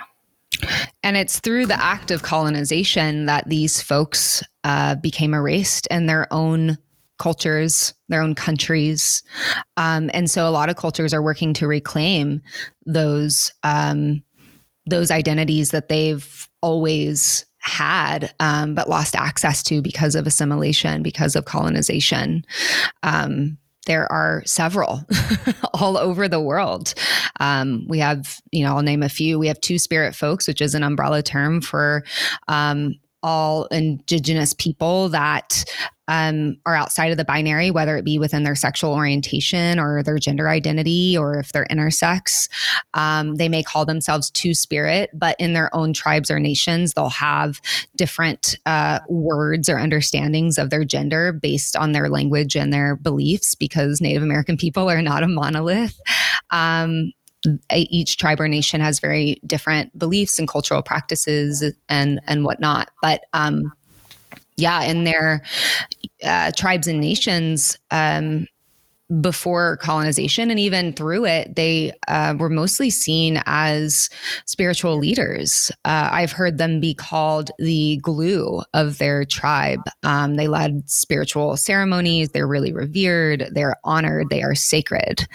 And 1.02 1.18
it's 1.18 1.40
through 1.40 1.66
the 1.66 1.82
act 1.82 2.12
of 2.12 2.24
colonization 2.24 3.26
that 3.26 3.48
these 3.48 3.82
folks 3.82 4.44
uh, 4.64 4.96
became 4.96 5.34
erased 5.34 5.88
and 5.90 6.08
their 6.08 6.32
own 6.32 6.78
cultures, 7.22 7.94
their 8.10 8.24
own 8.24 8.34
countries. 8.34 9.22
Um, 9.78 10.10
and 10.12 10.30
so 10.30 10.48
a 10.48 10.50
lot 10.50 10.70
of 10.70 10.76
cultures 10.76 11.14
are 11.14 11.22
working 11.22 11.54
to 11.54 11.68
reclaim 11.68 12.42
those 12.88 13.54
um, 13.62 14.24
those 14.88 15.12
identities 15.12 15.70
that 15.70 15.88
they've 15.88 16.50
always 16.62 17.46
had 17.60 18.34
um, 18.40 18.74
but 18.74 18.90
lost 18.90 19.16
access 19.16 19.62
to 19.62 19.84
because 19.84 20.16
of 20.16 20.26
assimilation, 20.26 21.04
because 21.04 21.36
of 21.36 21.46
colonization. 21.46 22.44
Um, 23.04 23.60
there 23.86 24.12
are 24.12 24.42
several 24.46 25.06
all 25.76 25.98
over 25.98 26.28
the 26.28 26.42
world. 26.42 26.96
Um, 27.40 27.86
we 27.88 28.00
have, 28.00 28.42
you 28.52 28.64
know, 28.64 28.76
I'll 28.76 28.82
name 28.82 29.04
a 29.04 29.10
few. 29.10 29.38
We 29.38 29.48
have 29.48 29.62
Two 29.62 29.78
Spirit 29.78 30.16
Folks, 30.16 30.48
which 30.48 30.62
is 30.62 30.74
an 30.74 30.82
umbrella 30.84 31.22
term 31.22 31.62
for 31.62 32.04
um, 32.48 32.96
all 33.24 33.66
indigenous 33.66 34.54
people 34.54 35.10
that 35.10 35.64
um, 36.08 36.58
are 36.66 36.76
outside 36.76 37.12
of 37.12 37.18
the 37.18 37.24
binary, 37.24 37.72
whether 37.72 37.96
it 37.96 38.04
be 38.04 38.20
within 38.20 38.44
their 38.44 38.56
sexual 38.56 38.94
orientation 38.94 39.80
or 39.80 40.04
their 40.04 40.18
gender 40.18 40.50
identity, 40.50 41.18
or 41.18 41.40
if 41.40 41.54
they're 41.54 41.68
intersex. 41.72 42.50
Um, 42.94 43.36
they 43.36 43.48
may 43.48 43.64
call 43.64 43.86
themselves 43.86 44.30
two 44.32 44.54
spirit, 44.54 45.10
but 45.14 45.38
in 45.40 45.54
their 45.54 45.74
own 45.74 45.94
tribes 45.94 46.30
or 46.30 46.40
nations, 46.40 46.94
they'll 46.94 47.10
have 47.10 47.62
different 47.96 48.58
uh, 48.66 49.00
words 49.08 49.70
or 49.70 49.78
understandings 49.78 50.58
of 50.58 50.70
their 50.70 50.84
gender 50.84 51.32
based 51.32 51.78
on 51.78 51.94
their 51.94 52.10
language 52.10 52.58
and 52.58 52.74
their 52.74 52.98
beliefs 52.98 53.56
because 53.56 54.02
Native 54.02 54.24
American 54.24 54.58
people 54.58 54.90
are 54.90 55.02
not 55.02 55.24
a 55.24 55.28
monolith. 55.28 55.98
Um, 56.50 57.14
each 57.74 58.18
tribe 58.18 58.40
or 58.40 58.48
nation 58.48 58.82
has 58.82 59.00
very 59.00 59.42
different 59.46 59.98
beliefs 59.98 60.40
and 60.40 60.48
cultural 60.48 60.82
practices 60.82 61.64
and 61.90 62.22
and 62.28 62.46
whatnot. 62.46 62.90
But 63.02 63.22
um, 63.34 63.72
yeah, 64.58 64.84
in 64.84 65.04
their 65.04 65.44
uh, 66.24 66.52
tribes 66.56 66.88
and 66.88 67.00
nations. 67.00 67.78
Um, 67.90 68.48
before 69.20 69.78
colonization 69.78 70.50
and 70.50 70.60
even 70.60 70.94
through 70.94 71.26
it, 71.26 71.56
they 71.56 71.92
uh, 72.08 72.34
were 72.38 72.50
mostly 72.50 72.90
seen 72.90 73.42
as 73.46 74.10
spiritual 74.46 74.98
leaders. 74.98 75.70
Uh, 75.84 76.10
I've 76.12 76.32
heard 76.32 76.58
them 76.58 76.80
be 76.80 76.94
called 76.94 77.52
the 77.60 77.98
glue 77.98 78.62
of 78.74 79.00
their 79.00 79.26
tribe. 79.26 79.82
Um, 80.04 80.36
they 80.36 80.48
led 80.48 80.90
spiritual 80.90 81.58
ceremonies, 81.58 82.30
they're 82.30 82.48
really 82.48 82.72
revered, 82.72 83.50
they're 83.52 83.76
honored, 83.84 84.30
they 84.30 84.44
are 84.44 84.56
sacred. 84.56 85.28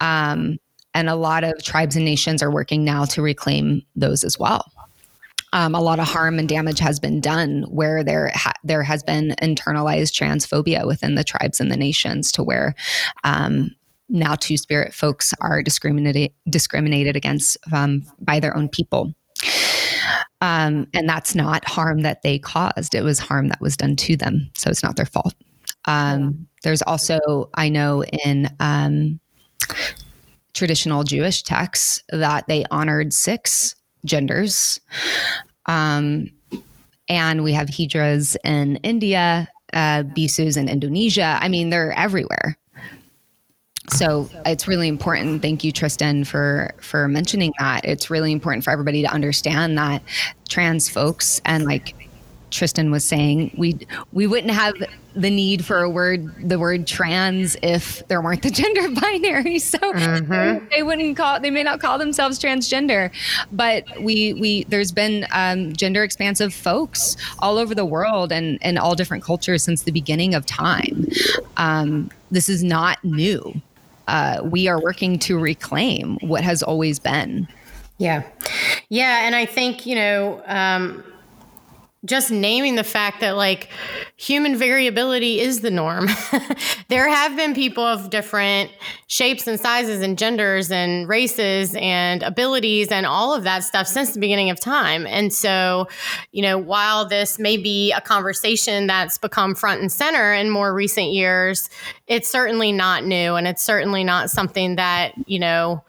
Um, 0.00 0.58
and 0.94 1.08
a 1.08 1.14
lot 1.14 1.44
of 1.44 1.62
tribes 1.62 1.96
and 1.96 2.04
nations 2.04 2.42
are 2.42 2.50
working 2.50 2.84
now 2.84 3.04
to 3.06 3.22
reclaim 3.22 3.82
those 3.94 4.24
as 4.24 4.38
well. 4.38 4.70
Um, 5.52 5.74
a 5.74 5.80
lot 5.80 5.98
of 5.98 6.06
harm 6.06 6.38
and 6.38 6.48
damage 6.48 6.78
has 6.78 7.00
been 7.00 7.20
done 7.20 7.62
where 7.70 8.04
there 8.04 8.30
ha- 8.34 8.52
there 8.64 8.82
has 8.82 9.02
been 9.02 9.34
internalized 9.40 10.12
transphobia 10.12 10.86
within 10.86 11.14
the 11.14 11.24
tribes 11.24 11.58
and 11.58 11.72
the 11.72 11.76
nations 11.76 12.30
to 12.32 12.42
where 12.42 12.74
um, 13.24 13.74
now 14.10 14.34
two 14.34 14.56
spirit 14.58 14.92
folks 14.92 15.32
are 15.40 15.62
discriminated 15.62 16.32
discriminated 16.50 17.16
against 17.16 17.56
um, 17.72 18.02
by 18.20 18.40
their 18.40 18.56
own 18.56 18.68
people. 18.68 19.14
Um, 20.40 20.86
and 20.94 21.08
that's 21.08 21.34
not 21.34 21.64
harm 21.66 22.02
that 22.02 22.22
they 22.22 22.38
caused; 22.38 22.94
it 22.94 23.02
was 23.02 23.18
harm 23.18 23.48
that 23.48 23.60
was 23.60 23.76
done 23.76 23.96
to 23.96 24.16
them. 24.16 24.50
So 24.54 24.70
it's 24.70 24.82
not 24.82 24.96
their 24.96 25.06
fault. 25.06 25.34
Um, 25.86 26.46
there's 26.62 26.82
also, 26.82 27.50
I 27.54 27.68
know, 27.68 28.04
in 28.04 28.48
um, 28.60 29.20
traditional 30.54 31.04
Jewish 31.04 31.42
texts 31.42 32.02
that 32.10 32.46
they 32.48 32.64
honored 32.70 33.12
six 33.12 33.74
genders. 34.04 34.80
Um, 35.66 36.30
and 37.08 37.42
we 37.42 37.52
have 37.52 37.68
hijras 37.68 38.36
in 38.44 38.76
India, 38.76 39.48
uh, 39.72 40.02
bissus 40.02 40.56
in 40.56 40.68
Indonesia. 40.68 41.38
I 41.40 41.48
mean, 41.48 41.70
they're 41.70 41.92
everywhere. 41.92 42.56
So 43.90 44.28
it's 44.44 44.68
really 44.68 44.88
important. 44.88 45.40
Thank 45.40 45.64
you, 45.64 45.72
Tristan, 45.72 46.24
for 46.24 46.74
for 46.78 47.08
mentioning 47.08 47.52
that. 47.58 47.84
It's 47.84 48.10
really 48.10 48.32
important 48.32 48.64
for 48.64 48.70
everybody 48.70 49.02
to 49.02 49.08
understand 49.08 49.78
that 49.78 50.02
trans 50.48 50.90
folks 50.90 51.40
and 51.46 51.64
like 51.64 51.94
Tristan 52.50 52.90
was 52.90 53.04
saying, 53.04 53.54
we 53.56 53.78
we 54.12 54.26
wouldn't 54.26 54.52
have 54.52 54.74
the 55.14 55.30
need 55.30 55.64
for 55.64 55.78
a 55.78 55.90
word, 55.90 56.48
the 56.48 56.58
word 56.58 56.86
trans, 56.86 57.56
if 57.62 58.06
there 58.08 58.20
weren't 58.22 58.42
the 58.42 58.50
gender 58.62 58.88
binary. 59.00 59.58
So 59.58 59.78
mm-hmm. 59.78 60.66
they 60.70 60.82
wouldn't 60.82 61.16
call, 61.16 61.40
they 61.40 61.50
may 61.50 61.62
not 61.62 61.80
call 61.80 61.98
themselves 61.98 62.38
transgender, 62.38 63.10
but 63.50 63.84
we 64.00 64.34
we 64.34 64.64
there's 64.64 64.92
been 64.92 65.26
um, 65.32 65.72
gender 65.72 66.04
expansive 66.04 66.54
folks 66.54 67.16
all 67.40 67.58
over 67.58 67.74
the 67.74 67.84
world 67.84 68.32
and 68.32 68.58
in 68.62 68.78
all 68.78 68.94
different 68.94 69.24
cultures 69.24 69.62
since 69.62 69.82
the 69.82 69.92
beginning 69.92 70.34
of 70.34 70.46
time. 70.46 71.06
Um, 71.56 72.10
this 72.30 72.48
is 72.48 72.62
not 72.62 73.02
new. 73.04 73.60
Uh, 74.06 74.40
we 74.42 74.68
are 74.68 74.80
working 74.80 75.18
to 75.18 75.38
reclaim 75.38 76.16
what 76.20 76.42
has 76.42 76.62
always 76.62 76.98
been. 76.98 77.48
Yeah, 77.98 78.22
yeah, 78.88 79.26
and 79.26 79.34
I 79.34 79.46
think 79.46 79.84
you 79.84 79.96
know. 79.96 80.42
Um, 80.46 81.04
just 82.04 82.30
naming 82.30 82.76
the 82.76 82.84
fact 82.84 83.20
that 83.20 83.36
like 83.36 83.68
human 84.16 84.56
variability 84.56 85.40
is 85.40 85.60
the 85.60 85.70
norm. 85.70 86.06
there 86.88 87.08
have 87.08 87.36
been 87.36 87.54
people 87.54 87.82
of 87.82 88.08
different 88.10 88.70
shapes 89.08 89.48
and 89.48 89.58
sizes 89.58 90.00
and 90.00 90.16
genders 90.16 90.70
and 90.70 91.08
races 91.08 91.74
and 91.76 92.22
abilities 92.22 92.88
and 92.88 93.04
all 93.04 93.34
of 93.34 93.42
that 93.42 93.64
stuff 93.64 93.88
since 93.88 94.12
the 94.12 94.20
beginning 94.20 94.48
of 94.48 94.60
time. 94.60 95.06
And 95.08 95.32
so, 95.32 95.88
you 96.30 96.42
know, 96.42 96.56
while 96.56 97.08
this 97.08 97.38
may 97.38 97.56
be 97.56 97.90
a 97.92 98.00
conversation 98.00 98.86
that's 98.86 99.18
become 99.18 99.56
front 99.56 99.80
and 99.80 99.90
center 99.90 100.32
in 100.32 100.50
more 100.50 100.72
recent 100.72 101.08
years, 101.08 101.68
it's 102.06 102.30
certainly 102.30 102.70
not 102.70 103.04
new 103.04 103.34
and 103.34 103.48
it's 103.48 103.62
certainly 103.62 104.04
not 104.04 104.30
something 104.30 104.76
that, 104.76 105.14
you 105.26 105.40
know, 105.40 105.82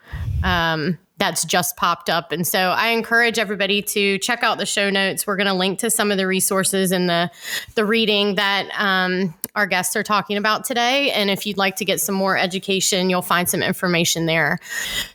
um, 0.44 0.98
that's 1.20 1.44
just 1.46 1.78
popped 1.78 2.10
up. 2.10 2.32
And 2.32 2.48
so 2.48 2.60
I 2.60 2.88
encourage 2.88 3.38
everybody 3.38 3.82
to 3.82 4.18
check 4.20 4.42
out 4.42 4.58
the 4.58 4.66
show 4.66 4.90
notes. 4.90 5.28
We're 5.28 5.36
going 5.36 5.48
to 5.48 5.54
link 5.54 5.80
to 5.80 5.90
some 5.90 6.12
of 6.12 6.18
the 6.18 6.26
resources 6.26 6.92
and 6.92 7.10
the 7.10 7.30
the 7.76 7.86
reading 7.86 8.36
that 8.36 8.70
um, 8.78 9.36
our 9.56 9.68
guests 9.68 9.96
are 9.96 10.04
talking 10.04 10.38
about 10.38 10.64
today. 10.64 11.12
And 11.12 11.30
if 11.30 11.46
you'd 11.46 11.58
like 11.58 11.76
to 11.78 11.86
get 11.86 12.00
some 12.00 12.16
more 12.16 12.38
education, 12.38 13.10
you'll 13.10 13.22
find 13.22 13.50
some 13.50 13.62
information 13.62 14.26
there. 14.26 14.60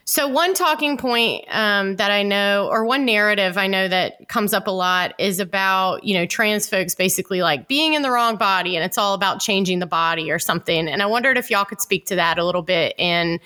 So 0.05 0.29
one 0.29 0.53
talking 0.53 0.99
point 0.99 1.47
um, 1.51 1.97
that 1.97 2.11
I 2.11 2.23
know, 2.23 2.69
or 2.71 2.85
one 2.85 3.07
narrative 3.07 3.57
I 3.57 3.67
know 3.67 3.89
that 3.89 4.29
comes 4.29 4.53
up 4.53 4.67
a 4.67 4.71
lot, 4.71 5.15
is 5.19 5.41
about 5.41 6.05
you 6.05 6.15
know 6.15 6.27
trans 6.27 6.69
folks 6.69 6.95
basically 6.95 7.41
like 7.41 7.67
being 7.67 7.95
in 7.95 8.03
the 8.03 8.11
wrong 8.11 8.37
body, 8.37 8.77
and 8.77 8.85
it's 8.85 8.99
all 8.99 9.15
about 9.15 9.41
changing 9.41 9.79
the 9.79 9.87
body 9.87 10.31
or 10.31 10.39
something. 10.39 10.89
And 10.89 11.03
I 11.03 11.07
wondered 11.07 11.39
if 11.39 11.51
y'all 11.51 11.65
could 11.65 11.81
speak 11.81 12.05
to 12.07 12.17
that 12.17 12.39
a 12.39 12.45
little 12.45 12.63
bit 12.63 12.95
and 12.99 13.41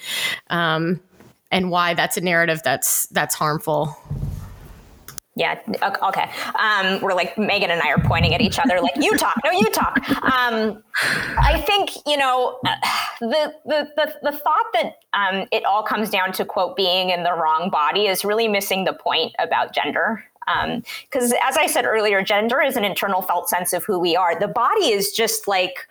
um, 0.50 1.00
and 1.51 1.70
why 1.70 1.94
that's 1.94 2.16
a 2.16 2.20
narrative 2.20 2.61
that's 2.64 3.07
that's 3.07 3.34
harmful 3.34 3.96
yeah. 5.38 5.61
Okay. 6.03 6.28
Um, 6.59 7.01
we're 7.01 7.14
like 7.14 7.38
Megan 7.38 7.70
and 7.70 7.80
I 7.80 7.90
are 7.90 8.01
pointing 8.01 8.34
at 8.34 8.40
each 8.40 8.59
other, 8.59 8.80
like 8.80 8.96
you 8.96 9.16
talk, 9.16 9.36
no, 9.44 9.53
you 9.53 9.70
talk. 9.70 9.96
Um, 10.24 10.82
I 11.38 11.62
think 11.64 11.90
you 12.07 12.16
know 12.16 12.59
the 13.20 13.55
the 13.64 13.88
the, 13.94 14.14
the 14.20 14.32
thought 14.32 14.66
that 14.72 14.96
um, 15.12 15.46
it 15.53 15.64
all 15.64 15.84
comes 15.84 16.11
down 16.11 16.32
to 16.32 16.44
quote 16.44 16.74
being 16.74 17.11
in 17.11 17.22
the 17.22 17.34
wrong 17.34 17.70
body 17.70 18.09
is 18.09 18.24
really 18.24 18.49
missing 18.49 18.82
the 18.82 18.92
point 18.92 19.32
about 19.38 19.72
gender. 19.72 20.24
Because 21.05 21.30
um, 21.30 21.38
as 21.46 21.57
I 21.57 21.66
said 21.66 21.84
earlier, 21.84 22.20
gender 22.20 22.61
is 22.61 22.76
an 22.76 22.84
internal 22.84 23.22
felt 23.22 23.49
sense 23.49 23.72
of 23.72 23.84
who 23.84 24.01
we 24.01 24.16
are. 24.16 24.36
The 24.36 24.49
body 24.49 24.90
is 24.90 25.12
just 25.12 25.46
like 25.46 25.86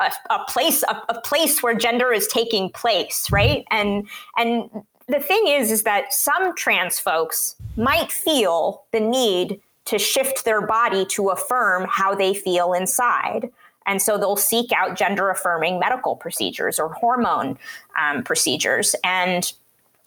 a, 0.00 0.12
a 0.30 0.44
place, 0.48 0.82
a, 0.84 1.02
a 1.08 1.20
place 1.22 1.62
where 1.62 1.74
gender 1.74 2.12
is 2.12 2.28
taking 2.28 2.70
place, 2.70 3.28
right? 3.32 3.64
And 3.70 4.06
and 4.36 4.70
the 5.08 5.20
thing 5.20 5.46
is, 5.46 5.70
is 5.70 5.82
that 5.82 6.12
some 6.12 6.54
trans 6.54 6.98
folks 6.98 7.56
might 7.76 8.12
feel 8.12 8.84
the 8.92 9.00
need 9.00 9.60
to 9.86 9.98
shift 9.98 10.44
their 10.44 10.64
body 10.64 11.04
to 11.06 11.30
affirm 11.30 11.86
how 11.88 12.14
they 12.14 12.34
feel 12.34 12.72
inside. 12.72 13.50
And 13.86 14.00
so 14.00 14.16
they'll 14.16 14.36
seek 14.36 14.70
out 14.72 14.96
gender 14.96 15.28
affirming 15.28 15.80
medical 15.80 16.14
procedures 16.14 16.78
or 16.78 16.92
hormone 16.92 17.58
um, 18.00 18.22
procedures. 18.22 18.94
And 19.02 19.52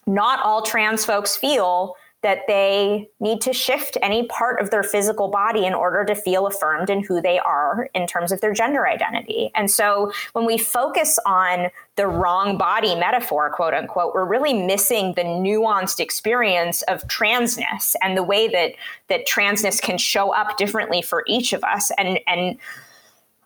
not 0.07 0.39
all 0.41 0.61
trans 0.61 1.03
folks 1.05 1.35
feel 1.35 1.95
that 2.21 2.47
they 2.47 3.07
need 3.19 3.39
to 3.41 3.53
shift 3.53 3.97
any 4.01 4.25
part 4.27 4.59
of 4.59 4.71
their 4.71 4.81
physical 4.81 5.27
body 5.27 5.65
in 5.65 5.75
order 5.75 6.03
to 6.03 6.15
feel 6.15 6.47
affirmed 6.47 6.89
in 6.89 7.03
who 7.03 7.21
they 7.21 7.37
are 7.37 7.87
in 7.93 8.07
terms 8.07 8.31
of 8.31 8.41
their 8.41 8.53
gender 8.53 8.87
identity. 8.87 9.51
And 9.53 9.69
so 9.69 10.11
when 10.33 10.45
we 10.45 10.57
focus 10.57 11.19
on 11.25 11.67
the 11.95 12.07
wrong 12.07 12.57
body 12.57 12.93
metaphor, 12.95 13.49
quote 13.49 13.73
unquote, 13.73 14.13
we're 14.13 14.25
really 14.25 14.53
missing 14.53 15.13
the 15.13 15.23
nuanced 15.23 15.99
experience 15.99 16.81
of 16.83 17.07
transness 17.07 17.95
and 18.01 18.17
the 18.17 18.23
way 18.23 18.47
that 18.47 18.73
that 19.07 19.27
transness 19.27 19.81
can 19.81 19.97
show 19.97 20.33
up 20.33 20.57
differently 20.57 21.01
for 21.01 21.23
each 21.27 21.53
of 21.53 21.63
us. 21.63 21.91
And 21.97 22.19
and 22.27 22.57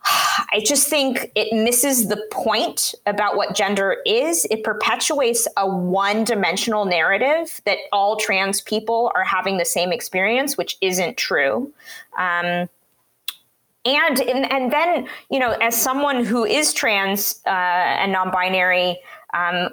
I 0.52 0.64
just 0.66 0.88
think 0.88 1.32
it 1.36 1.54
misses 1.54 2.08
the 2.08 2.26
point 2.32 2.96
about 3.06 3.38
what 3.38 3.56
gender 3.56 3.98
is. 4.06 4.48
It 4.50 4.64
perpetuates 4.64 5.48
a 5.58 5.70
one 5.70 6.24
dimensional 6.24 6.86
narrative 6.86 7.62
that 7.66 7.78
all 7.92 8.18
trans 8.18 8.62
people 8.62 9.12
are 9.14 9.24
having 9.24 9.58
the 9.58 9.66
same 9.66 9.92
experience, 9.92 10.58
which 10.58 10.78
isn't 10.82 11.18
true. 11.18 11.72
Um, 12.18 12.68
and, 13.96 14.20
and 14.22 14.52
and 14.52 14.72
then 14.72 15.08
you 15.30 15.40
know 15.40 15.52
as 15.62 15.80
someone 15.80 16.24
who 16.24 16.46
is 16.46 16.74
trans 16.74 17.42
uh, 17.46 17.50
and 17.50 18.12
non-binary 18.12 19.00
um, 19.34 19.70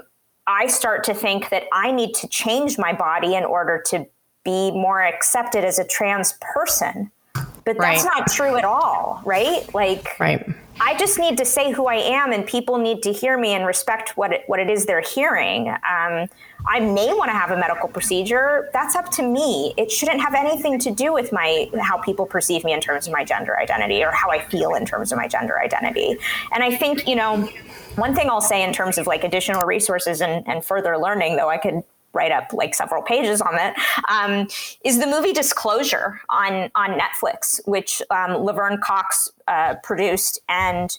i 0.47 0.67
start 0.67 1.05
to 1.05 1.15
think 1.15 1.49
that 1.51 1.65
i 1.73 1.91
need 1.91 2.15
to 2.15 2.29
change 2.29 2.79
my 2.79 2.93
body 2.93 3.35
in 3.35 3.45
order 3.45 3.83
to 3.85 4.07
be 4.45 4.71
more 4.71 5.03
accepted 5.03 5.65
as 5.65 5.79
a 5.79 5.85
trans 5.85 6.35
person 6.41 7.11
but 7.35 7.77
that's 7.79 8.05
right. 8.05 8.13
not 8.17 8.29
true 8.29 8.57
at 8.57 8.65
all 8.65 9.21
right 9.25 9.73
like 9.75 10.19
right 10.21 10.49
I 10.81 10.97
just 10.99 11.19
need 11.19 11.39
to 11.39 11.45
say 11.45 11.73
who 11.73 11.87
I 11.87 11.95
am, 11.95 12.33
and 12.33 12.47
people 12.47 12.79
need 12.79 13.03
to 13.05 13.13
hear 13.13 13.39
me 13.39 13.55
and 13.55 13.67
respect 13.67 14.17
what 14.17 14.33
it, 14.33 14.43
what 14.47 14.61
it 14.61 14.69
is 14.69 14.85
they're 14.85 15.01
hearing. 15.01 15.69
Um, 15.69 16.29
I 16.69 16.81
may 16.81 17.13
want 17.15 17.31
to 17.31 17.37
have 17.37 17.51
a 17.51 17.57
medical 17.57 17.89
procedure. 17.89 18.69
That's 18.73 18.97
up 18.97 19.11
to 19.13 19.23
me. 19.23 19.73
It 19.77 19.91
shouldn't 19.91 20.21
have 20.21 20.35
anything 20.35 20.79
to 20.81 20.91
do 20.91 21.13
with 21.13 21.33
my 21.33 21.71
how 21.81 21.99
people 21.99 22.27
perceive 22.27 22.65
me 22.65 22.73
in 22.73 22.81
terms 22.81 23.07
of 23.07 23.13
my 23.13 23.25
gender 23.25 23.59
identity 23.59 24.03
or 24.03 24.11
how 24.11 24.31
I 24.31 24.41
feel 24.41 24.75
in 24.75 24.85
terms 24.85 25.13
of 25.13 25.19
my 25.19 25.29
gender 25.29 25.61
identity. 25.61 26.17
And 26.53 26.63
I 26.63 26.75
think 26.75 27.07
you 27.07 27.17
know, 27.17 27.49
one 27.97 28.15
thing 28.15 28.29
I'll 28.29 28.41
say 28.41 28.63
in 28.63 28.73
terms 28.73 28.99
of 28.99 29.07
like 29.07 29.25
additional 29.25 29.65
resources 29.65 30.21
and, 30.21 30.47
and 30.49 30.65
further 30.65 30.99
learning, 30.99 31.37
though 31.37 31.49
I 31.49 31.59
could 31.59 31.83
write 32.17 32.33
up 32.33 32.53
like 32.53 32.75
several 32.75 33.03
pages 33.03 33.41
on 33.41 33.55
it. 33.59 33.75
Um, 34.09 34.49
is 34.85 34.99
the 34.99 35.07
movie 35.07 35.33
Disclosure 35.33 36.21
on 36.31 36.71
on 36.75 36.99
Netflix, 36.99 37.61
which 37.67 38.03
um, 38.11 38.33
Laverne 38.39 38.81
Cox 38.83 39.31
uh, 39.47 39.75
produced, 39.85 40.41
and 40.49 40.99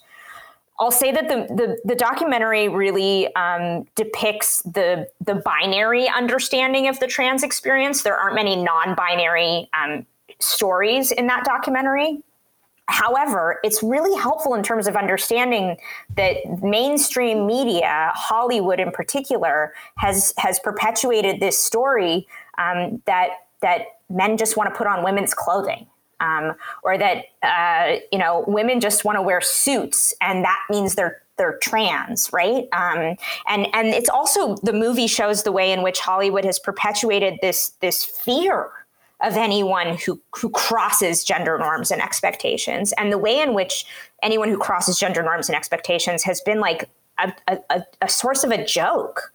I'll 0.80 0.92
say 0.92 1.12
that 1.12 1.28
the 1.28 1.54
the, 1.54 1.78
the 1.86 1.96
documentary 1.96 2.68
really 2.70 3.34
um, 3.36 3.86
depicts 3.96 4.62
the 4.62 5.08
the 5.20 5.36
binary 5.36 6.08
understanding 6.08 6.88
of 6.88 7.00
the 7.00 7.08
trans 7.08 7.44
experience. 7.44 8.04
There 8.04 8.16
aren't 8.16 8.36
many 8.36 8.56
non-binary 8.56 9.70
um, 9.74 10.06
stories 10.40 11.12
in 11.12 11.28
that 11.28 11.44
documentary. 11.46 12.22
However, 12.90 13.60
it's 13.64 13.84
really 13.84 14.18
helpful 14.18 14.54
in 14.54 14.64
terms 14.64 14.88
of 14.88 14.96
understanding 14.96 15.78
that 16.16 16.38
mainstream 16.62 17.46
media, 17.46 18.12
Hollywood 18.14 18.80
in 18.80 18.92
particular, 18.92 19.74
has 19.98 20.34
has 20.38 20.60
perpetuated 20.60 21.40
this 21.40 21.62
story 21.62 22.28
um, 22.58 23.02
that 23.06 23.30
that 23.62 23.82
men 24.10 24.38
just 24.38 24.56
want 24.56 24.72
to 24.72 24.78
put 24.78 24.88
on 24.88 25.04
women's 25.04 25.34
clothing, 25.34 25.88
um, 26.20 26.56
or 26.84 26.98
that 26.98 27.26
uh, 27.44 27.98
you 28.12 28.20
know 28.20 28.44
women 28.48 28.80
just 28.80 29.06
want 29.06 29.18
to 29.18 29.22
wear 29.22 29.42
suits, 29.42 30.14
and 30.22 30.44
that 30.44 30.60
means 30.70 30.96
they're 30.96 31.22
they're 31.38 31.58
trans, 31.62 32.32
right? 32.34 32.68
Um, 32.74 33.16
and 33.48 33.68
and 33.74 33.88
it's 33.88 34.10
also 34.10 34.56
the 34.58 34.74
movie 34.74 35.08
shows 35.08 35.44
the 35.44 35.52
way 35.52 35.72
in 35.72 35.84
which 35.84 36.00
Hollywood 36.00 36.46
has 36.46 36.60
perpetuated 36.60 37.40
this 37.42 37.70
this 37.82 38.04
fear 38.04 38.72
of 39.22 39.36
anyone 39.36 39.98
who 39.98 40.22
who 40.36 40.50
crosses 40.50 41.24
gender 41.24 41.58
norms 41.58 41.92
and 41.92 42.02
expectations 42.02 42.94
and 42.94 43.12
the 43.12 43.18
way 43.18 43.40
in 43.40 43.54
which 43.54 43.86
anyone 44.22 44.50
who 44.50 44.58
crosses 44.58 45.00
gender 45.00 45.24
norms 45.24 45.50
and 45.50 45.56
expectations 45.56 46.24
has 46.24 46.42
been 46.42 46.60
like 46.60 46.90
a, 47.18 47.34
a, 47.48 47.84
a 48.02 48.10
source 48.10 48.44
of 48.44 48.52
a 48.52 48.64
joke 48.64 49.34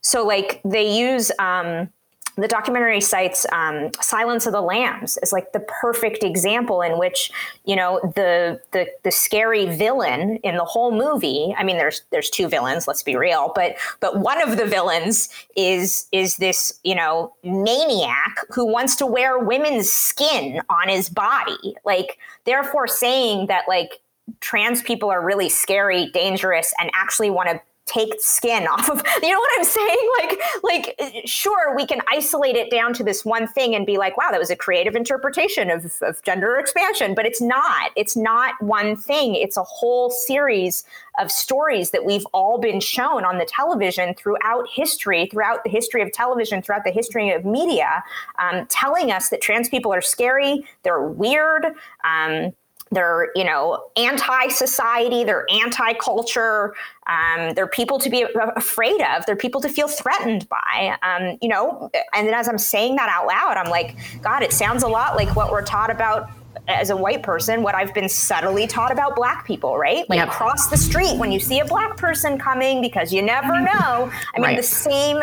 so 0.00 0.26
like 0.26 0.62
they 0.64 0.96
use 0.98 1.30
um, 1.38 1.90
the 2.38 2.48
documentary 2.48 3.00
cites 3.00 3.44
um, 3.52 3.90
Silence 4.00 4.46
of 4.46 4.52
the 4.52 4.60
Lambs 4.60 5.16
as 5.18 5.32
like 5.32 5.52
the 5.52 5.60
perfect 5.60 6.22
example 6.22 6.82
in 6.82 6.98
which 6.98 7.32
you 7.64 7.74
know 7.74 8.00
the 8.14 8.60
the 8.70 8.86
the 9.02 9.10
scary 9.10 9.66
villain 9.76 10.36
in 10.44 10.56
the 10.56 10.64
whole 10.64 10.92
movie. 10.92 11.54
I 11.58 11.64
mean, 11.64 11.76
there's 11.76 12.02
there's 12.10 12.30
two 12.30 12.48
villains. 12.48 12.86
Let's 12.86 13.02
be 13.02 13.16
real, 13.16 13.52
but 13.54 13.76
but 14.00 14.20
one 14.20 14.40
of 14.40 14.56
the 14.56 14.66
villains 14.66 15.28
is 15.56 16.06
is 16.12 16.36
this 16.36 16.78
you 16.84 16.94
know 16.94 17.34
maniac 17.42 18.36
who 18.50 18.64
wants 18.64 18.94
to 18.96 19.06
wear 19.06 19.38
women's 19.38 19.90
skin 19.90 20.60
on 20.70 20.88
his 20.88 21.08
body, 21.08 21.74
like 21.84 22.18
therefore 22.44 22.86
saying 22.86 23.46
that 23.48 23.64
like 23.66 24.00
trans 24.40 24.82
people 24.82 25.10
are 25.10 25.24
really 25.24 25.48
scary, 25.48 26.10
dangerous, 26.12 26.72
and 26.78 26.90
actually 26.94 27.30
want 27.30 27.48
to 27.48 27.60
take 27.88 28.14
skin 28.20 28.66
off 28.68 28.88
of 28.88 29.02
you 29.22 29.30
know 29.30 29.38
what 29.38 29.50
i'm 29.58 29.64
saying? 29.64 29.96
Like 30.18 30.40
like 30.62 31.00
sure 31.26 31.76
we 31.76 31.86
can 31.86 32.00
isolate 32.08 32.56
it 32.56 32.70
down 32.70 32.92
to 32.94 33.04
this 33.04 33.24
one 33.24 33.46
thing 33.46 33.74
and 33.74 33.86
be 33.86 33.98
like 33.98 34.16
wow 34.16 34.30
that 34.30 34.40
was 34.40 34.50
a 34.50 34.56
creative 34.56 34.96
interpretation 34.96 35.70
of, 35.70 35.96
of 36.02 36.20
gender 36.22 36.56
expansion 36.56 37.14
but 37.14 37.26
it's 37.26 37.40
not. 37.40 37.90
It's 37.96 38.16
not 38.16 38.60
one 38.62 38.96
thing. 38.96 39.34
It's 39.34 39.56
a 39.56 39.62
whole 39.64 40.10
series 40.10 40.84
of 41.18 41.32
stories 41.32 41.90
that 41.90 42.04
we've 42.04 42.26
all 42.32 42.58
been 42.58 42.78
shown 42.78 43.24
on 43.24 43.38
the 43.38 43.44
television 43.44 44.14
throughout 44.14 44.68
history 44.70 45.26
throughout 45.26 45.64
the 45.64 45.70
history 45.70 46.00
of 46.00 46.12
television 46.12 46.62
throughout 46.62 46.84
the 46.84 46.92
history 46.92 47.30
of 47.30 47.44
media 47.44 48.04
um, 48.38 48.66
telling 48.66 49.10
us 49.10 49.30
that 49.30 49.40
trans 49.40 49.68
people 49.68 49.92
are 49.92 50.00
scary 50.00 50.64
they're 50.84 51.02
weird 51.02 51.66
um, 52.04 52.52
they're 52.90 53.30
you 53.34 53.44
know 53.44 53.90
anti-society 53.96 55.24
they're 55.24 55.46
anti-culture 55.50 56.74
um, 57.06 57.54
they're 57.54 57.66
people 57.66 57.98
to 57.98 58.10
be 58.10 58.26
afraid 58.56 59.00
of 59.02 59.24
they're 59.26 59.36
people 59.36 59.60
to 59.60 59.68
feel 59.68 59.88
threatened 59.88 60.48
by 60.48 60.96
um, 61.02 61.38
you 61.40 61.48
know 61.48 61.90
and 62.14 62.26
then 62.26 62.34
as 62.34 62.48
i'm 62.48 62.58
saying 62.58 62.96
that 62.96 63.08
out 63.08 63.26
loud 63.26 63.56
i'm 63.56 63.70
like 63.70 63.96
god 64.22 64.42
it 64.42 64.52
sounds 64.52 64.82
a 64.82 64.88
lot 64.88 65.16
like 65.16 65.34
what 65.36 65.50
we're 65.50 65.64
taught 65.64 65.90
about 65.90 66.30
as 66.66 66.90
a 66.90 66.96
white 66.96 67.22
person 67.22 67.62
what 67.62 67.74
i've 67.74 67.94
been 67.94 68.08
subtly 68.08 68.66
taught 68.66 68.90
about 68.90 69.14
black 69.14 69.46
people 69.46 69.78
right 69.78 70.08
like 70.08 70.18
yep. 70.18 70.28
across 70.28 70.68
the 70.68 70.76
street 70.76 71.16
when 71.18 71.30
you 71.30 71.38
see 71.38 71.60
a 71.60 71.64
black 71.64 71.96
person 71.96 72.38
coming 72.38 72.80
because 72.80 73.12
you 73.12 73.22
never 73.22 73.60
know 73.60 74.10
i 74.34 74.36
mean 74.36 74.42
right. 74.42 74.56
the 74.56 74.62
same 74.62 75.18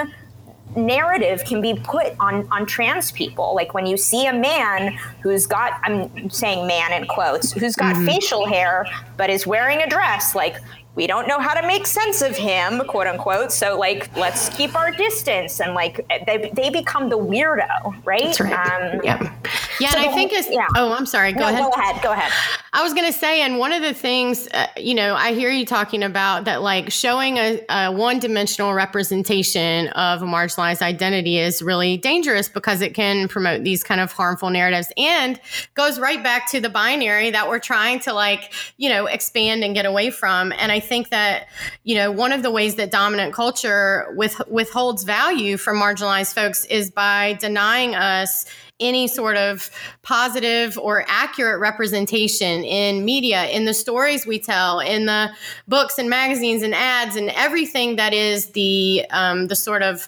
narrative 0.75 1.43
can 1.45 1.61
be 1.61 1.73
put 1.73 2.13
on 2.19 2.47
on 2.51 2.65
trans 2.65 3.11
people 3.11 3.55
like 3.55 3.73
when 3.73 3.85
you 3.85 3.97
see 3.97 4.27
a 4.27 4.33
man 4.33 4.97
who's 5.21 5.47
got 5.47 5.79
i'm 5.83 6.29
saying 6.29 6.67
man 6.67 6.91
in 6.93 7.07
quotes 7.07 7.51
who's 7.51 7.75
got 7.75 7.95
mm-hmm. 7.95 8.05
facial 8.05 8.45
hair 8.47 8.85
but 9.17 9.29
is 9.29 9.47
wearing 9.47 9.81
a 9.81 9.89
dress 9.89 10.35
like 10.35 10.57
we 10.95 11.07
don't 11.07 11.27
know 11.27 11.39
how 11.39 11.53
to 11.53 11.65
make 11.67 11.85
sense 11.85 12.21
of 12.21 12.35
him, 12.35 12.81
quote 12.87 13.07
unquote. 13.07 13.51
So 13.51 13.77
like, 13.77 14.15
let's 14.17 14.49
keep 14.49 14.75
our 14.75 14.91
distance, 14.91 15.59
and 15.61 15.73
like 15.73 16.05
they, 16.25 16.51
they 16.53 16.69
become 16.69 17.09
the 17.09 17.17
weirdo, 17.17 18.01
right? 18.05 18.23
That's 18.23 18.39
right. 18.39 18.53
Um, 18.53 19.01
yeah, 19.03 19.33
yeah. 19.79 19.89
So 19.91 19.99
and 19.99 20.09
I 20.09 20.13
think 20.13 20.31
it's. 20.31 20.49
Yeah. 20.49 20.67
Oh, 20.75 20.93
I'm 20.93 21.05
sorry. 21.05 21.33
Go 21.33 21.41
no, 21.41 21.47
ahead. 21.47 21.61
Go 21.61 21.81
ahead. 21.81 22.03
Go 22.03 22.11
ahead. 22.13 22.31
I 22.71 22.83
was 22.83 22.93
going 22.93 23.05
to 23.05 23.17
say, 23.17 23.41
and 23.41 23.57
one 23.57 23.71
of 23.71 23.81
the 23.81 23.93
things, 23.93 24.49
uh, 24.53 24.67
you 24.75 24.93
know, 24.95 25.15
I 25.15 25.33
hear 25.33 25.49
you 25.49 25.65
talking 25.65 26.03
about 26.03 26.43
that, 26.43 26.61
like 26.61 26.91
showing 26.91 27.37
a, 27.37 27.63
a 27.69 27.89
one-dimensional 27.89 28.73
representation 28.73 29.87
of 29.89 30.21
a 30.21 30.25
marginalized 30.25 30.81
identity 30.81 31.37
is 31.37 31.61
really 31.61 31.95
dangerous 31.95 32.49
because 32.49 32.81
it 32.81 32.93
can 32.93 33.29
promote 33.29 33.63
these 33.63 33.81
kind 33.81 34.01
of 34.01 34.11
harmful 34.11 34.49
narratives, 34.49 34.91
and 34.97 35.39
goes 35.73 35.99
right 35.99 36.21
back 36.21 36.49
to 36.51 36.59
the 36.59 36.69
binary 36.69 37.31
that 37.31 37.47
we're 37.47 37.59
trying 37.59 38.01
to 38.01 38.11
like, 38.11 38.53
you 38.75 38.89
know, 38.89 39.05
expand 39.05 39.63
and 39.63 39.73
get 39.73 39.85
away 39.85 40.09
from. 40.09 40.51
And 40.57 40.71
I 40.71 40.81
think 40.85 41.09
that 41.09 41.47
you 41.83 41.95
know 41.95 42.11
one 42.11 42.31
of 42.31 42.43
the 42.43 42.51
ways 42.51 42.75
that 42.75 42.91
dominant 42.91 43.33
culture 43.33 44.13
with, 44.15 44.41
withholds 44.47 45.03
value 45.03 45.57
from 45.57 45.77
marginalized 45.77 46.33
folks 46.33 46.65
is 46.65 46.91
by 46.91 47.33
denying 47.39 47.95
us 47.95 48.45
any 48.79 49.07
sort 49.07 49.37
of 49.37 49.69
positive 50.01 50.77
or 50.77 51.05
accurate 51.07 51.59
representation 51.59 52.63
in 52.63 53.05
media, 53.05 53.45
in 53.45 53.65
the 53.65 53.73
stories 53.73 54.25
we 54.25 54.37
tell, 54.39 54.79
in 54.79 55.05
the 55.05 55.31
books 55.67 55.97
and 55.97 56.09
magazines 56.09 56.61
and 56.61 56.75
ads, 56.75 57.15
and 57.15 57.29
everything 57.31 57.95
that 57.95 58.13
is 58.13 58.47
the 58.47 59.05
um, 59.11 59.47
the 59.47 59.55
sort 59.55 59.81
of 59.81 60.07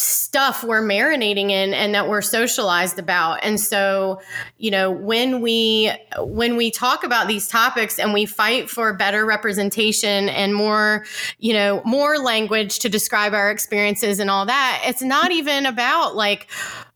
stuff 0.00 0.64
we're 0.64 0.82
marinating 0.82 1.50
in 1.50 1.74
and 1.74 1.94
that 1.94 2.08
we're 2.08 2.22
socialized 2.22 2.98
about 2.98 3.38
and 3.42 3.60
so 3.60 4.20
you 4.56 4.70
know 4.70 4.90
when 4.90 5.42
we 5.42 5.92
when 6.18 6.56
we 6.56 6.70
talk 6.70 7.04
about 7.04 7.28
these 7.28 7.46
topics 7.46 7.98
and 7.98 8.14
we 8.14 8.24
fight 8.24 8.70
for 8.70 8.94
better 8.94 9.26
representation 9.26 10.28
and 10.30 10.54
more 10.54 11.04
you 11.38 11.52
know 11.52 11.82
more 11.84 12.18
language 12.18 12.78
to 12.78 12.88
describe 12.88 13.34
our 13.34 13.50
experiences 13.50 14.18
and 14.18 14.30
all 14.30 14.46
that 14.46 14.82
it's 14.86 15.02
not 15.02 15.30
even 15.32 15.66
about 15.66 16.16
like 16.16 16.48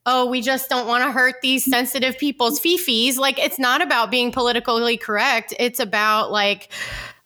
oh, 0.06 0.26
we 0.26 0.42
just 0.42 0.68
don't 0.68 0.86
want 0.86 1.02
to 1.02 1.10
hurt 1.10 1.36
these 1.40 1.64
sensitive 1.64 2.18
people's 2.18 2.60
fifis. 2.60 3.16
Like, 3.16 3.38
it's 3.38 3.58
not 3.58 3.80
about 3.80 4.10
being 4.10 4.32
politically 4.32 4.98
correct. 4.98 5.54
It's 5.58 5.80
about 5.80 6.30
like 6.30 6.70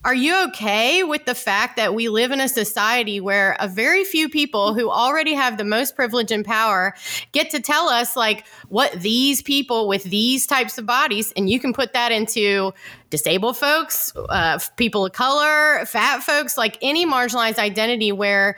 are 0.05 0.15
you 0.15 0.45
okay 0.45 1.03
with 1.03 1.25
the 1.25 1.35
fact 1.35 1.77
that 1.77 1.93
we 1.93 2.09
live 2.09 2.31
in 2.31 2.41
a 2.41 2.49
society 2.49 3.21
where 3.21 3.57
a 3.59 3.67
very 3.67 4.05
few 4.05 4.29
people 4.29 4.73
who 4.73 4.89
already 4.89 5.35
have 5.35 5.59
the 5.59 5.65
most 5.65 5.97
privilege 5.97 6.31
and 6.31 6.45
power 6.45 6.95
get 7.33 7.51
to 7.51 7.61
tell 7.61 7.89
us, 7.89 8.17
like, 8.17 8.47
what 8.69 8.93
these 8.93 9.43
people 9.43 9.89
with 9.89 10.05
these 10.05 10.47
types 10.47 10.79
of 10.79 10.87
bodies, 10.87 11.33
and 11.37 11.51
you 11.51 11.59
can 11.59 11.73
put 11.73 11.93
that 11.95 12.13
into 12.13 12.73
disabled 13.11 13.57
folks, 13.57 14.13
uh, 14.17 14.59
people 14.77 15.07
of 15.07 15.13
color, 15.13 15.85
fat 15.87 16.23
folks, 16.23 16.59
like 16.59 16.77
any 16.83 17.07
marginalized 17.07 17.59
identity, 17.59 18.13
where 18.13 18.57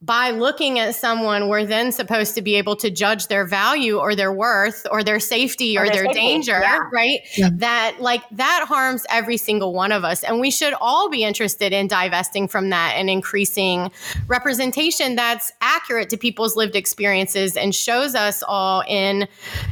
by 0.00 0.30
looking 0.30 0.78
at 0.78 0.94
someone, 0.94 1.48
we're 1.48 1.66
then 1.66 1.92
supposed 1.92 2.34
to 2.34 2.42
be 2.42 2.54
able 2.54 2.74
to 2.76 2.90
judge 2.90 3.26
their 3.26 3.44
value 3.44 3.98
or 3.98 4.14
their 4.14 4.32
worth 4.32 4.86
or 4.90 5.02
their 5.02 5.20
safety 5.20 5.76
or, 5.76 5.84
or 5.84 5.90
their, 5.90 6.04
their 6.04 6.12
danger, 6.12 6.58
yeah. 6.58 6.88
right? 6.92 7.20
Yeah. 7.36 7.50
That, 7.52 7.96
like, 8.00 8.22
that 8.30 8.64
harms 8.66 9.04
every 9.10 9.36
single 9.36 9.74
one 9.74 9.92
of 9.92 10.04
us. 10.04 10.24
And 10.24 10.40
we 10.40 10.50
should 10.50 10.74
all 10.80 11.10
be 11.10 11.24
interested 11.24 11.72
in 11.72 11.86
divesting 11.86 12.48
from 12.48 12.70
that 12.70 12.94
and 12.96 13.10
increasing 13.10 13.90
representation 14.26 15.16
that's 15.16 15.52
accurate 15.60 16.08
to 16.10 16.16
people's 16.16 16.56
lived 16.56 16.76
experiences 16.76 17.56
and 17.56 17.74
shows 17.74 18.14
us 18.14 18.42
all 18.46 18.82
in, 18.88 19.28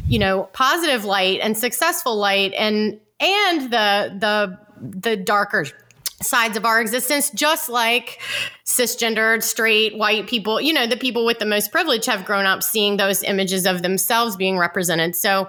you 0.06 0.18
know, 0.18 0.44
positive 0.52 1.04
light 1.04 1.40
and 1.42 1.56
successful 1.56 2.16
light 2.16 2.52
and 2.56 3.00
and 3.20 3.70
the 3.70 4.16
the 4.18 4.58
the 4.80 5.16
darker 5.16 5.66
sides 6.22 6.56
of 6.56 6.64
our 6.64 6.80
existence, 6.80 7.30
just 7.30 7.68
like 7.68 8.20
cisgendered, 8.64 9.42
straight, 9.42 9.96
white 9.96 10.26
people, 10.26 10.60
you 10.60 10.72
know, 10.72 10.86
the 10.86 10.96
people 10.96 11.24
with 11.24 11.38
the 11.38 11.46
most 11.46 11.72
privilege 11.72 12.06
have 12.06 12.24
grown 12.24 12.44
up 12.44 12.62
seeing 12.62 12.96
those 12.98 13.22
images 13.22 13.66
of 13.66 13.82
themselves 13.82 14.36
being 14.36 14.58
represented. 14.58 15.16
So 15.16 15.48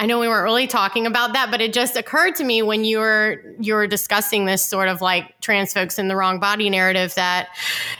I 0.00 0.06
know 0.06 0.18
we 0.18 0.28
weren't 0.28 0.44
really 0.44 0.66
talking 0.66 1.06
about 1.06 1.34
that, 1.34 1.50
but 1.50 1.60
it 1.60 1.74
just 1.74 1.94
occurred 1.94 2.34
to 2.36 2.44
me 2.44 2.62
when 2.62 2.86
you 2.86 3.00
were 3.00 3.54
you 3.60 3.74
were 3.74 3.86
discussing 3.86 4.46
this 4.46 4.62
sort 4.62 4.88
of 4.88 5.02
like 5.02 5.38
trans 5.42 5.74
folks 5.74 5.98
in 5.98 6.08
the 6.08 6.16
wrong 6.16 6.40
body 6.40 6.70
narrative 6.70 7.14
that, 7.16 7.50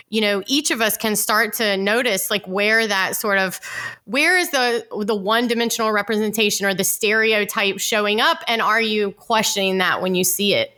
you 0.09 0.23
know, 0.23 0.43
each 0.47 0.71
of 0.71 0.81
us 0.81 0.97
can 0.97 1.15
start 1.15 1.53
to 1.55 1.77
notice 1.77 2.31
like 2.31 2.47
where 2.47 2.87
that 2.87 3.17
sort 3.17 3.37
of 3.37 3.61
where 4.07 4.39
is 4.39 4.51
the 4.51 4.87
the 5.05 5.15
one 5.15 5.47
dimensional 5.47 5.93
representation 5.93 6.65
or 6.65 6.73
the 6.73 6.85
stereotype 6.85 7.79
showing 7.79 8.19
up 8.19 8.39
and 8.49 8.63
are 8.63 8.81
you 8.81 9.13
questioning 9.13 9.77
that 9.77 10.01
when 10.01 10.15
you 10.15 10.25
see 10.25 10.55
it? 10.55 10.73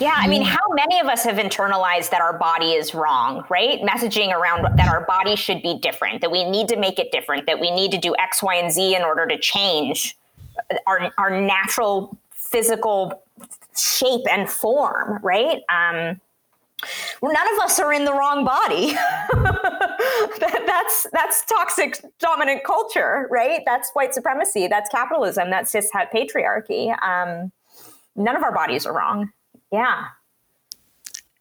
Yeah, 0.00 0.14
I 0.16 0.26
mean, 0.26 0.42
how 0.42 0.66
many 0.70 0.98
of 0.98 1.06
us 1.06 1.22
have 1.22 1.36
internalized 1.36 2.10
that 2.10 2.20
our 2.20 2.36
body 2.36 2.72
is 2.72 2.96
wrong, 2.96 3.44
right? 3.48 3.80
Messaging 3.82 4.32
around 4.32 4.76
that 4.76 4.88
our 4.88 5.06
body 5.06 5.36
should 5.36 5.62
be 5.62 5.78
different, 5.78 6.20
that 6.20 6.32
we 6.32 6.42
need 6.42 6.66
to 6.66 6.76
make 6.76 6.98
it 6.98 7.12
different, 7.12 7.46
that 7.46 7.60
we 7.60 7.70
need 7.70 7.92
to 7.92 7.98
do 7.98 8.12
X, 8.18 8.42
Y, 8.42 8.56
and 8.56 8.72
Z 8.72 8.96
in 8.96 9.02
order 9.02 9.24
to 9.28 9.38
change 9.38 10.16
our, 10.86 11.12
our 11.18 11.40
natural 11.40 12.16
physical 12.32 13.22
shape 13.76 14.22
and 14.30 14.48
form, 14.48 15.18
right? 15.22 15.62
Um, 15.68 16.20
none 17.22 17.54
of 17.54 17.58
us 17.60 17.78
are 17.80 17.92
in 17.92 18.04
the 18.04 18.12
wrong 18.12 18.44
body. 18.44 18.92
that, 20.38 20.62
that's 20.66 21.06
that's 21.12 21.44
toxic 21.46 22.00
dominant 22.18 22.64
culture, 22.64 23.26
right? 23.30 23.62
That's 23.66 23.90
white 23.92 24.14
supremacy. 24.14 24.68
That's 24.68 24.88
capitalism. 24.90 25.50
That's 25.50 25.70
cis 25.70 25.90
patriarchy. 25.92 26.90
Um, 27.02 27.52
none 28.16 28.36
of 28.36 28.42
our 28.42 28.52
bodies 28.52 28.86
are 28.86 28.92
wrong. 28.92 29.32
Yeah. 29.72 30.04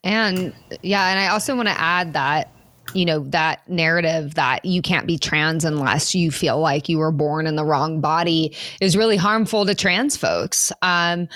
And 0.04 0.54
yeah, 0.82 1.10
and 1.10 1.20
I 1.20 1.28
also 1.28 1.56
want 1.56 1.70
to 1.70 1.80
add 1.80 2.14
that 2.14 2.53
you 2.94 3.06
know 3.06 3.20
that 3.20 3.68
narrative 3.70 4.36
that 4.36 4.64
you 4.66 4.82
can't 4.82 5.08
be 5.08 5.18
trans 5.18 5.66
unless 5.66 6.14
you 6.14 6.32
feel 6.32 6.60
like 6.60 6.90
you 6.90 6.98
were 6.98 7.12
born 7.12 7.48
in 7.48 7.56
the 7.56 7.66
wrong 7.66 8.02
body 8.02 8.56
is 8.82 8.98
really 8.98 9.18
harmful 9.18 9.66
to 9.66 9.76
trans 9.76 10.18
folks 10.18 10.72
um, 10.82 11.28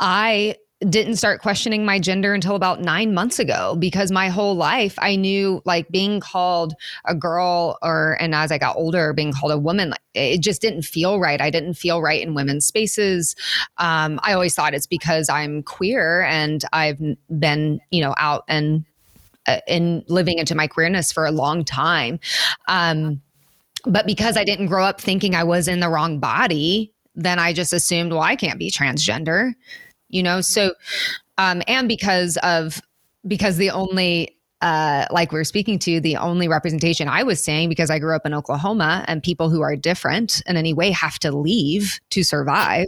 i 0.00 0.56
didn't 0.88 1.16
start 1.16 1.40
questioning 1.40 1.84
my 1.84 1.98
gender 1.98 2.34
until 2.34 2.56
about 2.56 2.80
nine 2.80 3.14
months 3.14 3.38
ago 3.38 3.76
because 3.78 4.10
my 4.10 4.28
whole 4.28 4.54
life 4.54 4.94
I 4.98 5.16
knew 5.16 5.62
like 5.64 5.88
being 5.88 6.20
called 6.20 6.74
a 7.06 7.14
girl 7.14 7.78
or 7.82 8.16
and 8.20 8.34
as 8.34 8.52
I 8.52 8.58
got 8.58 8.76
older 8.76 9.12
being 9.12 9.32
called 9.32 9.52
a 9.52 9.58
woman 9.58 9.90
like, 9.90 10.00
it 10.14 10.40
just 10.40 10.60
didn't 10.60 10.82
feel 10.82 11.18
right. 11.18 11.40
I 11.40 11.50
didn't 11.50 11.74
feel 11.74 12.02
right 12.02 12.22
in 12.22 12.34
women's 12.34 12.66
spaces. 12.66 13.34
Um, 13.78 14.20
I 14.22 14.32
always 14.32 14.54
thought 14.54 14.74
it's 14.74 14.86
because 14.86 15.28
I'm 15.28 15.62
queer 15.62 16.22
and 16.22 16.64
I've 16.72 17.00
been 17.38 17.80
you 17.90 18.02
know 18.02 18.14
out 18.18 18.44
and 18.48 18.84
in 19.66 20.04
living 20.08 20.38
into 20.38 20.54
my 20.54 20.66
queerness 20.66 21.12
for 21.12 21.26
a 21.26 21.30
long 21.30 21.64
time. 21.64 22.18
Um, 22.68 23.20
but 23.86 24.06
because 24.06 24.36
I 24.36 24.44
didn't 24.44 24.66
grow 24.66 24.84
up 24.84 25.00
thinking 25.00 25.34
I 25.34 25.44
was 25.44 25.68
in 25.68 25.80
the 25.80 25.88
wrong 25.88 26.18
body, 26.18 26.92
then 27.14 27.38
I 27.38 27.52
just 27.52 27.72
assumed, 27.72 28.12
well, 28.12 28.22
I 28.22 28.36
can't 28.36 28.58
be 28.58 28.70
transgender 28.70 29.52
you 30.14 30.22
know 30.22 30.40
so 30.40 30.72
um 31.38 31.62
and 31.66 31.88
because 31.88 32.38
of 32.42 32.80
because 33.26 33.56
the 33.56 33.70
only 33.70 34.36
uh, 34.64 35.04
like 35.10 35.30
we 35.30 35.38
are 35.38 35.44
speaking 35.44 35.78
to, 35.78 36.00
the 36.00 36.16
only 36.16 36.48
representation 36.48 37.06
I 37.06 37.22
was 37.22 37.38
saying, 37.38 37.68
because 37.68 37.90
I 37.90 37.98
grew 37.98 38.16
up 38.16 38.24
in 38.24 38.32
Oklahoma 38.32 39.04
and 39.06 39.22
people 39.22 39.50
who 39.50 39.60
are 39.60 39.76
different 39.76 40.40
in 40.46 40.56
any 40.56 40.72
way 40.72 40.90
have 40.90 41.18
to 41.18 41.36
leave 41.36 42.00
to 42.08 42.22
survive. 42.22 42.86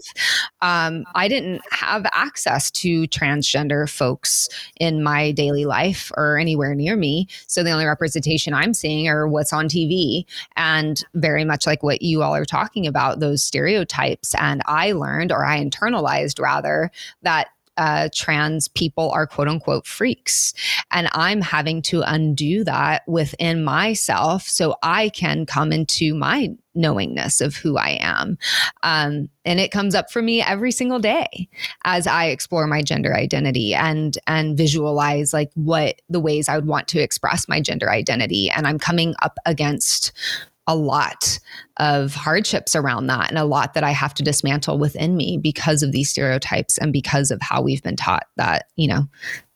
Um, 0.62 1.04
I 1.14 1.28
didn't 1.28 1.60
have 1.70 2.06
access 2.12 2.70
to 2.70 3.06
transgender 3.08 3.86
folks 3.86 4.48
in 4.80 5.02
my 5.02 5.32
daily 5.32 5.66
life 5.66 6.10
or 6.16 6.38
anywhere 6.38 6.74
near 6.74 6.96
me. 6.96 7.28
So 7.46 7.62
the 7.62 7.72
only 7.72 7.84
representation 7.84 8.54
I'm 8.54 8.72
seeing 8.72 9.06
are 9.06 9.28
what's 9.28 9.52
on 9.52 9.68
TV 9.68 10.24
and 10.56 11.04
very 11.12 11.44
much 11.44 11.66
like 11.66 11.82
what 11.82 12.00
you 12.00 12.22
all 12.22 12.34
are 12.34 12.46
talking 12.46 12.86
about, 12.86 13.20
those 13.20 13.42
stereotypes. 13.42 14.34
And 14.36 14.62
I 14.64 14.92
learned, 14.92 15.30
or 15.30 15.44
I 15.44 15.62
internalized 15.62 16.40
rather, 16.40 16.90
that 17.20 17.48
uh, 17.76 18.08
trans 18.14 18.68
people 18.68 19.10
are 19.10 19.26
quote 19.26 19.48
unquote 19.48 19.86
freaks. 19.86 20.52
And 20.90 21.08
I'm 21.12 21.40
having 21.40 21.82
to 21.82 22.02
undo 22.02 22.64
that 22.64 23.02
within 23.06 23.64
myself 23.64 24.42
so 24.42 24.76
I 24.82 25.10
can 25.10 25.46
come 25.46 25.72
into 25.72 26.14
my 26.14 26.54
knowingness 26.74 27.40
of 27.40 27.56
who 27.56 27.76
I 27.76 27.98
am. 28.00 28.38
Um, 28.82 29.28
and 29.44 29.60
it 29.60 29.70
comes 29.70 29.94
up 29.94 30.10
for 30.10 30.20
me 30.22 30.42
every 30.42 30.70
single 30.70 30.98
day 30.98 31.48
as 31.84 32.06
I 32.06 32.26
explore 32.26 32.66
my 32.66 32.82
gender 32.82 33.14
identity 33.14 33.74
and 33.74 34.16
and 34.26 34.56
visualize 34.56 35.32
like 35.32 35.50
what 35.54 36.00
the 36.08 36.20
ways 36.20 36.48
I 36.48 36.56
would 36.56 36.66
want 36.66 36.88
to 36.88 37.00
express 37.00 37.48
my 37.48 37.60
gender 37.60 37.90
identity. 37.90 38.50
And 38.50 38.66
I'm 38.66 38.78
coming 38.78 39.14
up 39.22 39.38
against 39.46 40.12
a 40.66 40.74
lot 40.74 41.38
of 41.76 42.14
hardships 42.14 42.74
around 42.74 43.06
that 43.06 43.28
and 43.30 43.38
a 43.38 43.44
lot 43.44 43.74
that 43.74 43.84
I 43.84 43.92
have 43.92 44.14
to 44.14 44.22
dismantle 44.22 44.78
within 44.78 45.16
me 45.16 45.38
because 45.38 45.82
of 45.82 45.92
these 45.92 46.10
stereotypes 46.10 46.78
and 46.78 46.92
because 46.92 47.30
of 47.30 47.40
how 47.40 47.62
we've 47.62 47.82
been 47.82 47.96
taught 47.96 48.26
that, 48.36 48.66
you 48.76 48.88
know, 48.88 49.08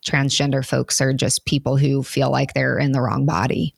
transgender 0.04 0.64
folks 0.64 1.00
are 1.00 1.12
just 1.12 1.44
people 1.46 1.76
who 1.76 2.02
feel 2.02 2.30
like 2.30 2.54
they're 2.54 2.78
in 2.78 2.92
the 2.92 3.00
wrong 3.00 3.26
body 3.26 3.74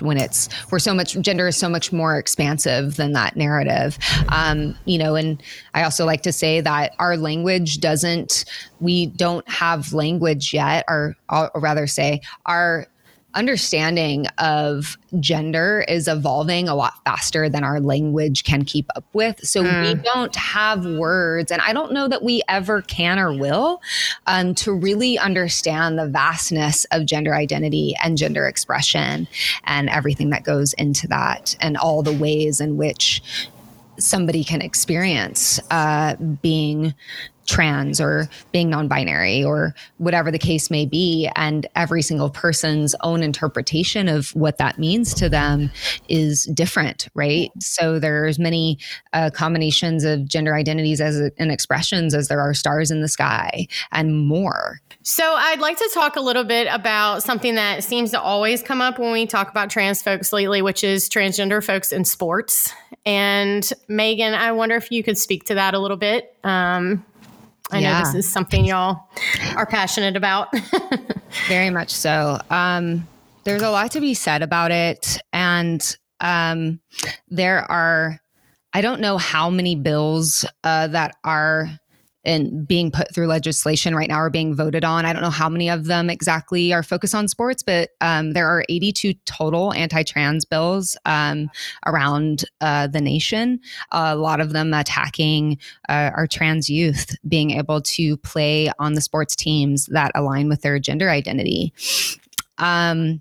when 0.00 0.16
it's 0.16 0.48
we're 0.70 0.78
so 0.78 0.94
much 0.94 1.20
gender 1.20 1.46
is 1.48 1.56
so 1.56 1.68
much 1.68 1.92
more 1.92 2.18
expansive 2.18 2.96
than 2.96 3.12
that 3.12 3.36
narrative. 3.36 3.98
Um, 4.28 4.74
you 4.84 4.98
know 4.98 5.14
and 5.14 5.42
i 5.74 5.82
also 5.82 6.06
like 6.06 6.22
to 6.22 6.32
say 6.32 6.60
that 6.60 6.94
our 6.98 7.16
language 7.16 7.78
doesn't 7.78 8.44
we 8.80 9.06
don't 9.06 9.46
have 9.48 9.92
language 9.92 10.54
yet 10.54 10.84
or, 10.88 11.14
or 11.28 11.50
rather 11.56 11.86
say 11.86 12.20
our 12.46 12.86
understanding 13.34 14.26
of 14.38 14.96
gender 15.20 15.84
is 15.88 16.08
evolving 16.08 16.68
a 16.68 16.74
lot 16.74 16.94
faster 17.04 17.48
than 17.48 17.64
our 17.64 17.80
language 17.80 18.44
can 18.44 18.64
keep 18.64 18.86
up 18.96 19.04
with. 19.12 19.44
So 19.46 19.62
mm. 19.62 19.82
we 19.82 20.02
don't 20.02 20.34
have 20.36 20.84
words, 20.84 21.50
and 21.50 21.62
I 21.62 21.72
don't 21.72 21.92
know 21.92 22.08
that 22.08 22.22
we 22.22 22.42
ever 22.48 22.82
can 22.82 23.18
or 23.18 23.32
will, 23.32 23.80
um, 24.26 24.54
to 24.56 24.72
really 24.72 25.18
understand 25.18 25.98
the 25.98 26.06
vastness 26.06 26.84
of 26.92 27.06
gender 27.06 27.34
identity 27.34 27.94
and 28.02 28.18
gender 28.18 28.46
expression 28.46 29.28
and 29.64 29.88
everything 29.88 30.30
that 30.30 30.44
goes 30.44 30.72
into 30.74 31.08
that, 31.08 31.56
and 31.60 31.76
all 31.76 32.02
the 32.02 32.12
ways 32.12 32.60
in 32.60 32.76
which 32.76 33.22
somebody 33.98 34.42
can 34.42 34.62
experience 34.62 35.60
uh, 35.70 36.16
being 36.16 36.94
trans 37.46 38.00
or 38.00 38.28
being 38.52 38.70
non-binary 38.70 39.44
or 39.44 39.74
whatever 39.98 40.30
the 40.30 40.38
case 40.38 40.70
may 40.70 40.86
be. 40.86 41.30
And 41.36 41.66
every 41.76 42.02
single 42.02 42.30
person's 42.30 42.94
own 43.02 43.22
interpretation 43.22 44.08
of 44.08 44.30
what 44.34 44.58
that 44.58 44.78
means 44.78 45.14
to 45.14 45.28
them 45.28 45.70
is 46.08 46.44
different 46.46 47.08
right? 47.14 47.50
So 47.60 47.98
there's 47.98 48.38
many 48.38 48.78
uh, 49.12 49.30
combinations 49.30 50.04
of 50.04 50.26
gender 50.26 50.54
identities 50.54 51.00
as 51.00 51.30
and 51.38 51.50
expressions 51.50 52.14
as 52.14 52.28
there 52.28 52.40
are 52.40 52.54
stars 52.54 52.90
in 52.90 53.00
the 53.00 53.08
sky 53.08 53.66
and 53.90 54.26
more. 54.26 54.80
So 55.02 55.24
i'd 55.24 55.58
like 55.58 55.78
to 55.78 55.90
talk 55.92 56.16
a 56.16 56.20
little 56.20 56.44
bit 56.44 56.68
about 56.70 57.22
something 57.22 57.56
that 57.56 57.82
seems 57.82 58.12
to 58.12 58.20
always 58.20 58.62
come 58.62 58.80
up 58.80 58.98
when 58.98 59.12
we 59.12 59.26
talk 59.26 59.50
about 59.50 59.68
trans 59.68 60.00
folks 60.02 60.32
lately 60.32 60.62
which 60.62 60.84
is 60.84 61.08
transgender 61.08 61.64
folks 61.64 61.92
in 61.92 62.04
sports. 62.04 62.72
And 63.04 63.68
megan 63.88 64.34
i 64.34 64.52
wonder 64.52 64.76
if 64.76 64.90
you 64.90 65.02
could 65.02 65.18
speak 65.18 65.44
to 65.44 65.54
that 65.54 65.74
a 65.74 65.78
little 65.78 65.96
bit. 65.96 66.36
Um, 66.44 67.04
I 67.72 67.78
yeah. 67.78 67.98
know 67.98 68.04
this 68.04 68.14
is 68.14 68.30
something 68.30 68.64
y'all 68.64 69.08
are 69.56 69.66
passionate 69.66 70.16
about. 70.16 70.48
Very 71.48 71.70
much 71.70 71.90
so. 71.90 72.38
Um, 72.50 73.08
there's 73.44 73.62
a 73.62 73.70
lot 73.70 73.90
to 73.92 74.00
be 74.00 74.14
said 74.14 74.42
about 74.42 74.70
it. 74.70 75.18
And 75.32 75.96
um, 76.20 76.80
there 77.28 77.58
are, 77.70 78.20
I 78.72 78.80
don't 78.80 79.00
know 79.00 79.18
how 79.18 79.50
many 79.50 79.74
bills 79.74 80.44
uh, 80.64 80.88
that 80.88 81.16
are 81.24 81.70
and 82.24 82.66
being 82.66 82.90
put 82.90 83.12
through 83.14 83.26
legislation 83.26 83.94
right 83.94 84.08
now 84.08 84.16
are 84.16 84.30
being 84.30 84.54
voted 84.54 84.84
on. 84.84 85.04
I 85.04 85.12
don't 85.12 85.22
know 85.22 85.30
how 85.30 85.48
many 85.48 85.68
of 85.68 85.86
them 85.86 86.08
exactly 86.08 86.72
are 86.72 86.82
focused 86.82 87.14
on 87.14 87.28
sports, 87.28 87.62
but 87.62 87.90
um, 88.00 88.32
there 88.32 88.46
are 88.46 88.64
82 88.68 89.14
total 89.24 89.72
anti 89.72 90.02
trans 90.02 90.44
bills 90.44 90.96
um, 91.04 91.50
around 91.86 92.44
uh, 92.60 92.86
the 92.86 93.00
nation, 93.00 93.60
a 93.90 94.16
lot 94.16 94.40
of 94.40 94.52
them 94.52 94.72
attacking 94.72 95.58
uh, 95.88 96.10
our 96.14 96.26
trans 96.26 96.68
youth 96.70 97.16
being 97.26 97.52
able 97.52 97.80
to 97.82 98.16
play 98.18 98.70
on 98.78 98.94
the 98.94 99.00
sports 99.00 99.34
teams 99.34 99.86
that 99.86 100.12
align 100.14 100.48
with 100.48 100.62
their 100.62 100.78
gender 100.78 101.10
identity. 101.10 101.72
Um, 102.58 103.20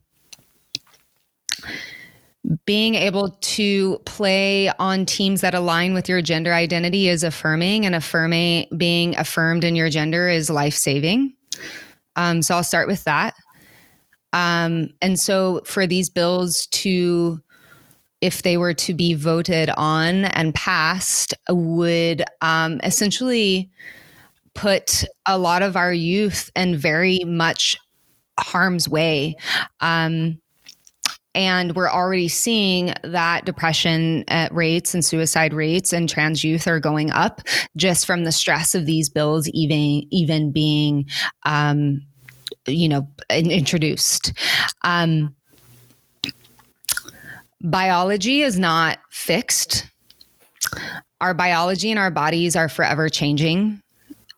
being 2.66 2.96
able 2.96 3.30
to 3.42 4.00
play 4.06 4.70
on 4.80 5.06
teams 5.06 5.42
that 5.42 5.54
align 5.54 5.94
with 5.94 6.10
your 6.10 6.22
gender 6.22 6.54
identity 6.54 7.08
is 7.08 7.24
affirming 7.24 7.86
and 7.86 7.94
affirming 7.94 8.68
being 8.76 9.16
affirmed 9.18 9.64
in 9.64 9.76
your 9.76 9.90
gender 9.90 10.28
is 10.28 10.50
life-saving 10.50 11.34
um, 12.16 12.42
so 12.42 12.56
i'll 12.56 12.64
start 12.64 12.88
with 12.88 13.04
that 13.04 13.36
um, 14.34 14.90
and 15.02 15.20
so 15.20 15.62
for 15.66 15.86
these 15.86 16.10
bills 16.10 16.68
to 16.68 17.40
if 18.22 18.44
they 18.44 18.56
were 18.56 18.74
to 18.74 18.94
be 18.94 19.14
voted 19.14 19.70
on 19.78 20.26
and 20.26 20.54
passed 20.54 21.34
would 21.50 22.24
um, 22.42 22.80
essentially 22.84 23.70
put 24.54 25.04
a 25.26 25.38
lot 25.38 25.64
of 25.64 25.76
our 25.76 25.94
youth 25.94 26.52
in 26.56 26.78
very 26.78 27.20
much 27.26 27.78
harm's 28.40 28.88
way. 28.88 29.36
Um, 29.80 30.40
and 31.34 31.76
we're 31.76 31.90
already 31.90 32.28
seeing 32.28 32.94
that 33.04 33.46
depression 33.46 34.24
uh, 34.28 34.50
rates 34.52 34.94
and 34.94 35.04
suicide 35.04 35.54
rates 35.54 35.94
and 35.94 36.10
trans 36.10 36.44
youth 36.44 36.68
are 36.68 36.80
going 36.80 37.12
up 37.12 37.42
just 37.78 38.06
from 38.06 38.24
the 38.24 38.32
stress 38.32 38.76
of 38.76 38.86
these 38.86 39.10
bills 39.10 39.48
even 39.50 40.04
even 40.12 40.52
being 40.52 41.06
um, 41.44 42.02
you 42.68 42.90
know 42.90 43.08
introduced. 43.30 44.34
Um, 44.84 45.36
biology 47.62 48.42
is 48.42 48.60
not 48.60 49.00
fixed. 49.10 49.88
Our 51.20 51.34
biology 51.34 51.92
and 51.92 52.00
our 52.00 52.12
bodies 52.12 52.56
are 52.56 52.70
forever 52.70 53.10
changing 53.10 53.82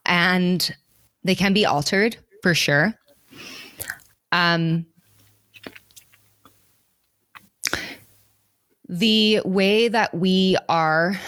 and 0.06 0.76
they 1.24 1.36
can 1.36 1.54
be 1.54 1.66
altered 1.66 2.18
for 2.41 2.54
sure. 2.54 2.94
Um, 4.32 4.86
the 8.94 9.41
way 9.44 9.88
that 9.88 10.14
we 10.14 10.56
are 10.70 11.20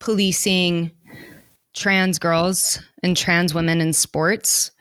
policing 0.00 0.90
trans 1.72 2.18
girls 2.18 2.80
and 3.04 3.16
trans 3.16 3.54
women 3.54 3.80
in 3.80 3.92
sports 3.92 4.72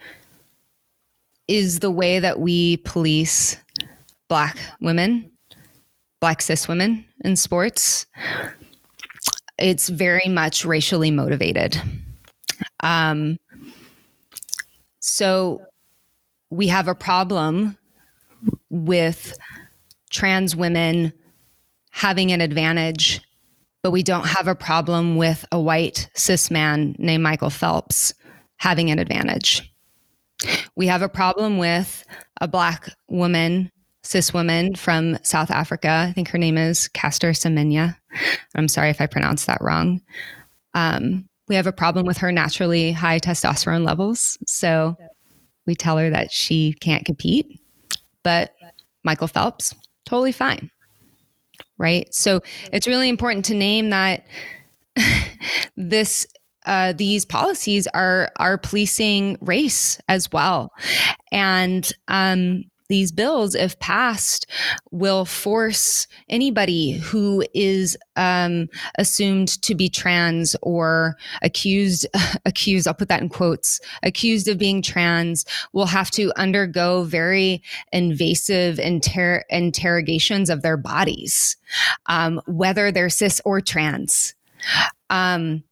is 1.48 1.80
the 1.80 1.92
way 1.92 2.18
that 2.18 2.40
we 2.40 2.78
police 2.78 3.58
black 4.28 4.58
women, 4.82 5.30
black 6.20 6.42
cis 6.42 6.68
women 6.68 7.06
in 7.24 7.36
sports. 7.36 8.08
It's 9.60 9.88
very 9.90 10.28
much 10.28 10.66
racially 10.66 11.12
motivated. 11.12 11.80
Um, 12.80 13.38
so 15.00 15.62
we 16.50 16.70
have 16.70 16.88
a 16.88 16.96
problem 16.96 17.78
with 18.72 19.38
trans 20.10 20.56
women 20.56 21.14
having 21.94 22.32
an 22.32 22.42
advantage, 22.42 23.22
but 23.84 23.92
we 23.92 24.02
don't 24.02 24.26
have 24.26 24.48
a 24.48 24.56
problem 24.56 25.16
with 25.16 25.46
a 25.52 25.60
white 25.60 26.10
cis 26.16 26.50
man 26.50 26.96
named 26.98 27.22
Michael 27.22 27.52
Phelps 27.52 28.16
having 28.58 28.90
an 28.90 28.98
advantage. 28.98 29.72
We 30.76 30.88
have 30.88 31.04
a 31.04 31.08
problem 31.08 31.60
with 31.60 32.04
a 32.42 32.48
black 32.48 32.90
woman, 33.10 33.72
cis 34.02 34.34
woman 34.34 34.74
from 34.74 35.20
South 35.24 35.52
Africa. 35.52 36.08
I 36.10 36.14
think 36.14 36.30
her 36.30 36.40
name 36.40 36.58
is 36.58 36.88
Caster 36.90 37.30
Semenya. 37.30 37.96
I'm 38.56 38.68
sorry 38.68 38.90
if 38.90 39.00
I 39.00 39.06
pronounced 39.06 39.46
that 39.46 39.62
wrong. 39.62 40.02
Um, 40.74 41.30
we 41.48 41.56
have 41.56 41.68
a 41.68 41.72
problem 41.72 42.08
with 42.08 42.18
her 42.18 42.32
naturally 42.32 42.92
high 42.92 43.20
testosterone 43.20 43.86
levels. 43.86 44.40
So 44.48 44.98
we 45.68 45.76
tell 45.76 45.98
her 45.98 46.10
that 46.10 46.32
she 46.32 46.74
can't 46.74 47.06
compete. 47.06 47.60
But 48.24 48.56
Michael 49.04 49.28
Phelps, 49.28 49.76
totally 50.06 50.32
fine 50.32 50.72
right? 51.78 52.14
So 52.14 52.42
it's 52.72 52.88
really 52.88 53.10
important 53.10 53.46
to 53.46 53.54
name 53.54 53.90
that 53.90 54.26
this 55.78 56.28
uh, 56.66 56.94
these 56.94 57.26
policies 57.26 57.88
are 57.88 58.32
are 58.38 58.58
policing 58.58 59.38
race 59.42 60.00
as 60.08 60.32
well, 60.32 60.72
and 61.32 61.92
um, 62.08 62.64
these 62.94 63.12
bills, 63.12 63.56
if 63.56 63.80
passed, 63.80 64.46
will 64.92 65.26
force 65.26 66.06
anybody 66.30 66.92
who 66.92 67.44
is 67.56 67.98
um, 68.16 68.70
assumed 69.00 69.60
to 69.64 69.74
be 69.74 69.90
trans 69.90 70.56
or 70.62 71.18
accused, 71.42 72.06
accused, 72.46 72.88
I'll 72.88 72.94
put 72.94 73.10
that 73.10 73.24
in 73.24 73.30
quotes, 73.30 73.80
accused 74.04 74.48
of 74.48 74.60
being 74.60 74.84
trans 74.84 75.44
will 75.74 75.88
have 75.88 76.12
to 76.12 76.32
undergo 76.36 77.02
very 77.02 77.64
invasive 77.92 78.78
inter- 78.78 79.44
interrogations 79.50 80.52
of 80.52 80.62
their 80.62 80.78
bodies, 80.78 81.58
um, 82.06 82.40
whether 82.46 82.92
they're 82.92 83.10
cis 83.10 83.42
or 83.44 83.60
trans. 83.60 84.36
Um, 85.10 85.64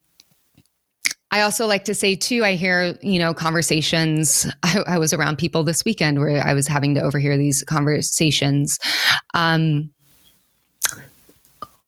I 1.31 1.41
also 1.41 1.65
like 1.65 1.85
to 1.85 1.95
say 1.95 2.15
too, 2.15 2.43
I 2.43 2.55
hear, 2.55 2.97
you 3.01 3.17
know, 3.17 3.33
conversations. 3.33 4.45
I, 4.63 4.79
I, 4.85 4.97
was 4.97 5.13
around 5.13 5.37
people 5.37 5.63
this 5.63 5.85
weekend 5.85 6.19
where 6.19 6.45
I 6.45 6.53
was 6.53 6.67
having 6.67 6.93
to 6.95 7.01
overhear 7.01 7.37
these 7.37 7.63
conversations. 7.63 8.77
Um, 9.33 9.91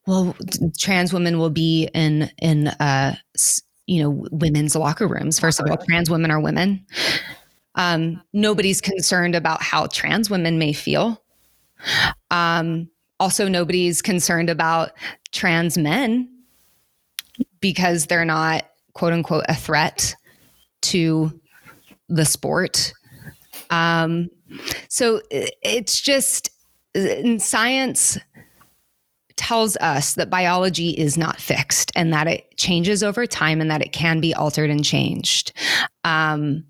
well, 0.07 0.35
trans 0.77 1.13
women 1.13 1.39
will 1.39 1.49
be 1.49 1.89
in, 1.93 2.29
in, 2.41 2.67
uh, 2.67 3.15
you 3.85 4.01
know, 4.01 4.25
women's 4.31 4.75
locker 4.75 5.07
rooms. 5.07 5.39
First 5.39 5.59
of 5.59 5.69
all, 5.69 5.77
trans 5.77 6.09
women 6.09 6.31
are 6.31 6.39
women. 6.39 6.85
Um, 7.75 8.21
nobody's 8.33 8.81
concerned 8.81 9.35
about 9.35 9.61
how 9.61 9.87
trans 9.87 10.29
women 10.29 10.57
may 10.57 10.73
feel. 10.73 11.21
Um, 12.31 12.89
also, 13.19 13.47
nobody's 13.47 14.01
concerned 14.01 14.49
about 14.49 14.91
trans 15.31 15.77
men 15.77 16.29
because 17.61 18.07
they're 18.07 18.25
not 18.25 18.65
quote 18.93 19.13
unquote 19.13 19.45
a 19.49 19.55
threat 19.55 20.15
to 20.81 21.39
the 22.09 22.25
sport. 22.25 22.93
Um, 23.69 24.29
so 24.87 25.21
it's 25.31 25.99
just 25.99 26.49
science 27.39 28.19
tells 29.35 29.75
us 29.77 30.13
that 30.13 30.29
biology 30.29 30.89
is 30.89 31.17
not 31.17 31.39
fixed 31.39 31.91
and 31.95 32.13
that 32.13 32.27
it 32.27 32.55
changes 32.55 33.01
over 33.03 33.25
time 33.25 33.61
and 33.61 33.71
that 33.71 33.81
it 33.81 33.91
can 33.91 34.19
be 34.19 34.33
altered 34.33 34.69
and 34.69 34.85
changed. 34.85 35.53
Um, 36.03 36.65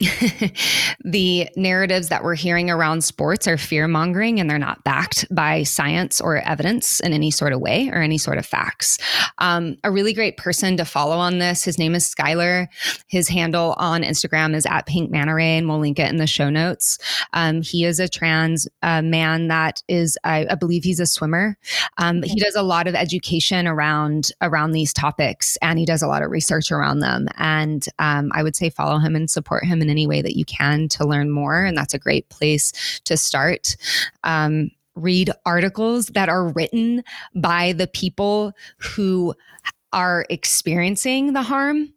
the 1.04 1.48
narratives 1.54 2.08
that 2.08 2.24
we're 2.24 2.34
hearing 2.34 2.70
around 2.70 3.04
sports 3.04 3.46
are 3.46 3.58
fear 3.58 3.86
mongering 3.86 4.40
and 4.40 4.48
they're 4.48 4.58
not 4.58 4.82
backed 4.84 5.26
by 5.34 5.62
science 5.62 6.18
or 6.18 6.38
evidence 6.38 6.98
in 7.00 7.12
any 7.12 7.30
sort 7.30 7.52
of 7.52 7.60
way 7.60 7.90
or 7.90 8.00
any 8.00 8.16
sort 8.16 8.38
of 8.38 8.46
facts. 8.46 8.96
Um, 9.38 9.76
a 9.84 9.90
really 9.90 10.14
great 10.14 10.38
person 10.38 10.78
to 10.78 10.86
follow 10.86 11.18
on 11.18 11.38
this, 11.38 11.62
his 11.62 11.78
name 11.78 11.94
is 11.94 12.06
Schuyler. 12.06 12.68
His 13.06 13.28
handle 13.28 13.74
on 13.76 14.02
Instagram 14.02 14.54
is 14.54 14.64
at 14.64 14.86
Pink 14.86 15.10
Manta 15.10 15.32
and 15.32 15.68
we'll 15.68 15.78
link 15.78 15.98
it 15.98 16.10
in 16.10 16.16
the 16.16 16.26
show 16.26 16.48
notes. 16.48 16.98
Um, 17.34 17.60
he 17.60 17.84
is 17.84 18.00
a 18.00 18.08
trans 18.08 18.66
uh, 18.82 19.02
man 19.02 19.48
that 19.48 19.82
is, 19.88 20.16
I, 20.24 20.46
I, 20.50 20.54
believe 20.54 20.84
he's 20.84 21.00
a 21.00 21.06
swimmer. 21.06 21.56
Um, 21.98 22.22
he 22.22 22.38
does 22.40 22.54
a 22.54 22.62
lot 22.62 22.86
of 22.86 22.94
education 22.94 23.66
around 23.66 24.30
around 24.40 24.72
these 24.72 24.92
topics 24.92 25.56
and 25.62 25.78
he 25.78 25.84
does 25.84 26.02
a 26.02 26.06
lot 26.06 26.22
of 26.22 26.30
research 26.30 26.70
around 26.70 27.00
them. 27.00 27.28
And 27.36 27.84
um, 27.98 28.30
I 28.34 28.42
would 28.42 28.56
say 28.56 28.70
follow 28.70 28.98
him 28.98 29.16
and 29.16 29.30
support 29.30 29.64
him 29.64 29.81
in 29.82 29.90
any 29.90 30.06
way 30.06 30.22
that 30.22 30.36
you 30.36 30.44
can 30.44 30.88
to 30.88 31.06
learn 31.06 31.30
more. 31.30 31.64
And 31.64 31.76
that's 31.76 31.94
a 31.94 31.98
great 31.98 32.28
place 32.28 33.00
to 33.04 33.16
start. 33.16 33.76
Um, 34.24 34.70
read 34.94 35.30
articles 35.44 36.06
that 36.08 36.28
are 36.28 36.48
written 36.48 37.02
by 37.34 37.72
the 37.72 37.86
people 37.86 38.52
who 38.78 39.34
are 39.92 40.24
experiencing 40.30 41.32
the 41.32 41.42
harm. 41.42 41.92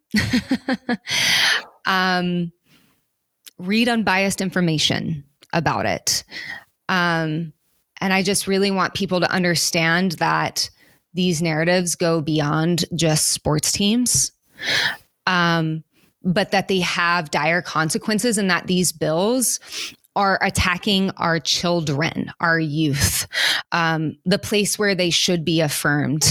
um, 1.86 2.52
read 3.58 3.88
unbiased 3.88 4.40
information 4.40 5.24
about 5.52 5.86
it. 5.86 6.24
Um, 6.88 7.52
and 8.00 8.12
I 8.12 8.22
just 8.22 8.46
really 8.46 8.70
want 8.70 8.94
people 8.94 9.20
to 9.20 9.30
understand 9.30 10.12
that 10.12 10.68
these 11.14 11.40
narratives 11.40 11.94
go 11.94 12.20
beyond 12.20 12.84
just 12.94 13.28
sports 13.28 13.72
teams. 13.72 14.32
Um, 15.26 15.82
but 16.26 16.50
that 16.50 16.68
they 16.68 16.80
have 16.80 17.30
dire 17.30 17.62
consequences 17.62 18.36
and 18.36 18.50
that 18.50 18.66
these 18.66 18.92
bills 18.92 19.60
are 20.16 20.38
attacking 20.42 21.10
our 21.18 21.38
children, 21.38 22.32
our 22.40 22.58
youth, 22.58 23.28
um, 23.70 24.16
the 24.24 24.38
place 24.38 24.78
where 24.78 24.94
they 24.94 25.10
should 25.10 25.44
be 25.44 25.60
affirmed 25.60 26.24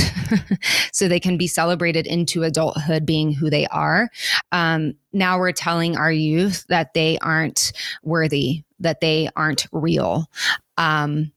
so 0.92 1.08
they 1.08 1.20
can 1.20 1.38
be 1.38 1.48
celebrated 1.48 2.08
into 2.08 2.44
adulthood 2.44 3.06
being 3.06 3.32
who 3.32 3.50
they 3.50 3.68
are. 3.68 4.10
Um, 4.52 4.96
now 5.14 5.38
we're 5.38 5.52
telling 5.52 5.96
our 5.96 6.12
youth 6.12 6.66
that 6.68 6.96
they 6.96 7.20
aren't 7.20 7.72
worthy, 8.04 8.64
that 8.80 9.02
they 9.02 9.30
aren't 9.36 9.68
real. 9.72 10.32
Um, 10.78 11.32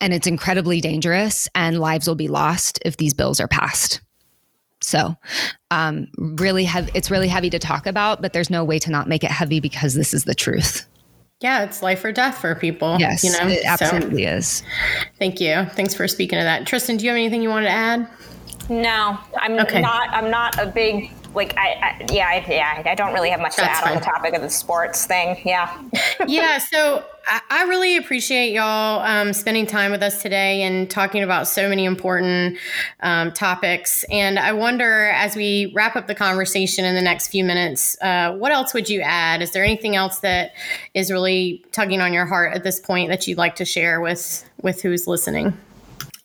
and 0.00 0.14
it's 0.14 0.28
incredibly 0.28 0.80
dangerous, 0.80 1.48
and 1.56 1.80
lives 1.80 2.06
will 2.06 2.14
be 2.14 2.28
lost 2.28 2.78
if 2.84 2.96
these 2.96 3.14
bills 3.14 3.40
are 3.40 3.48
passed. 3.48 4.00
So, 4.80 5.16
um, 5.70 6.08
really 6.16 6.64
have 6.64 6.90
it's 6.94 7.10
really 7.10 7.28
heavy 7.28 7.50
to 7.50 7.58
talk 7.58 7.86
about, 7.86 8.22
but 8.22 8.32
there's 8.32 8.50
no 8.50 8.64
way 8.64 8.78
to 8.78 8.90
not 8.90 9.08
make 9.08 9.24
it 9.24 9.30
heavy 9.30 9.60
because 9.60 9.94
this 9.94 10.14
is 10.14 10.24
the 10.24 10.34
truth. 10.34 10.86
Yeah, 11.40 11.62
it's 11.62 11.82
life 11.82 12.04
or 12.04 12.10
death 12.10 12.38
for 12.38 12.54
people. 12.56 12.96
Yes, 12.98 13.22
you 13.22 13.30
know, 13.30 13.46
it 13.46 13.64
absolutely 13.64 14.24
so, 14.24 14.30
is. 14.30 14.62
Thank 15.18 15.40
you. 15.40 15.64
Thanks 15.72 15.94
for 15.94 16.08
speaking 16.08 16.38
to 16.38 16.44
that, 16.44 16.66
Tristan. 16.66 16.96
Do 16.96 17.04
you 17.04 17.10
have 17.10 17.16
anything 17.16 17.42
you 17.42 17.48
wanted 17.48 17.66
to 17.66 17.72
add? 17.72 18.08
No, 18.68 19.18
I'm 19.36 19.58
okay. 19.60 19.80
not. 19.80 20.10
I'm 20.10 20.30
not 20.30 20.58
a 20.58 20.66
big 20.66 21.10
like 21.34 21.56
I, 21.56 21.72
I 21.72 22.06
yeah 22.12 22.26
I, 22.26 22.44
yeah 22.48 22.82
I 22.84 22.94
don't 22.94 23.12
really 23.12 23.30
have 23.30 23.40
much 23.40 23.56
That's 23.56 23.68
to 23.68 23.76
add 23.76 23.84
fine. 23.84 23.92
on 23.94 23.98
the 24.00 24.04
topic 24.04 24.34
of 24.34 24.42
the 24.42 24.50
sports 24.50 25.06
thing. 25.06 25.40
Yeah. 25.44 25.80
yeah. 26.26 26.58
So 26.58 27.04
I, 27.26 27.40
I 27.50 27.62
really 27.64 27.96
appreciate 27.96 28.52
y'all 28.52 29.00
um, 29.00 29.32
spending 29.32 29.66
time 29.66 29.90
with 29.90 30.02
us 30.02 30.22
today 30.22 30.62
and 30.62 30.90
talking 30.90 31.22
about 31.22 31.46
so 31.46 31.68
many 31.68 31.84
important 31.84 32.58
um, 33.00 33.32
topics. 33.32 34.04
And 34.10 34.38
I 34.38 34.52
wonder, 34.52 35.10
as 35.10 35.36
we 35.36 35.72
wrap 35.74 35.96
up 35.96 36.06
the 36.06 36.14
conversation 36.14 36.84
in 36.84 36.94
the 36.94 37.02
next 37.02 37.28
few 37.28 37.44
minutes, 37.44 37.96
uh, 38.02 38.34
what 38.34 38.52
else 38.52 38.74
would 38.74 38.88
you 38.88 39.00
add? 39.00 39.42
Is 39.42 39.52
there 39.52 39.64
anything 39.64 39.96
else 39.96 40.20
that 40.20 40.52
is 40.94 41.10
really 41.10 41.64
tugging 41.72 42.00
on 42.00 42.12
your 42.12 42.26
heart 42.26 42.54
at 42.54 42.64
this 42.64 42.80
point 42.80 43.10
that 43.10 43.26
you'd 43.26 43.38
like 43.38 43.56
to 43.56 43.64
share 43.64 44.00
with 44.00 44.44
with 44.62 44.82
who's 44.82 45.06
listening? 45.06 45.56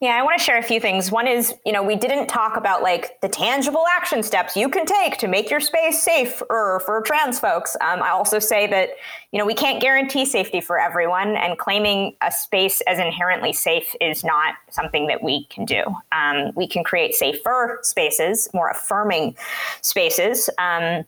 Yeah, 0.03 0.17
I 0.17 0.21
want 0.21 0.37
to 0.37 0.43
share 0.43 0.57
a 0.57 0.61
few 0.61 0.81
things. 0.81 1.13
One 1.13 1.27
is, 1.27 1.55
you 1.65 1.71
know, 1.71 1.81
we 1.81 1.95
didn't 1.95 2.27
talk 2.27 2.57
about 2.57 2.83
like 2.83 3.21
the 3.21 3.29
tangible 3.29 3.85
action 3.89 4.21
steps 4.21 4.53
you 4.53 4.67
can 4.67 4.85
take 4.85 5.17
to 5.19 5.29
make 5.29 5.49
your 5.49 5.61
space 5.61 6.03
safe 6.03 6.33
for, 6.49 6.81
for 6.81 7.01
trans 7.03 7.39
folks. 7.39 7.77
Um, 7.79 8.03
I 8.03 8.09
also 8.09 8.37
say 8.37 8.67
that, 8.67 8.89
you 9.31 9.39
know, 9.39 9.45
we 9.45 9.53
can't 9.53 9.81
guarantee 9.81 10.25
safety 10.25 10.59
for 10.59 10.77
everyone, 10.77 11.37
and 11.37 11.57
claiming 11.57 12.17
a 12.21 12.33
space 12.33 12.81
as 12.81 12.99
inherently 12.99 13.53
safe 13.53 13.95
is 14.01 14.25
not 14.25 14.55
something 14.69 15.07
that 15.07 15.23
we 15.23 15.45
can 15.45 15.63
do. 15.63 15.83
Um, 16.11 16.51
we 16.53 16.67
can 16.67 16.83
create 16.83 17.15
safer 17.15 17.79
spaces, 17.81 18.49
more 18.53 18.71
affirming 18.71 19.37
spaces. 19.79 20.49
Um, 20.57 21.05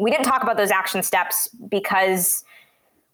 we 0.00 0.10
didn't 0.10 0.24
talk 0.24 0.42
about 0.42 0.56
those 0.56 0.70
action 0.70 1.02
steps 1.02 1.46
because 1.68 2.42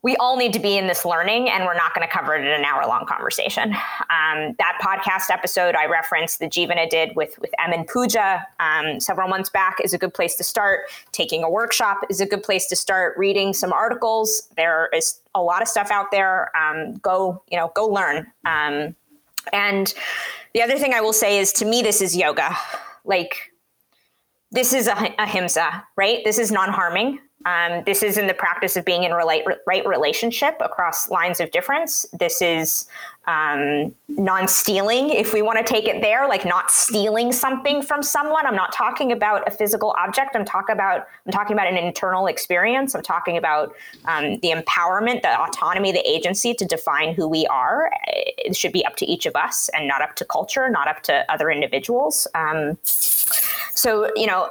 we 0.06 0.14
all 0.18 0.36
need 0.36 0.52
to 0.52 0.60
be 0.60 0.78
in 0.78 0.86
this 0.86 1.04
learning, 1.04 1.50
and 1.50 1.64
we're 1.64 1.74
not 1.74 1.92
going 1.92 2.06
to 2.06 2.12
cover 2.12 2.36
it 2.36 2.40
in 2.40 2.46
an 2.46 2.64
hour 2.64 2.86
long 2.86 3.04
conversation. 3.06 3.72
Um, 3.72 4.54
that 4.56 4.78
podcast 4.80 5.34
episode 5.34 5.74
I 5.74 5.86
referenced 5.86 6.38
that 6.38 6.52
Jivana 6.52 6.88
did 6.88 7.16
with, 7.16 7.36
with 7.40 7.50
Emin 7.58 7.84
Pooja 7.92 8.46
um, 8.60 9.00
several 9.00 9.26
months 9.26 9.50
back 9.50 9.78
is 9.82 9.92
a 9.92 9.98
good 9.98 10.14
place 10.14 10.36
to 10.36 10.44
start. 10.44 10.82
Taking 11.10 11.42
a 11.42 11.50
workshop 11.50 12.02
is 12.08 12.20
a 12.20 12.26
good 12.26 12.44
place 12.44 12.66
to 12.68 12.76
start. 12.76 13.18
Reading 13.18 13.52
some 13.52 13.72
articles. 13.72 14.48
There 14.56 14.90
is 14.94 15.20
a 15.34 15.42
lot 15.42 15.60
of 15.60 15.66
stuff 15.66 15.90
out 15.90 16.12
there. 16.12 16.56
Um, 16.56 16.94
go, 16.98 17.42
you 17.50 17.58
know, 17.58 17.72
go 17.74 17.88
learn. 17.88 18.28
Um, 18.44 18.94
and 19.52 19.92
the 20.54 20.62
other 20.62 20.78
thing 20.78 20.94
I 20.94 21.00
will 21.00 21.12
say 21.12 21.40
is 21.40 21.52
to 21.54 21.64
me, 21.64 21.82
this 21.82 22.00
is 22.00 22.16
yoga. 22.16 22.56
Like, 23.04 23.52
this 24.52 24.72
is 24.72 24.86
a 24.86 25.14
ahimsa, 25.18 25.84
right? 25.96 26.22
This 26.24 26.38
is 26.38 26.52
non 26.52 26.68
harming. 26.68 27.18
Um, 27.44 27.84
this 27.84 28.02
is 28.02 28.18
in 28.18 28.26
the 28.26 28.34
practice 28.34 28.76
of 28.76 28.84
being 28.84 29.04
in 29.04 29.12
relate, 29.12 29.44
right 29.66 29.86
relationship 29.86 30.56
across 30.60 31.10
lines 31.10 31.38
of 31.38 31.50
difference. 31.52 32.06
This 32.12 32.42
is 32.42 32.86
um, 33.26 33.94
non-stealing, 34.08 35.10
if 35.10 35.32
we 35.32 35.42
want 35.42 35.58
to 35.58 35.64
take 35.64 35.86
it 35.86 36.00
there, 36.00 36.28
like 36.28 36.44
not 36.44 36.70
stealing 36.70 37.32
something 37.32 37.82
from 37.82 38.02
someone. 38.02 38.46
I'm 38.46 38.54
not 38.54 38.72
talking 38.72 39.12
about 39.12 39.46
a 39.46 39.50
physical 39.50 39.94
object. 39.98 40.34
I'm 40.34 40.44
talking 40.44 40.72
about 40.72 41.08
I'm 41.26 41.32
talking 41.32 41.52
about 41.52 41.66
an 41.66 41.76
internal 41.76 42.26
experience. 42.28 42.94
I'm 42.94 43.02
talking 43.02 43.36
about 43.36 43.74
um, 44.06 44.38
the 44.40 44.50
empowerment, 44.50 45.22
the 45.22 45.40
autonomy, 45.40 45.92
the 45.92 46.08
agency 46.08 46.54
to 46.54 46.64
define 46.64 47.14
who 47.14 47.28
we 47.28 47.46
are. 47.46 47.90
It 48.06 48.56
should 48.56 48.72
be 48.72 48.84
up 48.86 48.96
to 48.96 49.06
each 49.06 49.26
of 49.26 49.34
us, 49.34 49.68
and 49.70 49.88
not 49.88 50.02
up 50.02 50.14
to 50.16 50.24
culture, 50.24 50.68
not 50.68 50.86
up 50.86 51.02
to 51.04 51.24
other 51.30 51.50
individuals. 51.50 52.28
So, 53.76 54.10
you 54.16 54.26
know, 54.26 54.48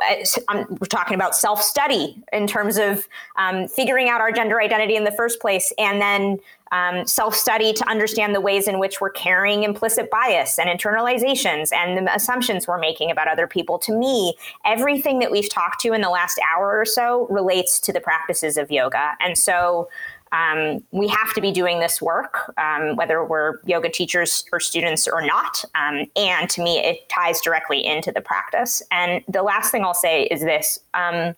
I'm, 0.48 0.68
we're 0.70 0.88
talking 0.88 1.16
about 1.16 1.36
self 1.36 1.62
study 1.62 2.16
in 2.32 2.46
terms 2.46 2.78
of 2.78 3.08
um, 3.38 3.68
figuring 3.68 4.08
out 4.08 4.22
our 4.22 4.32
gender 4.32 4.62
identity 4.62 4.96
in 4.96 5.04
the 5.04 5.12
first 5.12 5.42
place, 5.42 5.74
and 5.80 6.00
then 6.00 6.40
um, 6.72 7.08
self 7.08 7.36
study 7.36 7.74
to 7.74 7.90
understand 7.90 8.36
the 8.36 8.42
ways 8.42 8.68
in 8.68 8.80
which 8.80 9.02
we're 9.02 9.10
carrying 9.10 9.64
implicit 9.64 10.12
bias 10.12 10.60
and 10.60 10.70
internalizations 10.70 11.74
and 11.74 12.08
the 12.08 12.14
assumptions 12.14 12.68
we're 12.68 12.80
making 12.80 13.10
about 13.10 13.28
other 13.28 13.48
people. 13.48 13.80
To 13.80 13.98
me, 13.98 14.36
everything 14.64 15.20
that 15.20 15.32
we've 15.32 15.50
talked 15.50 15.82
to 15.82 15.94
in 15.94 16.02
the 16.02 16.10
last 16.10 16.40
hour 16.54 16.80
or 16.80 16.86
so 16.86 17.28
relates 17.30 17.80
to 17.82 17.94
the 17.94 18.02
practices 18.02 18.58
of 18.58 18.70
yoga. 18.72 19.14
And 19.20 19.38
so, 19.38 19.90
um, 20.32 20.84
we 20.92 21.08
have 21.08 21.34
to 21.34 21.42
be 21.42 21.52
doing 21.52 21.80
this 21.80 22.02
work, 22.02 22.54
um, 22.58 22.96
whether 22.96 23.24
we're 23.24 23.60
yoga 23.66 23.90
teachers 23.90 24.46
or 24.52 24.60
students 24.60 25.08
or 25.08 25.26
not. 25.26 25.64
Um, 25.76 26.06
and 26.16 26.50
to 26.50 26.62
me, 26.62 26.80
it 26.80 27.08
ties 27.10 27.42
directly 27.42 27.86
into 27.86 28.12
the 28.12 28.22
practice. 28.22 28.82
And 28.92 29.24
the 29.28 29.44
last 29.44 29.72
thing 29.72 29.84
I'll 29.84 29.94
say 29.94 30.24
is 30.24 30.42
this. 30.42 30.80
Um, 30.94 31.36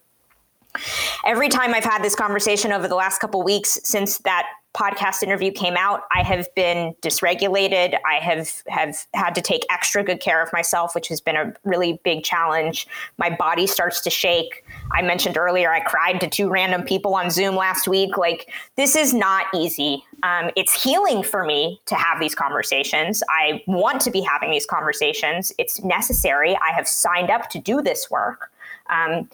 every 1.25 1.49
time 1.49 1.73
I've 1.73 1.83
had 1.83 2.03
this 2.03 2.15
conversation 2.15 2.71
over 2.71 2.87
the 2.87 2.95
last 2.95 3.19
couple 3.19 3.41
weeks 3.43 3.79
since 3.83 4.19
that 4.19 4.47
podcast 4.77 5.23
interview 5.23 5.51
came 5.51 5.75
out, 5.75 6.03
I 6.11 6.21
have 6.21 6.53
been 6.53 6.95
dysregulated. 7.01 7.97
I 8.05 8.15
have 8.15 8.61
have 8.67 8.95
had 9.13 9.33
to 9.35 9.41
take 9.41 9.65
extra 9.71 10.03
good 10.03 10.19
care 10.19 10.43
of 10.43 10.53
myself, 10.53 10.93
which 10.93 11.07
has 11.07 11.19
been 11.19 11.35
a 11.35 11.53
really 11.63 11.99
big 12.03 12.23
challenge. 12.23 12.87
My 13.17 13.29
body 13.29 13.65
starts 13.65 14.01
to 14.01 14.09
shake. 14.09 14.63
I 14.91 15.01
mentioned 15.01 15.37
earlier 15.37 15.71
I 15.71 15.79
cried 15.79 16.21
to 16.21 16.29
two 16.29 16.49
random 16.49 16.83
people 16.83 17.15
on 17.15 17.31
Zoom 17.31 17.55
last 17.55 17.87
week. 17.87 18.17
Like 18.17 18.51
this 18.75 18.95
is 18.95 19.13
not 19.13 19.47
easy. 19.53 20.03
Um, 20.21 20.51
it's 20.55 20.83
healing 20.83 21.23
for 21.23 21.43
me 21.43 21.81
to 21.87 21.95
have 21.95 22.19
these 22.19 22.35
conversations. 22.35 23.23
I 23.29 23.63
want 23.65 24.01
to 24.01 24.11
be 24.11 24.21
having 24.21 24.51
these 24.51 24.65
conversations. 24.65 25.51
It's 25.57 25.83
necessary. 25.83 26.55
I 26.55 26.71
have 26.73 26.87
signed 26.87 27.31
up 27.31 27.49
to 27.49 27.59
do 27.59 27.81
this 27.81 28.11
work. 28.11 28.51
Um, 28.89 29.29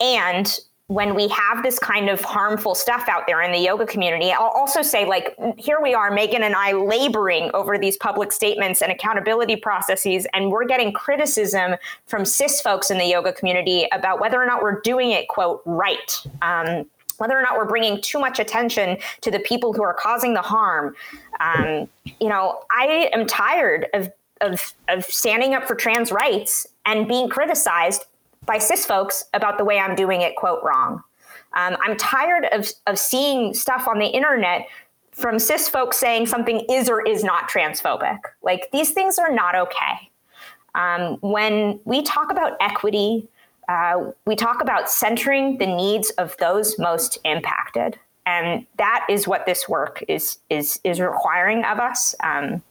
and 0.00 0.58
when 0.88 1.14
we 1.14 1.28
have 1.28 1.62
this 1.62 1.78
kind 1.78 2.10
of 2.10 2.20
harmful 2.20 2.74
stuff 2.74 3.08
out 3.08 3.26
there 3.26 3.40
in 3.40 3.52
the 3.52 3.58
yoga 3.58 3.86
community, 3.86 4.30
I'll 4.32 4.48
also 4.48 4.82
say, 4.82 5.06
like, 5.06 5.34
here 5.56 5.78
we 5.82 5.94
are, 5.94 6.10
Megan 6.10 6.42
and 6.42 6.54
I 6.54 6.72
laboring 6.72 7.50
over 7.54 7.78
these 7.78 7.96
public 7.96 8.32
statements 8.32 8.82
and 8.82 8.92
accountability 8.92 9.56
processes, 9.56 10.26
and 10.34 10.50
we're 10.50 10.66
getting 10.66 10.92
criticism 10.92 11.76
from 12.06 12.26
cis 12.26 12.60
folks 12.60 12.90
in 12.90 12.98
the 12.98 13.06
yoga 13.06 13.32
community 13.32 13.88
about 13.92 14.20
whether 14.20 14.40
or 14.40 14.44
not 14.44 14.62
we're 14.62 14.80
doing 14.82 15.12
it, 15.12 15.28
quote, 15.28 15.62
right. 15.64 16.20
Um, 16.42 16.84
whether 17.16 17.38
or 17.38 17.42
not 17.42 17.56
we're 17.56 17.68
bringing 17.68 18.02
too 18.02 18.18
much 18.18 18.38
attention 18.38 18.98
to 19.22 19.30
the 19.30 19.38
people 19.38 19.72
who 19.72 19.82
are 19.82 19.94
causing 19.94 20.34
the 20.34 20.42
harm. 20.42 20.94
Um, 21.40 21.88
you 22.20 22.28
know, 22.28 22.60
I 22.70 23.08
am 23.14 23.26
tired 23.26 23.86
of, 23.94 24.10
of, 24.40 24.74
of 24.88 25.04
standing 25.04 25.54
up 25.54 25.66
for 25.66 25.76
trans 25.76 26.10
rights 26.10 26.66
and 26.84 27.08
being 27.08 27.28
criticized 27.28 28.04
by 28.46 28.58
cis 28.58 28.86
folks 28.86 29.24
about 29.34 29.58
the 29.58 29.64
way 29.64 29.78
I'm 29.78 29.94
doing 29.94 30.20
it, 30.20 30.36
quote, 30.36 30.62
wrong. 30.62 31.02
Um, 31.54 31.76
I'm 31.82 31.96
tired 31.96 32.46
of, 32.52 32.68
of 32.86 32.98
seeing 32.98 33.54
stuff 33.54 33.86
on 33.86 33.98
the 33.98 34.06
internet 34.06 34.66
from 35.12 35.38
cis 35.38 35.68
folks 35.68 35.96
saying 35.96 36.26
something 36.26 36.64
is 36.68 36.90
or 36.90 37.06
is 37.06 37.22
not 37.22 37.48
transphobic. 37.48 38.18
Like 38.42 38.68
these 38.72 38.90
things 38.90 39.18
are 39.18 39.32
not 39.32 39.54
okay. 39.54 40.10
Um, 40.74 41.18
when 41.20 41.78
we 41.84 42.02
talk 42.02 42.32
about 42.32 42.56
equity, 42.60 43.28
uh, 43.68 44.10
we 44.26 44.34
talk 44.34 44.60
about 44.60 44.90
centering 44.90 45.58
the 45.58 45.66
needs 45.66 46.10
of 46.10 46.36
those 46.38 46.78
most 46.78 47.18
impacted, 47.24 47.96
and 48.26 48.66
that 48.76 49.06
is 49.08 49.28
what 49.28 49.46
this 49.46 49.68
work 49.68 50.02
is 50.08 50.38
is 50.50 50.80
is 50.84 51.00
requiring 51.00 51.64
of 51.64 51.78
us. 51.78 52.14
Um, 52.22 52.62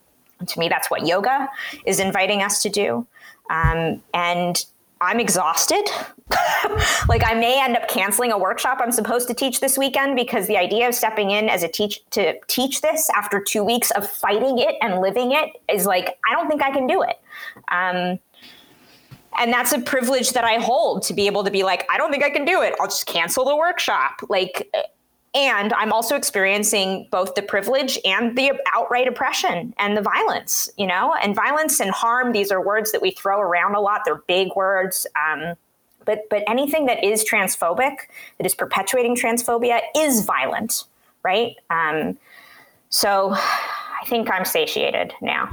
to 0.45 0.59
me, 0.59 0.67
that's 0.67 0.91
what 0.91 1.07
yoga 1.07 1.49
is 1.86 1.99
inviting 1.99 2.43
us 2.43 2.61
to 2.63 2.69
do. 2.69 3.07
Um, 3.49 4.03
and 4.13 4.65
I'm 5.04 5.20
exhausted. 5.20 5.84
like 7.08 7.24
I 7.26 7.34
may 7.34 7.62
end 7.62 7.76
up 7.76 7.88
canceling 7.88 8.32
a 8.32 8.38
workshop 8.38 8.80
I'm 8.82 8.91
supposed 8.91 9.28
to 9.28 9.34
teach 9.34 9.60
this 9.60 9.78
weekend 9.78 10.16
because 10.16 10.47
the 10.47 10.58
idea 10.58 10.88
of 10.88 10.95
stepping 10.95 11.32
in 11.32 11.49
as 11.49 11.64
a 11.64 11.68
teach 11.68 11.99
to 12.12 12.39
teach 12.47 12.82
this 12.82 13.10
after 13.16 13.41
two 13.41 13.64
weeks 13.64 13.91
of 13.91 14.10
fighting 14.10 14.60
it 14.60 14.76
and 14.82 15.01
living 15.01 15.34
it 15.34 15.49
is 15.70 15.86
like 15.86 16.18
I 16.30 16.34
don't 16.34 16.47
think 16.47 16.64
I 16.64 16.72
can 16.72 16.88
do 16.88 17.04
it. 17.04 17.20
Um, 17.68 18.20
and 19.39 19.51
that's 19.51 19.74
a 19.74 19.80
privilege 19.80 20.32
that 20.32 20.43
I 20.43 20.56
hold 20.56 21.04
to 21.04 21.14
be 21.14 21.28
able 21.28 21.43
to 21.43 21.51
be 21.51 21.64
like 21.64 21.86
I 21.89 21.97
don't 21.97 22.12
think 22.12 22.24
I 22.24 22.30
can 22.30 22.45
do 22.45 22.62
it. 22.62 22.74
I'll 22.80 22.88
just 22.88 23.06
cancel 23.06 23.45
the 23.45 23.56
workshop. 23.56 24.22
Like 24.30 24.74
and 25.36 25.74
I'm 25.74 25.92
also 25.92 26.16
experiencing 26.16 27.08
both 27.10 27.34
the 27.34 27.42
privilege 27.42 27.98
and 28.06 28.38
the 28.38 28.54
outright 28.72 29.08
oppression 29.08 29.74
and 29.80 29.98
the 29.98 30.02
violence, 30.02 30.70
you 30.78 30.86
know, 30.86 31.16
and 31.24 31.36
violence 31.36 31.80
and 31.80 31.90
harm. 31.90 32.34
These 32.34 32.52
are 32.52 32.62
words 32.62 32.92
that 32.92 33.02
we 33.02 33.12
throw 33.12 33.40
around 33.40 33.74
a 33.74 33.80
lot. 33.80 34.02
They're 34.06 34.22
big 34.28 34.50
words. 34.56 35.08
Um, 35.16 35.56
but, 36.06 36.30
but 36.30 36.44
anything 36.48 36.86
that 36.86 37.04
is 37.04 37.26
transphobic, 37.28 37.96
that 38.38 38.46
is 38.46 38.54
perpetuating 38.54 39.16
transphobia, 39.16 39.80
is 39.98 40.24
violent, 40.24 40.84
right? 41.24 41.56
Um, 41.72 42.18
so 42.90 43.34
I 43.34 44.06
think 44.06 44.30
I'm 44.30 44.46
satiated 44.46 45.14
now. 45.22 45.50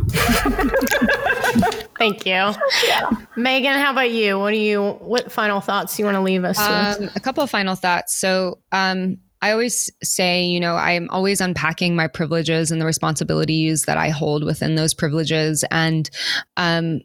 Thank 1.98 2.26
you. 2.26 2.52
Yeah. 2.84 3.10
Megan, 3.36 3.78
how 3.78 3.92
about 3.92 4.10
you? 4.10 4.38
What 4.38 4.50
do 4.50 4.58
you, 4.58 4.90
what 5.00 5.32
final 5.32 5.60
thoughts 5.60 5.96
do 5.96 6.02
you 6.02 6.04
want 6.04 6.16
to 6.16 6.22
leave 6.22 6.44
us 6.44 6.58
um, 6.58 7.04
with? 7.04 7.16
A 7.16 7.20
couple 7.20 7.42
of 7.42 7.48
final 7.48 7.76
thoughts. 7.76 8.14
So, 8.14 8.58
um, 8.72 9.18
I 9.42 9.52
always 9.52 9.90
say, 10.02 10.44
you 10.44 10.60
know, 10.60 10.76
I'm 10.76 11.08
always 11.10 11.40
unpacking 11.40 11.96
my 11.96 12.06
privileges 12.06 12.70
and 12.70 12.80
the 12.80 12.86
responsibilities 12.86 13.84
that 13.84 13.96
I 13.96 14.10
hold 14.10 14.44
within 14.44 14.74
those 14.74 14.94
privileges. 14.94 15.64
And 15.70 16.10
um, 16.56 17.00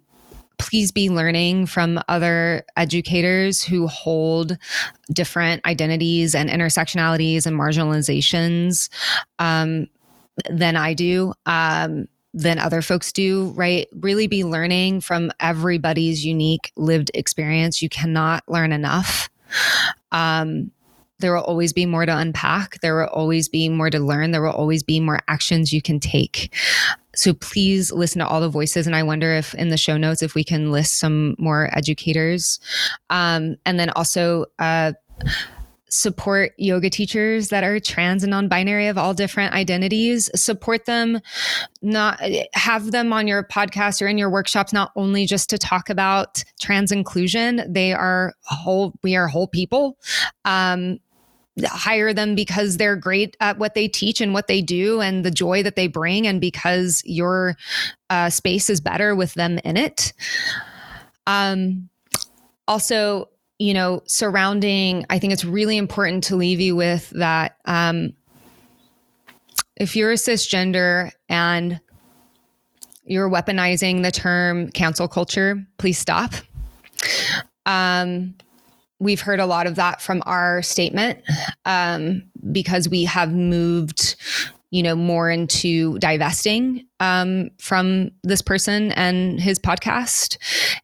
please 0.58 0.92
be 0.92 1.10
learning 1.10 1.68
from 1.68 2.00
other 2.08 2.64
educators 2.76 3.64
who 3.64 3.88
hold 3.88 4.58
different 5.12 5.66
identities 5.66 6.36
and 6.36 6.50
intersectionalities 6.50 7.46
and 7.46 7.58
marginalizations 7.58 8.90
um, 9.40 9.88
than 10.50 10.76
I 10.76 10.94
do. 10.94 11.34
Um, 11.46 12.08
than 12.38 12.60
other 12.60 12.82
folks 12.82 13.14
do, 13.14 13.54
right? 13.56 13.88
Really 13.94 14.28
be 14.28 14.44
learning 14.44 15.00
from 15.00 15.32
everybody's 15.40 16.26
unique 16.26 16.74
lived 16.76 17.10
experience. 17.14 17.82
You 17.82 17.88
cannot 17.88 18.44
learn 18.46 18.74
enough. 18.74 19.30
Um, 20.12 20.72
there 21.20 21.34
will 21.34 21.44
always 21.44 21.74
be 21.74 21.86
more 21.86 22.06
to 22.06 22.18
unpack. 22.18 22.80
There 22.82 22.98
will 22.98 23.08
always 23.08 23.50
be 23.50 23.70
more 23.70 23.90
to 23.90 24.00
learn. 24.00 24.32
There 24.32 24.42
will 24.42 24.52
always 24.52 24.84
be 24.84 25.00
more 25.00 25.20
actions 25.28 25.72
you 25.72 25.82
can 25.82 26.00
take. 26.00 26.54
So 27.16 27.34
please 27.34 27.92
listen 27.92 28.20
to 28.20 28.28
all 28.28 28.42
the 28.42 28.50
voices. 28.50 28.88
And 28.88 28.96
I 28.96 29.04
wonder 29.04 29.34
if 29.34 29.54
in 29.56 29.70
the 29.70 29.78
show 29.78 29.98
notes, 29.98 30.22
if 30.22 30.36
we 30.36 30.44
can 30.44 30.72
list 30.72 30.98
some 30.98 31.36
more 31.38 31.70
educators. 31.76 32.60
Um, 33.10 33.56
and 33.66 33.80
then 33.80 33.90
also, 33.92 34.46
uh, 34.60 34.94
support 35.96 36.54
yoga 36.58 36.90
teachers 36.90 37.50
that 37.50 37.64
are 37.64 37.80
trans 37.80 38.24
and 38.24 38.32
non-binary 38.32 38.88
of 38.88 38.98
all 38.98 39.14
different 39.14 39.54
identities 39.54 40.30
support 40.36 40.86
them 40.86 41.20
not 41.82 42.20
have 42.54 42.92
them 42.92 43.14
on 43.14 43.28
your 43.28 43.44
podcast 43.44 44.02
or 44.02 44.08
in 44.08 44.18
your 44.18 44.30
workshops 44.30 44.74
not 44.74 44.92
only 44.96 45.26
just 45.26 45.50
to 45.50 45.58
talk 45.58 45.90
about 45.90 46.44
trans 46.60 46.92
inclusion 46.92 47.62
they 47.72 47.94
are 47.94 48.34
whole 48.44 48.94
we 49.04 49.16
are 49.16 49.28
whole 49.28 49.48
people 49.48 49.98
um, 50.44 51.00
hire 51.64 52.14
them 52.14 52.36
because 52.36 52.78
they're 52.78 52.96
great 52.96 53.38
at 53.40 53.58
what 53.58 53.76
they 53.76 53.88
teach 53.88 54.20
and 54.20 54.34
what 54.34 54.48
they 54.48 54.62
do 54.62 55.00
and 55.02 55.24
the 55.24 55.32
joy 55.32 55.64
that 55.64 55.76
they 55.76 55.88
bring 55.88 56.28
and 56.28 56.42
because 56.42 57.02
your 57.06 57.56
uh, 58.10 58.30
space 58.30 58.70
is 58.70 58.82
better 58.82 59.16
with 59.16 59.34
them 59.36 59.60
in 59.64 59.78
it. 59.78 60.14
Um 61.28 61.90
also 62.68 63.30
you 63.60 63.74
know 63.74 64.02
surrounding 64.06 65.06
i 65.10 65.20
think 65.20 65.32
it's 65.32 65.46
really 65.46 65.78
important 65.78 66.24
to 66.24 66.36
leave 66.36 66.60
you 66.60 66.76
with 66.76 67.10
that 67.12 67.58
um 67.66 68.14
if 69.78 69.96
you're 69.96 70.12
a 70.12 70.16
cisgender 70.16 71.12
and 71.30 71.80
you're 73.04 73.30
weaponizing 73.30 74.04
the 74.04 74.12
term 74.12 74.70
cancel 74.72 75.08
culture 75.08 75.66
please 75.78 75.98
stop. 75.98 76.34
Um 77.66 78.36
we've 79.00 79.22
heard 79.22 79.40
a 79.40 79.46
lot 79.46 79.68
of 79.68 79.76
that 79.76 80.02
from 80.02 80.22
our 80.26 80.62
statement 80.62 81.20
um, 81.66 82.24
because 82.52 82.90
we 82.90 83.04
have 83.06 83.32
moved 83.32 84.16
you 84.72 84.84
know 84.84 84.96
more 84.96 85.30
into 85.30 85.98
divesting 86.00 86.86
um, 87.00 87.50
from 87.60 88.12
this 88.24 88.42
person 88.42 88.92
and 88.94 89.40
his 89.40 89.60
podcast, 89.60 90.38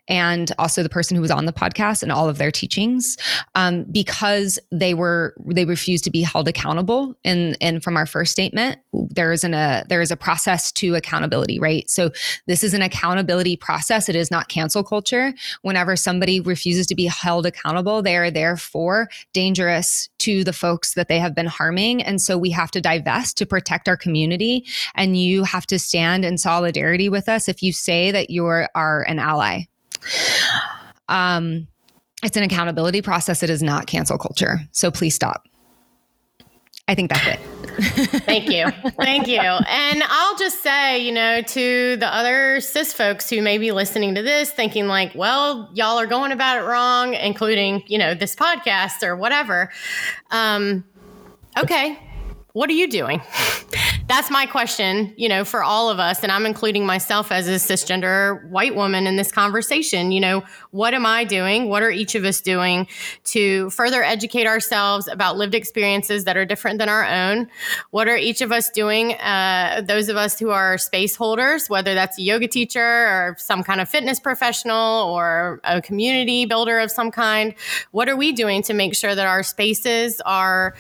and 0.08 0.52
also 0.60 0.84
the 0.84 0.90
person 0.90 1.16
who 1.16 1.22
was 1.22 1.32
on 1.32 1.46
the 1.46 1.54
podcast 1.54 2.04
and 2.04 2.12
all 2.12 2.28
of 2.28 2.38
their 2.38 2.52
teachings, 2.52 3.18
um, 3.56 3.86
because 3.92 4.60
they 4.72 4.94
were 4.94 5.34
they 5.46 5.66
refused 5.66 6.04
to 6.04 6.12
be 6.12 6.22
held 6.22 6.48
accountable. 6.48 7.16
And 7.24 7.58
and 7.62 7.84
from 7.84 7.96
our 7.96 8.06
first 8.06 8.32
statement, 8.32 8.80
there 8.92 9.32
is 9.32 9.44
an 9.44 9.54
a 9.54 9.86
there 9.88 10.02
is 10.02 10.12
a 10.12 10.18
process 10.18 10.72
to 10.74 10.96
accountability, 10.96 11.60
right? 11.60 11.90
So 11.90 12.12
this 12.46 12.64
is 12.64 12.74
an 12.74 12.82
accountability 12.82 13.56
process. 13.56 14.10
It 14.10 14.16
is 14.16 14.30
not 14.30 14.50
cancel 14.50 14.84
culture. 14.84 15.34
Whenever 15.62 15.96
somebody 15.96 16.42
refuses 16.42 16.88
to 16.88 16.96
be 16.96 17.06
held 17.06 17.46
accountable, 17.46 18.02
they 18.02 18.18
are 18.18 18.32
therefore 18.32 19.08
dangerous 19.34 20.10
to 20.20 20.44
the 20.44 20.54
folks 20.54 20.94
that 20.96 21.08
they 21.08 21.20
have 21.20 21.34
been 21.34 21.48
harming, 21.48 22.04
and 22.04 22.22
so 22.22 22.38
we 22.38 22.50
have 22.52 22.72
to 22.72 22.82
divest 22.82 23.38
to 23.38 23.46
protect 23.46 23.88
our 23.88 23.98
community. 23.98 24.66
And 24.96 25.18
you 25.18 25.44
have 25.44 25.66
to 25.68 25.80
stand 25.80 26.01
stand 26.02 26.26
in 26.26 26.36
solidarity 26.36 27.10
with 27.10 27.30
us 27.30 27.48
if 27.48 27.62
you 27.62 27.72
say 27.72 28.10
that 28.10 28.32
you 28.32 28.44
are, 28.46 29.06
an 29.08 29.20
ally. 29.20 29.62
Um, 31.08 31.68
it's 32.24 32.36
an 32.36 32.44
accountability 32.44 33.04
process. 33.04 33.44
It 33.44 33.52
is 33.52 33.62
not 33.62 33.86
cancel 33.86 34.18
culture. 34.18 34.62
So 34.72 34.90
please 34.90 35.14
stop. 35.14 35.48
I 36.88 36.96
think 36.96 37.12
that's 37.12 37.28
it. 37.28 37.40
Thank 38.26 38.50
you. 38.50 38.68
Thank 39.00 39.28
you. 39.28 39.40
And 39.40 40.04
I'll 40.08 40.36
just 40.38 40.64
say, 40.64 40.98
you 40.98 41.12
know, 41.12 41.42
to 41.42 41.98
the 41.98 42.08
other 42.08 42.60
cis 42.62 42.94
folks 42.94 43.30
who 43.30 43.42
may 43.44 43.60
be 43.60 43.72
listening 43.72 44.16
to 44.16 44.24
this 44.24 44.50
thinking 44.50 44.88
like, 44.88 45.14
well, 45.14 45.70
y'all 45.74 46.00
are 46.00 46.08
going 46.08 46.32
about 46.32 46.58
it 46.58 46.66
wrong, 46.66 47.14
including, 47.14 47.84
you 47.86 48.00
know, 48.00 48.16
this 48.16 48.36
podcast 48.36 49.04
or 49.04 49.16
whatever. 49.16 49.72
Um, 50.32 50.84
okay, 51.58 52.00
what 52.54 52.70
are 52.72 52.74
you 52.74 52.90
doing? 52.90 53.22
That's 54.12 54.30
my 54.30 54.46
question, 54.46 55.14
you 55.16 55.30
know, 55.30 55.46
for 55.46 55.64
all 55.64 55.90
of 55.90 55.98
us. 55.98 56.22
And 56.22 56.34
I'm 56.34 56.46
including 56.46 56.86
myself 56.86 57.32
as 57.32 57.48
a 57.48 57.52
cisgender 57.52 58.46
white 58.50 58.76
woman 58.76 59.08
in 59.08 59.16
this 59.16 59.32
conversation. 59.32 60.12
You 60.12 60.20
know, 60.20 60.44
what 60.72 60.94
am 60.94 61.06
I 61.06 61.26
doing? 61.26 61.68
What 61.68 61.84
are 61.84 61.92
each 61.92 62.16
of 62.16 62.24
us 62.24 62.40
doing 62.42 62.88
to 63.26 63.70
further 63.72 64.04
educate 64.04 64.48
ourselves 64.48 65.08
about 65.08 65.38
lived 65.38 65.54
experiences 65.54 66.24
that 66.24 66.38
are 66.38 66.46
different 66.46 66.80
than 66.80 66.88
our 66.88 67.06
own? 67.06 67.50
What 67.92 68.08
are 68.08 68.16
each 68.16 68.42
of 68.42 68.54
us 68.54 68.70
doing? 68.70 69.14
Uh, 69.16 69.82
those 69.86 70.08
of 70.08 70.16
us 70.16 70.40
who 70.40 70.50
are 70.50 70.78
space 70.78 71.16
holders, 71.16 71.70
whether 71.70 71.94
that's 71.94 72.18
a 72.18 72.22
yoga 72.22 72.48
teacher 72.48 72.82
or 72.82 73.36
some 73.38 73.64
kind 73.64 73.82
of 73.82 73.90
fitness 73.90 74.20
professional 74.20 75.10
or 75.10 75.60
a 75.66 75.82
community 75.82 76.46
builder 76.46 76.80
of 76.80 76.90
some 76.90 77.12
kind, 77.12 77.54
what 77.92 78.08
are 78.08 78.16
we 78.16 78.32
doing 78.32 78.62
to 78.64 78.74
make 78.74 78.96
sure 78.96 79.14
that 79.14 79.28
our 79.28 79.44
spaces 79.44 80.22
are 80.26 80.74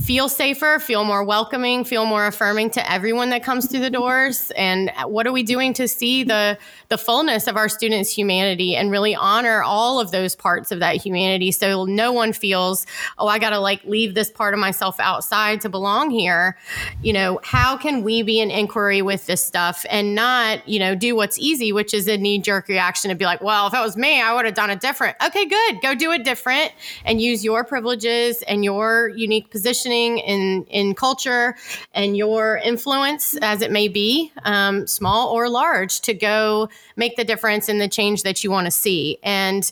feel 0.00 0.28
safer, 0.28 0.78
feel 0.78 1.04
more 1.04 1.24
welcoming, 1.24 1.84
feel 1.84 2.04
more 2.04 2.26
affirming 2.26 2.68
to 2.70 2.92
everyone 2.92 3.30
that 3.30 3.42
comes 3.42 3.66
through 3.66 3.80
the 3.80 3.90
doors? 3.90 4.52
And 4.56 4.92
what 5.06 5.26
are 5.26 5.32
we 5.32 5.42
doing 5.42 5.72
to 5.74 5.88
see 5.88 6.22
the 6.22 6.58
the 6.88 6.98
fullness 6.98 7.46
of 7.46 7.56
our 7.56 7.68
students' 7.68 8.10
humanity 8.10 8.74
and 8.74 8.90
really 8.90 9.14
honor 9.14 9.37
all 9.46 10.00
of 10.00 10.10
those 10.10 10.34
parts 10.34 10.70
of 10.72 10.80
that 10.80 10.96
humanity 10.96 11.52
so 11.52 11.84
no 11.84 12.12
one 12.12 12.32
feels, 12.32 12.86
oh, 13.18 13.28
I 13.28 13.38
got 13.38 13.50
to 13.50 13.58
like 13.58 13.84
leave 13.84 14.14
this 14.14 14.30
part 14.30 14.54
of 14.54 14.60
myself 14.60 14.98
outside 15.00 15.60
to 15.62 15.68
belong 15.68 16.10
here. 16.10 16.56
You 17.02 17.12
know, 17.12 17.40
how 17.42 17.76
can 17.76 18.02
we 18.02 18.22
be 18.22 18.40
an 18.40 18.50
inquiry 18.50 19.02
with 19.02 19.26
this 19.26 19.44
stuff 19.44 19.84
and 19.90 20.14
not, 20.14 20.66
you 20.68 20.78
know, 20.78 20.94
do 20.94 21.14
what's 21.16 21.38
easy, 21.38 21.72
which 21.72 21.92
is 21.94 22.08
a 22.08 22.16
knee 22.16 22.38
jerk 22.38 22.68
reaction 22.68 23.10
to 23.10 23.14
be 23.14 23.24
like, 23.24 23.40
well, 23.42 23.66
if 23.66 23.74
it 23.74 23.80
was 23.80 23.96
me, 23.96 24.20
I 24.20 24.34
would 24.34 24.44
have 24.44 24.54
done 24.54 24.70
it 24.70 24.80
different. 24.80 25.16
Okay, 25.24 25.46
good. 25.46 25.80
Go 25.82 25.94
do 25.94 26.12
it 26.12 26.24
different 26.24 26.72
and 27.04 27.20
use 27.20 27.44
your 27.44 27.64
privileges 27.64 28.42
and 28.42 28.64
your 28.64 29.08
unique 29.10 29.50
positioning 29.50 30.18
in, 30.18 30.64
in 30.64 30.94
culture 30.94 31.56
and 31.94 32.16
your 32.16 32.58
influence, 32.58 33.36
as 33.42 33.62
it 33.62 33.70
may 33.70 33.88
be, 33.88 34.32
um, 34.44 34.86
small 34.86 35.28
or 35.28 35.48
large, 35.48 36.00
to 36.02 36.14
go 36.14 36.68
make 36.96 37.16
the 37.16 37.24
difference 37.24 37.68
in 37.68 37.78
the 37.78 37.88
change 37.88 38.22
that 38.22 38.42
you 38.42 38.50
want 38.50 38.66
to 38.66 38.70
see. 38.70 39.18
And 39.28 39.70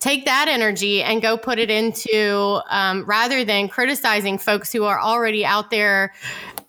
take 0.00 0.24
that 0.24 0.48
energy 0.48 1.00
and 1.02 1.22
go 1.22 1.38
put 1.38 1.58
it 1.58 1.70
into 1.70 2.60
um, 2.68 3.04
rather 3.04 3.44
than 3.44 3.68
criticizing 3.68 4.36
folks 4.36 4.72
who 4.72 4.84
are 4.84 5.00
already 5.00 5.44
out 5.44 5.70
there 5.70 6.12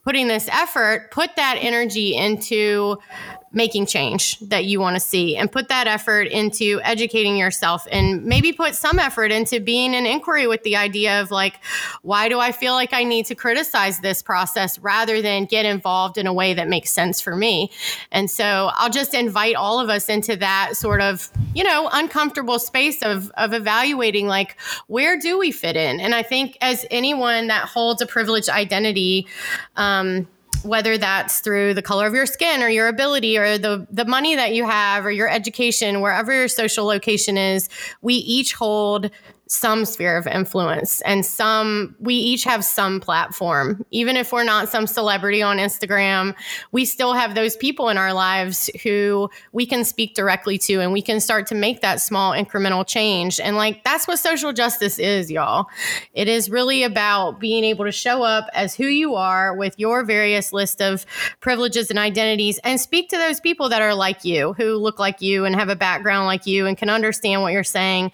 putting 0.03 0.27
this 0.27 0.47
effort, 0.49 1.09
put 1.11 1.35
that 1.35 1.57
energy 1.59 2.15
into 2.15 2.97
making 3.53 3.85
change 3.85 4.39
that 4.39 4.65
you 4.65 4.79
want 4.79 4.95
to 4.95 4.99
see 4.99 5.37
and 5.37 5.51
put 5.51 5.69
that 5.69 5.85
effort 5.85 6.23
into 6.23 6.81
educating 6.83 7.37
yourself 7.37 7.87
and 7.91 8.25
maybe 8.25 8.51
put 8.51 8.73
some 8.73 8.97
effort 8.97 9.31
into 9.31 9.59
being 9.59 9.93
an 9.93 10.07
inquiry 10.07 10.47
with 10.47 10.63
the 10.63 10.75
idea 10.75 11.21
of 11.21 11.29
like 11.29 11.59
why 12.01 12.27
do 12.27 12.39
i 12.39 12.51
feel 12.51 12.73
like 12.73 12.93
i 12.93 13.03
need 13.03 13.25
to 13.27 13.35
criticize 13.35 13.99
this 13.99 14.23
process 14.23 14.79
rather 14.79 15.21
than 15.21 15.45
get 15.45 15.65
involved 15.65 16.17
in 16.17 16.25
a 16.25 16.33
way 16.33 16.53
that 16.53 16.67
makes 16.67 16.89
sense 16.89 17.21
for 17.21 17.35
me? 17.35 17.71
And 18.11 18.29
so 18.29 18.71
i'll 18.73 18.89
just 18.89 19.13
invite 19.13 19.55
all 19.55 19.79
of 19.79 19.89
us 19.89 20.09
into 20.09 20.35
that 20.37 20.75
sort 20.75 21.01
of 21.01 21.29
you 21.53 21.63
know 21.63 21.89
uncomfortable 21.93 22.57
space 22.57 23.03
of 23.03 23.29
of 23.31 23.53
evaluating 23.53 24.27
like 24.27 24.59
where 24.87 25.19
do 25.19 25.37
we 25.37 25.51
fit 25.51 25.75
in? 25.75 25.99
And 25.99 26.15
i 26.15 26.23
think 26.23 26.57
as 26.59 26.85
anyone 26.89 27.47
that 27.47 27.65
holds 27.65 28.01
a 28.01 28.07
privileged 28.07 28.49
identity 28.49 29.27
um, 29.75 30.27
whether 30.63 30.97
that's 30.97 31.39
through 31.39 31.73
the 31.73 31.81
color 31.81 32.07
of 32.07 32.13
your 32.13 32.25
skin 32.25 32.61
or 32.61 32.69
your 32.69 32.87
ability 32.87 33.37
or 33.37 33.57
the 33.57 33.85
the 33.91 34.05
money 34.05 34.35
that 34.35 34.53
you 34.53 34.65
have 34.65 35.05
or 35.05 35.11
your 35.11 35.29
education 35.29 36.01
wherever 36.01 36.33
your 36.33 36.47
social 36.47 36.85
location 36.85 37.37
is 37.37 37.69
we 38.01 38.15
each 38.15 38.53
hold 38.53 39.09
some 39.53 39.85
sphere 39.85 40.17
of 40.17 40.25
influence 40.25 40.99
and 41.01 41.23
some 41.23 41.95
we 41.99 42.15
each 42.15 42.43
have 42.43 42.65
some 42.65 42.99
platform. 42.99 43.85
Even 43.91 44.17
if 44.17 44.31
we're 44.31 44.43
not 44.43 44.67
some 44.67 44.87
celebrity 44.87 45.43
on 45.43 45.57
Instagram 45.57 46.33
we 46.71 46.85
still 46.85 47.13
have 47.13 47.35
those 47.35 47.55
people 47.57 47.89
in 47.89 47.97
our 47.97 48.13
lives 48.13 48.67
who 48.81 49.29
we 49.51 49.67
can 49.67 49.85
speak 49.85 50.15
directly 50.15 50.57
to 50.57 50.79
and 50.79 50.91
we 50.91 51.03
can 51.03 51.19
start 51.19 51.45
to 51.45 51.53
make 51.53 51.81
that 51.81 52.01
small 52.01 52.31
incremental 52.31 52.85
change. 52.85 53.39
And 53.39 53.55
like 53.55 53.83
that's 53.83 54.07
what 54.07 54.17
social 54.17 54.53
justice 54.53 54.97
is 54.97 55.29
y'all. 55.29 55.67
It 56.13 56.27
is 56.27 56.49
really 56.49 56.81
about 56.81 57.39
being 57.39 57.63
able 57.63 57.85
to 57.85 57.91
show 57.91 58.23
up 58.23 58.47
as 58.53 58.73
who 58.73 58.87
you 58.87 59.13
are 59.13 59.55
with 59.55 59.77
your 59.77 60.03
various 60.03 60.51
list 60.51 60.81
of 60.81 61.05
privileges 61.41 61.91
and 61.91 61.99
identities 61.99 62.59
and 62.63 62.81
speak 62.81 63.09
to 63.09 63.17
those 63.17 63.39
people 63.39 63.69
that 63.69 63.83
are 63.83 63.93
like 63.93 64.25
you 64.25 64.53
who 64.53 64.77
look 64.77 64.97
like 64.97 65.21
you 65.21 65.45
and 65.45 65.55
have 65.55 65.69
a 65.69 65.75
background 65.75 66.25
like 66.25 66.47
you 66.47 66.65
and 66.65 66.75
can 66.75 66.89
understand 66.89 67.43
what 67.43 67.53
you're 67.53 67.63
saying 67.63 68.11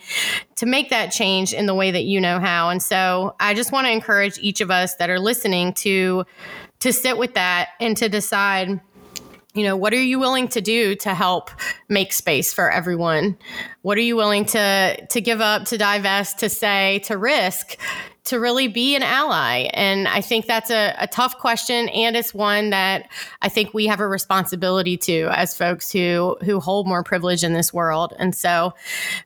to 0.57 0.65
make 0.65 0.89
that 0.89 1.13
change 1.13 1.28
in 1.37 1.65
the 1.65 1.73
way 1.73 1.91
that 1.91 2.03
you 2.03 2.19
know 2.19 2.39
how. 2.39 2.69
And 2.69 2.81
so 2.81 3.35
I 3.39 3.53
just 3.53 3.71
want 3.71 3.87
to 3.87 3.91
encourage 3.91 4.37
each 4.39 4.61
of 4.61 4.71
us 4.71 4.95
that 4.95 5.09
are 5.09 5.19
listening 5.19 5.73
to 5.73 6.25
to 6.79 6.93
sit 6.93 7.17
with 7.17 7.33
that 7.33 7.69
and 7.79 7.95
to 7.97 8.09
decide 8.09 8.79
you 9.53 9.63
know 9.63 9.75
what 9.75 9.93
are 9.93 10.01
you 10.01 10.19
willing 10.19 10.47
to 10.47 10.61
do 10.61 10.95
to 10.95 11.13
help 11.13 11.49
make 11.89 12.13
space 12.13 12.53
for 12.53 12.71
everyone 12.71 13.37
what 13.81 13.97
are 13.97 14.01
you 14.01 14.15
willing 14.15 14.45
to 14.45 15.05
to 15.07 15.19
give 15.19 15.41
up 15.41 15.65
to 15.65 15.77
divest 15.77 16.39
to 16.39 16.49
say 16.49 16.99
to 16.99 17.17
risk 17.17 17.75
to 18.29 18.39
really 18.39 18.67
be 18.67 18.95
an 18.95 19.03
ally? 19.03 19.69
And 19.73 20.07
I 20.07 20.21
think 20.21 20.47
that's 20.47 20.71
a, 20.71 20.95
a 20.97 21.07
tough 21.07 21.37
question, 21.37 21.89
and 21.89 22.15
it's 22.15 22.33
one 22.33 22.71
that 22.71 23.09
I 23.41 23.49
think 23.49 23.73
we 23.73 23.85
have 23.87 23.99
a 23.99 24.07
responsibility 24.07 24.97
to 24.97 25.29
as 25.31 25.55
folks 25.55 25.91
who 25.91 26.37
who 26.43 26.59
hold 26.59 26.87
more 26.87 27.03
privilege 27.03 27.43
in 27.43 27.53
this 27.53 27.73
world. 27.73 28.13
And 28.17 28.35
so, 28.35 28.73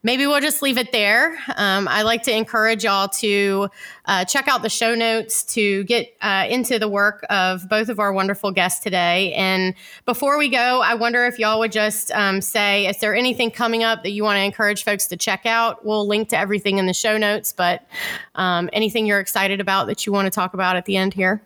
maybe 0.04 0.28
we'll 0.28 0.42
just 0.42 0.62
leave 0.62 0.78
it 0.78 0.92
there. 0.92 1.38
Um, 1.56 1.88
I 1.88 2.02
like 2.04 2.24
to 2.24 2.36
encourage 2.36 2.84
y'all 2.84 3.08
to 3.08 3.70
uh, 4.06 4.26
check 4.26 4.48
out 4.48 4.62
the 4.62 4.70
show 4.70 4.96
notes 4.96 5.44
to 5.44 5.84
get 5.86 6.16
uh, 6.22 6.46
into 6.50 6.80
the 6.80 6.88
work 6.88 7.26
of 7.30 7.68
both 7.70 7.90
of 7.90 8.00
our 8.00 8.12
wonderful 8.12 8.52
guests 8.52 8.84
today. 8.84 9.34
And 9.34 9.74
before 10.06 10.38
we 10.38 10.50
go, 10.50 10.82
I 10.82 10.94
wonder 10.94 11.26
if 11.26 11.40
y'all 11.40 11.60
would 11.60 11.72
just 11.72 12.12
um, 12.12 12.42
say, 12.42 12.88
is 12.88 13.00
there 13.00 13.16
anything 13.16 13.52
coming 13.52 13.84
up 13.84 14.04
that 14.04 14.12
you 14.12 14.24
want 14.24 14.38
to 14.38 14.42
encourage 14.42 14.84
folks 14.84 15.08
to 15.08 15.18
check 15.18 15.46
out? 15.46 15.86
We'll 15.86 16.08
link 16.08 16.30
to 16.30 16.38
everything 16.38 16.78
in 16.78 16.86
the 16.86 16.94
show 16.94 17.18
notes, 17.18 17.54
but 17.54 17.88
um, 18.36 18.70
anything 18.74 18.93
you're 18.96 19.20
excited 19.20 19.60
about 19.60 19.88
that 19.88 20.06
you 20.06 20.12
want 20.14 20.26
to 20.26 20.32
talk 20.32 20.54
about 20.54 20.76
at 20.76 20.86
the 20.86 20.98
end 20.98 21.14
here? 21.14 21.44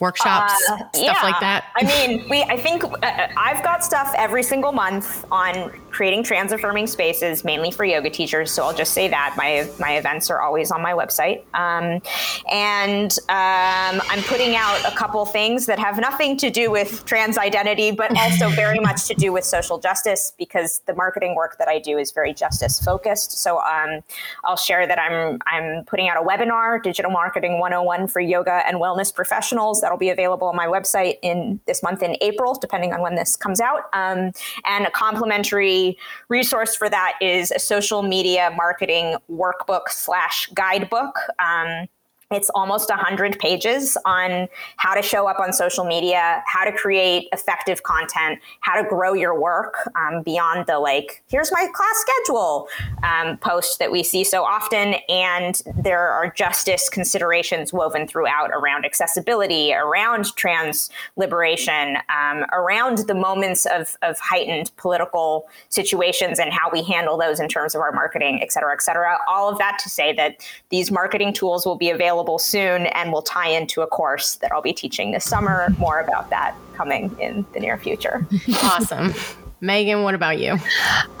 workshops, 0.00 0.52
uh, 0.70 0.76
stuff 0.76 0.92
yeah. 0.96 1.22
like 1.22 1.40
that? 1.40 1.72
I 1.76 1.84
mean, 1.84 2.28
we. 2.28 2.42
I 2.42 2.56
think 2.56 2.84
uh, 2.84 3.28
I've 3.36 3.62
got 3.64 3.84
stuff 3.84 4.12
every 4.16 4.42
single 4.42 4.72
month 4.72 5.24
on 5.30 5.72
creating 5.98 6.22
trans 6.22 6.52
affirming 6.52 6.86
spaces, 6.86 7.42
mainly 7.42 7.72
for 7.72 7.84
yoga 7.84 8.08
teachers. 8.08 8.52
So 8.52 8.62
I'll 8.62 8.72
just 8.72 8.92
say 8.92 9.08
that 9.08 9.34
my 9.36 9.68
my 9.80 9.96
events 9.96 10.30
are 10.30 10.40
always 10.40 10.70
on 10.70 10.80
my 10.80 10.92
website, 10.92 11.42
um, 11.54 12.00
and 12.48 13.10
um, 13.28 14.00
I'm 14.08 14.22
putting 14.22 14.54
out 14.54 14.80
a 14.86 14.94
couple 14.94 15.26
things 15.26 15.66
that 15.66 15.80
have 15.80 15.98
nothing 15.98 16.36
to 16.36 16.50
do 16.50 16.70
with 16.70 17.04
trans 17.04 17.36
identity, 17.36 17.90
but 17.90 18.16
also 18.16 18.48
very 18.64 18.78
much 18.78 19.08
to 19.08 19.14
do 19.14 19.32
with 19.32 19.42
social 19.42 19.76
justice 19.76 20.32
because 20.38 20.82
the 20.86 20.94
marketing 20.94 21.34
work 21.34 21.58
that 21.58 21.66
I 21.66 21.80
do 21.80 21.98
is 21.98 22.12
very 22.12 22.32
justice 22.32 22.78
focused. 22.78 23.32
So 23.32 23.58
um, 23.58 24.04
I'll 24.44 24.56
share 24.56 24.86
that 24.86 25.00
I'm 25.00 25.40
I'm 25.48 25.84
putting 25.86 26.08
out 26.08 26.16
a 26.16 26.24
webinar, 26.24 26.80
Digital 26.80 27.10
Marketing 27.10 27.58
101 27.58 28.06
for 28.06 28.20
yoga 28.20 28.62
and 28.68 28.76
wellness 28.76 29.12
professionals 29.12 29.80
That'll 29.80 29.98
be 29.98 30.10
available 30.10 30.46
on 30.46 30.54
my 30.54 30.66
website 30.66 31.16
in 31.22 31.58
this 31.66 31.82
month 31.82 32.02
in 32.02 32.16
April, 32.20 32.54
depending 32.54 32.92
on 32.92 33.00
when 33.00 33.14
this 33.14 33.36
comes 33.36 33.60
out. 33.60 33.84
Um, 33.94 34.32
and 34.64 34.86
a 34.86 34.90
complimentary 34.90 35.87
resource 36.28 36.74
for 36.74 36.88
that 36.88 37.14
is 37.20 37.50
a 37.50 37.58
social 37.58 38.02
media 38.02 38.52
marketing 38.56 39.16
workbook 39.30 39.88
slash 39.88 40.48
guidebook. 40.54 41.16
Um, 41.38 41.88
it's 42.30 42.50
almost 42.50 42.90
100 42.90 43.38
pages 43.38 43.96
on 44.04 44.48
how 44.76 44.94
to 44.94 45.00
show 45.00 45.26
up 45.26 45.40
on 45.40 45.50
social 45.50 45.84
media, 45.84 46.42
how 46.46 46.62
to 46.62 46.72
create 46.72 47.26
effective 47.32 47.82
content, 47.84 48.38
how 48.60 48.80
to 48.80 48.86
grow 48.86 49.14
your 49.14 49.38
work 49.38 49.88
um, 49.96 50.22
beyond 50.22 50.66
the 50.66 50.78
like, 50.78 51.22
here's 51.28 51.50
my 51.50 51.66
class 51.72 52.04
schedule 52.06 52.68
um, 53.02 53.38
post 53.38 53.78
that 53.78 53.90
we 53.90 54.02
see 54.02 54.24
so 54.24 54.44
often. 54.44 54.96
And 55.08 55.62
there 55.82 56.06
are 56.06 56.30
justice 56.30 56.90
considerations 56.90 57.72
woven 57.72 58.06
throughout 58.06 58.50
around 58.52 58.84
accessibility, 58.84 59.72
around 59.72 60.36
trans 60.36 60.90
liberation, 61.16 61.96
um, 62.10 62.44
around 62.52 62.98
the 63.08 63.14
moments 63.14 63.64
of, 63.64 63.96
of 64.02 64.18
heightened 64.18 64.70
political 64.76 65.48
situations 65.70 66.38
and 66.38 66.52
how 66.52 66.68
we 66.70 66.82
handle 66.82 67.16
those 67.16 67.40
in 67.40 67.48
terms 67.48 67.74
of 67.74 67.80
our 67.80 67.92
marketing, 67.92 68.40
et 68.42 68.52
cetera, 68.52 68.74
et 68.74 68.82
cetera. 68.82 69.16
All 69.26 69.48
of 69.48 69.56
that 69.56 69.78
to 69.82 69.88
say 69.88 70.12
that 70.12 70.46
these 70.68 70.90
marketing 70.90 71.32
tools 71.32 71.64
will 71.64 71.76
be 71.76 71.88
available 71.88 72.17
available 72.18 72.38
soon 72.38 72.86
and 72.86 73.12
will 73.12 73.22
tie 73.22 73.48
into 73.48 73.80
a 73.82 73.86
course 73.86 74.36
that 74.36 74.50
I'll 74.52 74.62
be 74.62 74.72
teaching 74.72 75.12
this 75.12 75.24
summer. 75.24 75.68
More 75.78 76.00
about 76.00 76.30
that 76.30 76.54
coming 76.74 77.14
in 77.20 77.46
the 77.52 77.60
near 77.60 77.78
future. 77.78 78.26
awesome. 78.62 79.14
Megan, 79.60 80.02
what 80.02 80.14
about 80.14 80.38
you? 80.38 80.56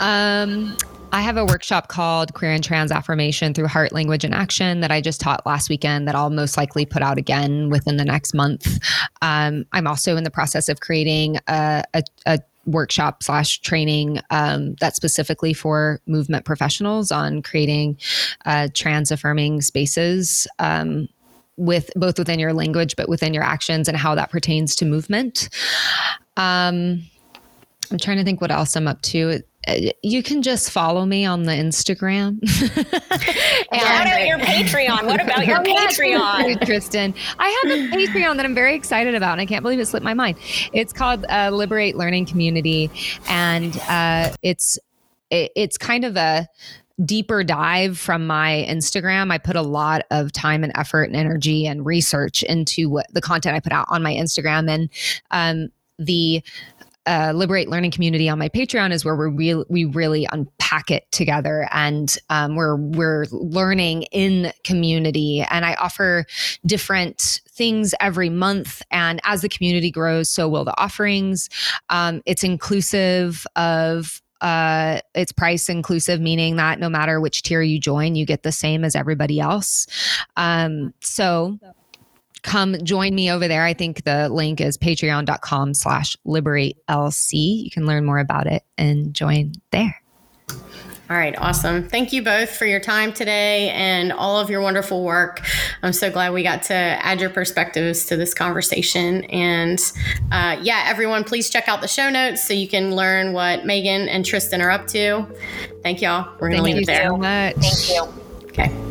Um, 0.00 0.76
I 1.12 1.22
have 1.22 1.36
a 1.36 1.44
workshop 1.44 1.88
called 1.88 2.34
Queer 2.34 2.50
and 2.50 2.62
Trans 2.62 2.92
Affirmation 2.92 3.54
through 3.54 3.68
Heart, 3.68 3.92
Language, 3.92 4.24
and 4.24 4.34
Action 4.34 4.80
that 4.80 4.90
I 4.90 5.00
just 5.00 5.20
taught 5.20 5.46
last 5.46 5.70
weekend 5.70 6.06
that 6.08 6.14
I'll 6.14 6.30
most 6.30 6.56
likely 6.56 6.84
put 6.84 7.02
out 7.02 7.16
again 7.16 7.70
within 7.70 7.96
the 7.96 8.04
next 8.04 8.34
month. 8.34 8.78
Um, 9.22 9.64
I'm 9.72 9.86
also 9.86 10.16
in 10.16 10.24
the 10.24 10.30
process 10.30 10.68
of 10.68 10.80
creating 10.80 11.38
a, 11.46 11.84
a, 11.94 12.02
a 12.26 12.38
workshop 12.68 13.22
slash 13.22 13.60
training 13.60 14.20
um, 14.30 14.74
that's 14.80 14.96
specifically 14.96 15.52
for 15.54 16.00
movement 16.06 16.44
professionals 16.44 17.10
on 17.10 17.42
creating 17.42 17.98
uh, 18.44 18.68
trans 18.74 19.10
affirming 19.10 19.60
spaces 19.60 20.46
um, 20.58 21.08
with 21.56 21.90
both 21.96 22.18
within 22.18 22.38
your 22.38 22.52
language 22.52 22.94
but 22.96 23.08
within 23.08 23.34
your 23.34 23.42
actions 23.42 23.88
and 23.88 23.96
how 23.96 24.14
that 24.14 24.30
pertains 24.30 24.76
to 24.76 24.84
movement. 24.84 25.48
Um, 26.36 27.02
i'm 27.90 27.98
trying 27.98 28.18
to 28.18 28.24
think 28.24 28.40
what 28.40 28.50
else 28.50 28.76
i'm 28.76 28.86
up 28.86 29.00
to 29.00 29.42
you 30.02 30.22
can 30.22 30.42
just 30.42 30.70
follow 30.70 31.04
me 31.04 31.24
on 31.24 31.44
the 31.44 31.52
Instagram. 31.52 32.38
and 32.40 32.80
what 33.68 34.02
about 34.02 34.26
your 34.26 34.38
Patreon? 34.38 35.06
What 35.06 35.20
about 35.20 35.46
your 35.46 35.58
Patreon? 35.62 36.64
Tristan, 36.64 37.14
I 37.38 37.48
have 37.62 37.72
a 37.72 37.88
Patreon 37.96 38.36
that 38.36 38.44
I'm 38.44 38.54
very 38.54 38.74
excited 38.74 39.14
about, 39.14 39.32
and 39.32 39.40
I 39.40 39.46
can't 39.46 39.62
believe 39.62 39.80
it 39.80 39.86
slipped 39.86 40.04
my 40.04 40.14
mind. 40.14 40.38
It's 40.72 40.92
called 40.92 41.24
uh, 41.28 41.50
Liberate 41.52 41.96
Learning 41.96 42.26
Community, 42.26 42.90
and 43.28 43.76
uh, 43.88 44.34
it's 44.42 44.78
it, 45.30 45.52
it's 45.56 45.78
kind 45.78 46.04
of 46.04 46.16
a 46.16 46.48
deeper 47.04 47.44
dive 47.44 47.98
from 47.98 48.26
my 48.26 48.66
Instagram. 48.68 49.30
I 49.30 49.38
put 49.38 49.56
a 49.56 49.62
lot 49.62 50.02
of 50.10 50.32
time 50.32 50.64
and 50.64 50.72
effort 50.76 51.04
and 51.04 51.16
energy 51.16 51.66
and 51.66 51.86
research 51.86 52.42
into 52.42 52.88
what 52.88 53.06
the 53.12 53.20
content 53.20 53.56
I 53.56 53.60
put 53.60 53.72
out 53.72 53.86
on 53.88 54.02
my 54.02 54.14
Instagram, 54.14 54.68
and 54.68 54.90
um, 55.30 55.68
the 55.98 56.42
uh, 57.08 57.32
Liberate 57.34 57.70
Learning 57.70 57.90
Community 57.90 58.28
on 58.28 58.38
my 58.38 58.50
Patreon 58.50 58.92
is 58.92 59.02
where 59.04 59.16
we 59.16 59.26
really 59.26 59.64
we 59.70 59.84
really 59.86 60.28
unpack 60.30 60.90
it 60.90 61.10
together, 61.10 61.66
and 61.72 62.18
um, 62.28 62.54
we're 62.54 62.76
we're 62.76 63.24
learning 63.30 64.02
in 64.12 64.52
community. 64.62 65.44
And 65.50 65.64
I 65.64 65.74
offer 65.74 66.26
different 66.66 67.40
things 67.48 67.94
every 68.00 68.28
month, 68.28 68.82
and 68.90 69.20
as 69.24 69.40
the 69.40 69.48
community 69.48 69.90
grows, 69.90 70.28
so 70.28 70.48
will 70.48 70.64
the 70.64 70.78
offerings. 70.78 71.48
Um, 71.88 72.20
it's 72.26 72.44
inclusive 72.44 73.46
of 73.56 74.20
uh, 74.42 75.00
it's 75.14 75.32
price 75.32 75.68
inclusive, 75.70 76.20
meaning 76.20 76.56
that 76.56 76.78
no 76.78 76.90
matter 76.90 77.20
which 77.20 77.42
tier 77.42 77.62
you 77.62 77.80
join, 77.80 78.14
you 78.14 78.26
get 78.26 78.42
the 78.42 78.52
same 78.52 78.84
as 78.84 78.94
everybody 78.94 79.40
else. 79.40 79.86
Um, 80.36 80.92
so 81.00 81.58
come 82.48 82.76
join 82.82 83.14
me 83.14 83.30
over 83.30 83.46
there. 83.46 83.64
I 83.64 83.74
think 83.74 84.04
the 84.04 84.28
link 84.28 84.60
is 84.60 84.78
patreon.com 84.78 85.74
slash 85.74 86.16
liberate 86.24 86.78
LC. 86.88 87.64
You 87.64 87.70
can 87.70 87.86
learn 87.86 88.04
more 88.04 88.18
about 88.18 88.46
it 88.46 88.64
and 88.78 89.14
join 89.14 89.52
there. 89.70 90.00
All 91.10 91.16
right, 91.16 91.34
awesome. 91.38 91.88
Thank 91.88 92.12
you 92.12 92.22
both 92.22 92.50
for 92.50 92.66
your 92.66 92.80
time 92.80 93.14
today 93.14 93.70
and 93.70 94.12
all 94.12 94.38
of 94.38 94.50
your 94.50 94.60
wonderful 94.60 95.04
work. 95.04 95.42
I'm 95.82 95.94
so 95.94 96.10
glad 96.10 96.34
we 96.34 96.42
got 96.42 96.62
to 96.64 96.74
add 96.74 97.18
your 97.18 97.30
perspectives 97.30 98.04
to 98.06 98.16
this 98.16 98.34
conversation. 98.34 99.24
And 99.24 99.78
uh, 100.30 100.58
yeah, 100.60 100.84
everyone, 100.86 101.24
please 101.24 101.48
check 101.48 101.66
out 101.66 101.80
the 101.80 101.88
show 101.88 102.10
notes 102.10 102.46
so 102.46 102.52
you 102.52 102.68
can 102.68 102.94
learn 102.94 103.32
what 103.32 103.64
Megan 103.64 104.06
and 104.08 104.22
Tristan 104.24 104.60
are 104.60 104.70
up 104.70 104.86
to. 104.88 105.26
Thank 105.82 106.02
y'all. 106.02 106.30
We're 106.40 106.50
going 106.50 106.58
to 106.58 106.64
leave 106.64 106.82
it 106.82 106.86
there. 106.86 107.08
So 107.08 107.16
much. 107.16 107.56
Thank 107.56 107.88
you. 107.88 108.22
Okay. 108.48 108.87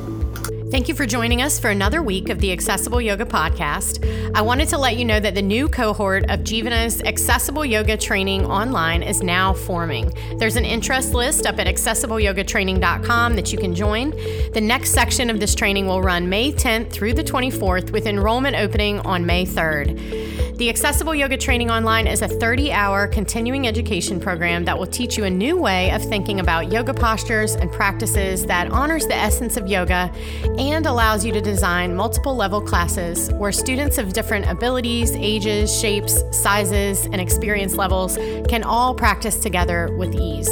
Thank 0.70 0.90
you 0.90 0.96
for 0.96 1.06
joining 1.06 1.42
us 1.42 1.58
for 1.58 1.70
another 1.70 2.02
week 2.02 2.28
of 2.28 2.40
the 2.40 2.52
Accessible 2.52 3.00
Yoga 3.00 3.24
Podcast. 3.24 4.04
I 4.36 4.42
wanted 4.42 4.68
to 4.68 4.78
let 4.78 4.98
you 4.98 5.06
know 5.06 5.18
that 5.18 5.34
the 5.34 5.42
new 5.42 5.70
cohort 5.70 6.30
of 6.30 6.42
Jivana's 6.42 7.02
Accessible 7.04 7.64
Yoga 7.64 7.96
Training 7.96 8.46
online 8.46 9.02
is 9.02 9.24
now 9.24 9.54
forming. 9.54 10.12
There's 10.40 10.58
an 10.58 10.66
interest 10.66 11.14
list 11.14 11.46
up 11.46 11.58
at 11.58 11.68
accessibleyogatraining.com 11.68 13.36
that 13.38 13.54
you 13.54 13.58
can 13.58 13.74
join. 13.74 14.10
The 14.52 14.62
next 14.62 14.90
section 14.90 15.30
of 15.30 15.40
this 15.40 15.56
training 15.56 15.88
will 15.88 16.02
run 16.02 16.28
May 16.28 16.52
10th 16.52 16.92
through 16.92 17.14
the 17.14 17.24
24th 17.24 17.92
with 17.92 18.06
enrollment 18.06 18.58
opening 18.58 19.00
on 19.00 19.26
May 19.26 19.46
3rd. 19.46 20.38
The 20.58 20.70
Accessible 20.70 21.14
Yoga 21.14 21.38
Training 21.38 21.70
Online 21.70 22.08
is 22.08 22.24
a 22.24 22.28
30 22.28 22.72
hour 22.72 23.08
continuing 23.08 23.68
education 23.68 24.20
program 24.20 24.66
that 24.66 24.76
will 24.76 24.88
teach 24.88 25.16
you 25.16 25.26
a 25.26 25.30
new 25.30 25.56
way 25.56 25.92
of 25.92 26.02
thinking 26.02 26.40
about 26.40 26.72
yoga 26.72 26.96
postures 26.96 27.54
and 27.54 27.72
practices 27.72 28.44
that 28.48 28.72
honors 28.72 29.06
the 29.06 29.14
essence 29.14 29.56
of 29.56 29.68
yoga 29.68 30.12
and 30.60 30.86
allows 30.86 31.24
you 31.26 31.32
to 31.32 31.42
design 31.42 31.96
multiple 31.96 32.36
level 32.36 32.62
classes 32.62 33.32
where 33.34 33.52
students 33.52 33.98
of 33.98 34.14
different 34.14 34.50
abilities, 34.50 35.12
ages, 35.16 35.78
shapes, 35.80 36.24
sizes, 36.32 37.06
and 37.06 37.22
experience 37.22 37.76
levels 37.76 38.18
can 38.48 38.64
all 38.64 38.94
practice 38.94 39.38
together 39.38 39.96
with 39.98 40.14
ease. 40.16 40.50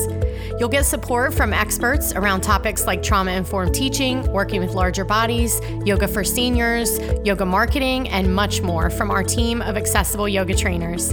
You'll 0.57 0.69
get 0.69 0.86
support 0.86 1.34
from 1.34 1.52
experts 1.52 2.14
around 2.14 2.40
topics 2.40 2.88
like 2.88 3.03
trauma 3.03 3.32
informed 3.32 3.76
teaching, 3.76 4.23
working 4.32 4.61
with 4.61 4.73
larger 4.73 5.03
bodies, 5.03 5.60
yoga 5.84 6.07
for 6.07 6.23
seniors, 6.23 6.98
yoga 7.26 7.45
marketing, 7.45 8.07
and 8.07 8.34
much 8.34 8.61
more 8.61 8.90
from 8.90 9.11
our 9.11 9.22
team 9.22 9.61
of 9.61 9.76
accessible 9.76 10.30
yoga 10.30 10.56
trainers. 10.56 11.11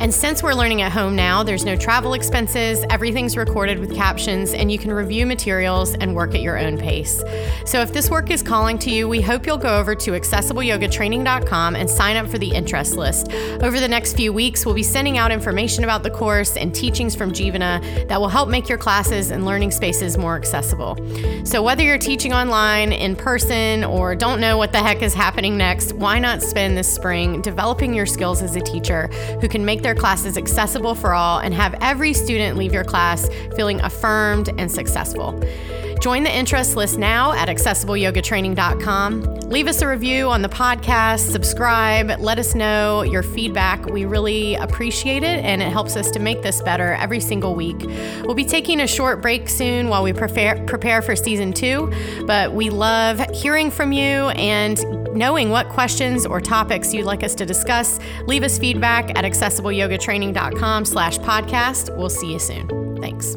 And 0.00 0.12
since 0.12 0.42
we're 0.42 0.54
learning 0.54 0.82
at 0.82 0.90
home 0.90 1.14
now, 1.14 1.44
there's 1.44 1.64
no 1.64 1.76
travel 1.76 2.14
expenses, 2.14 2.84
everything's 2.90 3.36
recorded 3.36 3.78
with 3.78 3.94
captions, 3.94 4.54
and 4.54 4.72
you 4.72 4.78
can 4.78 4.90
review 4.90 5.24
materials 5.24 5.94
and 5.94 6.16
work 6.16 6.34
at 6.34 6.40
your 6.40 6.58
own 6.58 6.76
pace. 6.76 7.22
So 7.66 7.82
if 7.82 7.92
this 7.92 8.10
work 8.10 8.28
is 8.30 8.42
calling 8.42 8.76
to 8.80 8.90
you, 8.90 9.06
we 9.06 9.20
hope 9.20 9.46
you'll 9.46 9.56
go 9.56 9.78
over 9.78 9.94
to 9.94 10.10
accessibleyogatraining.com 10.12 11.76
and 11.76 11.88
sign 11.88 12.16
up 12.16 12.28
for 12.28 12.38
the 12.38 12.50
interest 12.50 12.96
list. 12.96 13.30
Over 13.62 13.78
the 13.78 13.86
next 13.86 14.14
few 14.14 14.32
weeks, 14.32 14.66
we'll 14.66 14.74
be 14.74 14.82
sending 14.82 15.16
out 15.16 15.30
information 15.30 15.84
about 15.84 16.02
the 16.02 16.10
course 16.10 16.56
and 16.56 16.74
teachings 16.74 17.14
from 17.14 17.30
Jivana 17.30 18.08
that 18.08 18.20
will 18.20 18.28
help 18.28 18.48
make 18.48 18.68
your 18.68 18.79
classes 18.80 19.30
and 19.30 19.44
learning 19.44 19.70
spaces 19.70 20.18
more 20.18 20.36
accessible. 20.36 20.96
So, 21.44 21.62
whether 21.62 21.82
you're 21.82 21.98
teaching 21.98 22.32
online, 22.32 22.92
in 22.92 23.14
person, 23.14 23.84
or 23.84 24.16
don't 24.16 24.40
know 24.40 24.56
what 24.56 24.72
the 24.72 24.78
heck 24.78 25.02
is 25.02 25.14
happening 25.14 25.56
next, 25.56 25.92
why 25.92 26.18
not 26.18 26.42
spend 26.42 26.76
this 26.76 26.92
spring 26.92 27.42
developing 27.42 27.94
your 27.94 28.06
skills 28.06 28.42
as 28.42 28.56
a 28.56 28.60
teacher 28.60 29.06
who 29.40 29.48
can 29.48 29.64
make 29.64 29.82
their 29.82 29.94
classes 29.94 30.36
accessible 30.36 30.94
for 30.94 31.12
all 31.12 31.38
and 31.38 31.54
have 31.54 31.74
every 31.80 32.12
student 32.12 32.58
leave 32.58 32.72
your 32.72 32.84
class 32.84 33.28
feeling 33.54 33.80
affirmed 33.82 34.48
and 34.58 34.70
successful? 34.70 35.40
Join 36.00 36.22
the 36.22 36.34
interest 36.34 36.76
list 36.76 36.98
now 36.98 37.32
at 37.32 37.48
accessibleyogatraining.com. 37.48 39.40
Leave 39.50 39.66
us 39.66 39.82
a 39.82 39.88
review 39.88 40.28
on 40.28 40.40
the 40.42 40.48
podcast, 40.48 41.30
subscribe, 41.30 42.18
let 42.20 42.38
us 42.38 42.54
know 42.54 43.02
your 43.02 43.22
feedback. 43.22 43.84
We 43.86 44.06
really 44.06 44.54
appreciate 44.54 45.22
it 45.22 45.44
and 45.44 45.60
it 45.60 45.70
helps 45.70 45.96
us 45.96 46.10
to 46.12 46.18
make 46.18 46.42
this 46.42 46.62
better 46.62 46.94
every 46.94 47.20
single 47.20 47.54
week. 47.54 47.78
We'll 48.22 48.34
be 48.34 48.44
taking 48.44 48.80
a 48.80 48.86
short 48.86 49.20
break 49.20 49.48
soon 49.48 49.88
while 49.88 50.02
we 50.02 50.12
prepare 50.12 50.64
prepare 50.66 51.02
for 51.02 51.14
season 51.16 51.52
2, 51.52 52.24
but 52.26 52.54
we 52.54 52.70
love 52.70 53.20
hearing 53.34 53.70
from 53.70 53.92
you 53.92 54.30
and 54.30 54.78
knowing 55.14 55.50
what 55.50 55.68
questions 55.68 56.24
or 56.24 56.40
topics 56.40 56.94
you'd 56.94 57.04
like 57.04 57.22
us 57.24 57.34
to 57.34 57.44
discuss. 57.44 57.98
Leave 58.26 58.42
us 58.42 58.58
feedback 58.58 59.10
at 59.18 59.24
accessibleyogatraining.com 59.24 60.84
slash 60.84 61.18
podcast. 61.18 61.94
We'll 61.96 62.08
see 62.08 62.32
you 62.32 62.38
soon. 62.38 62.96
Thanks. 63.00 63.36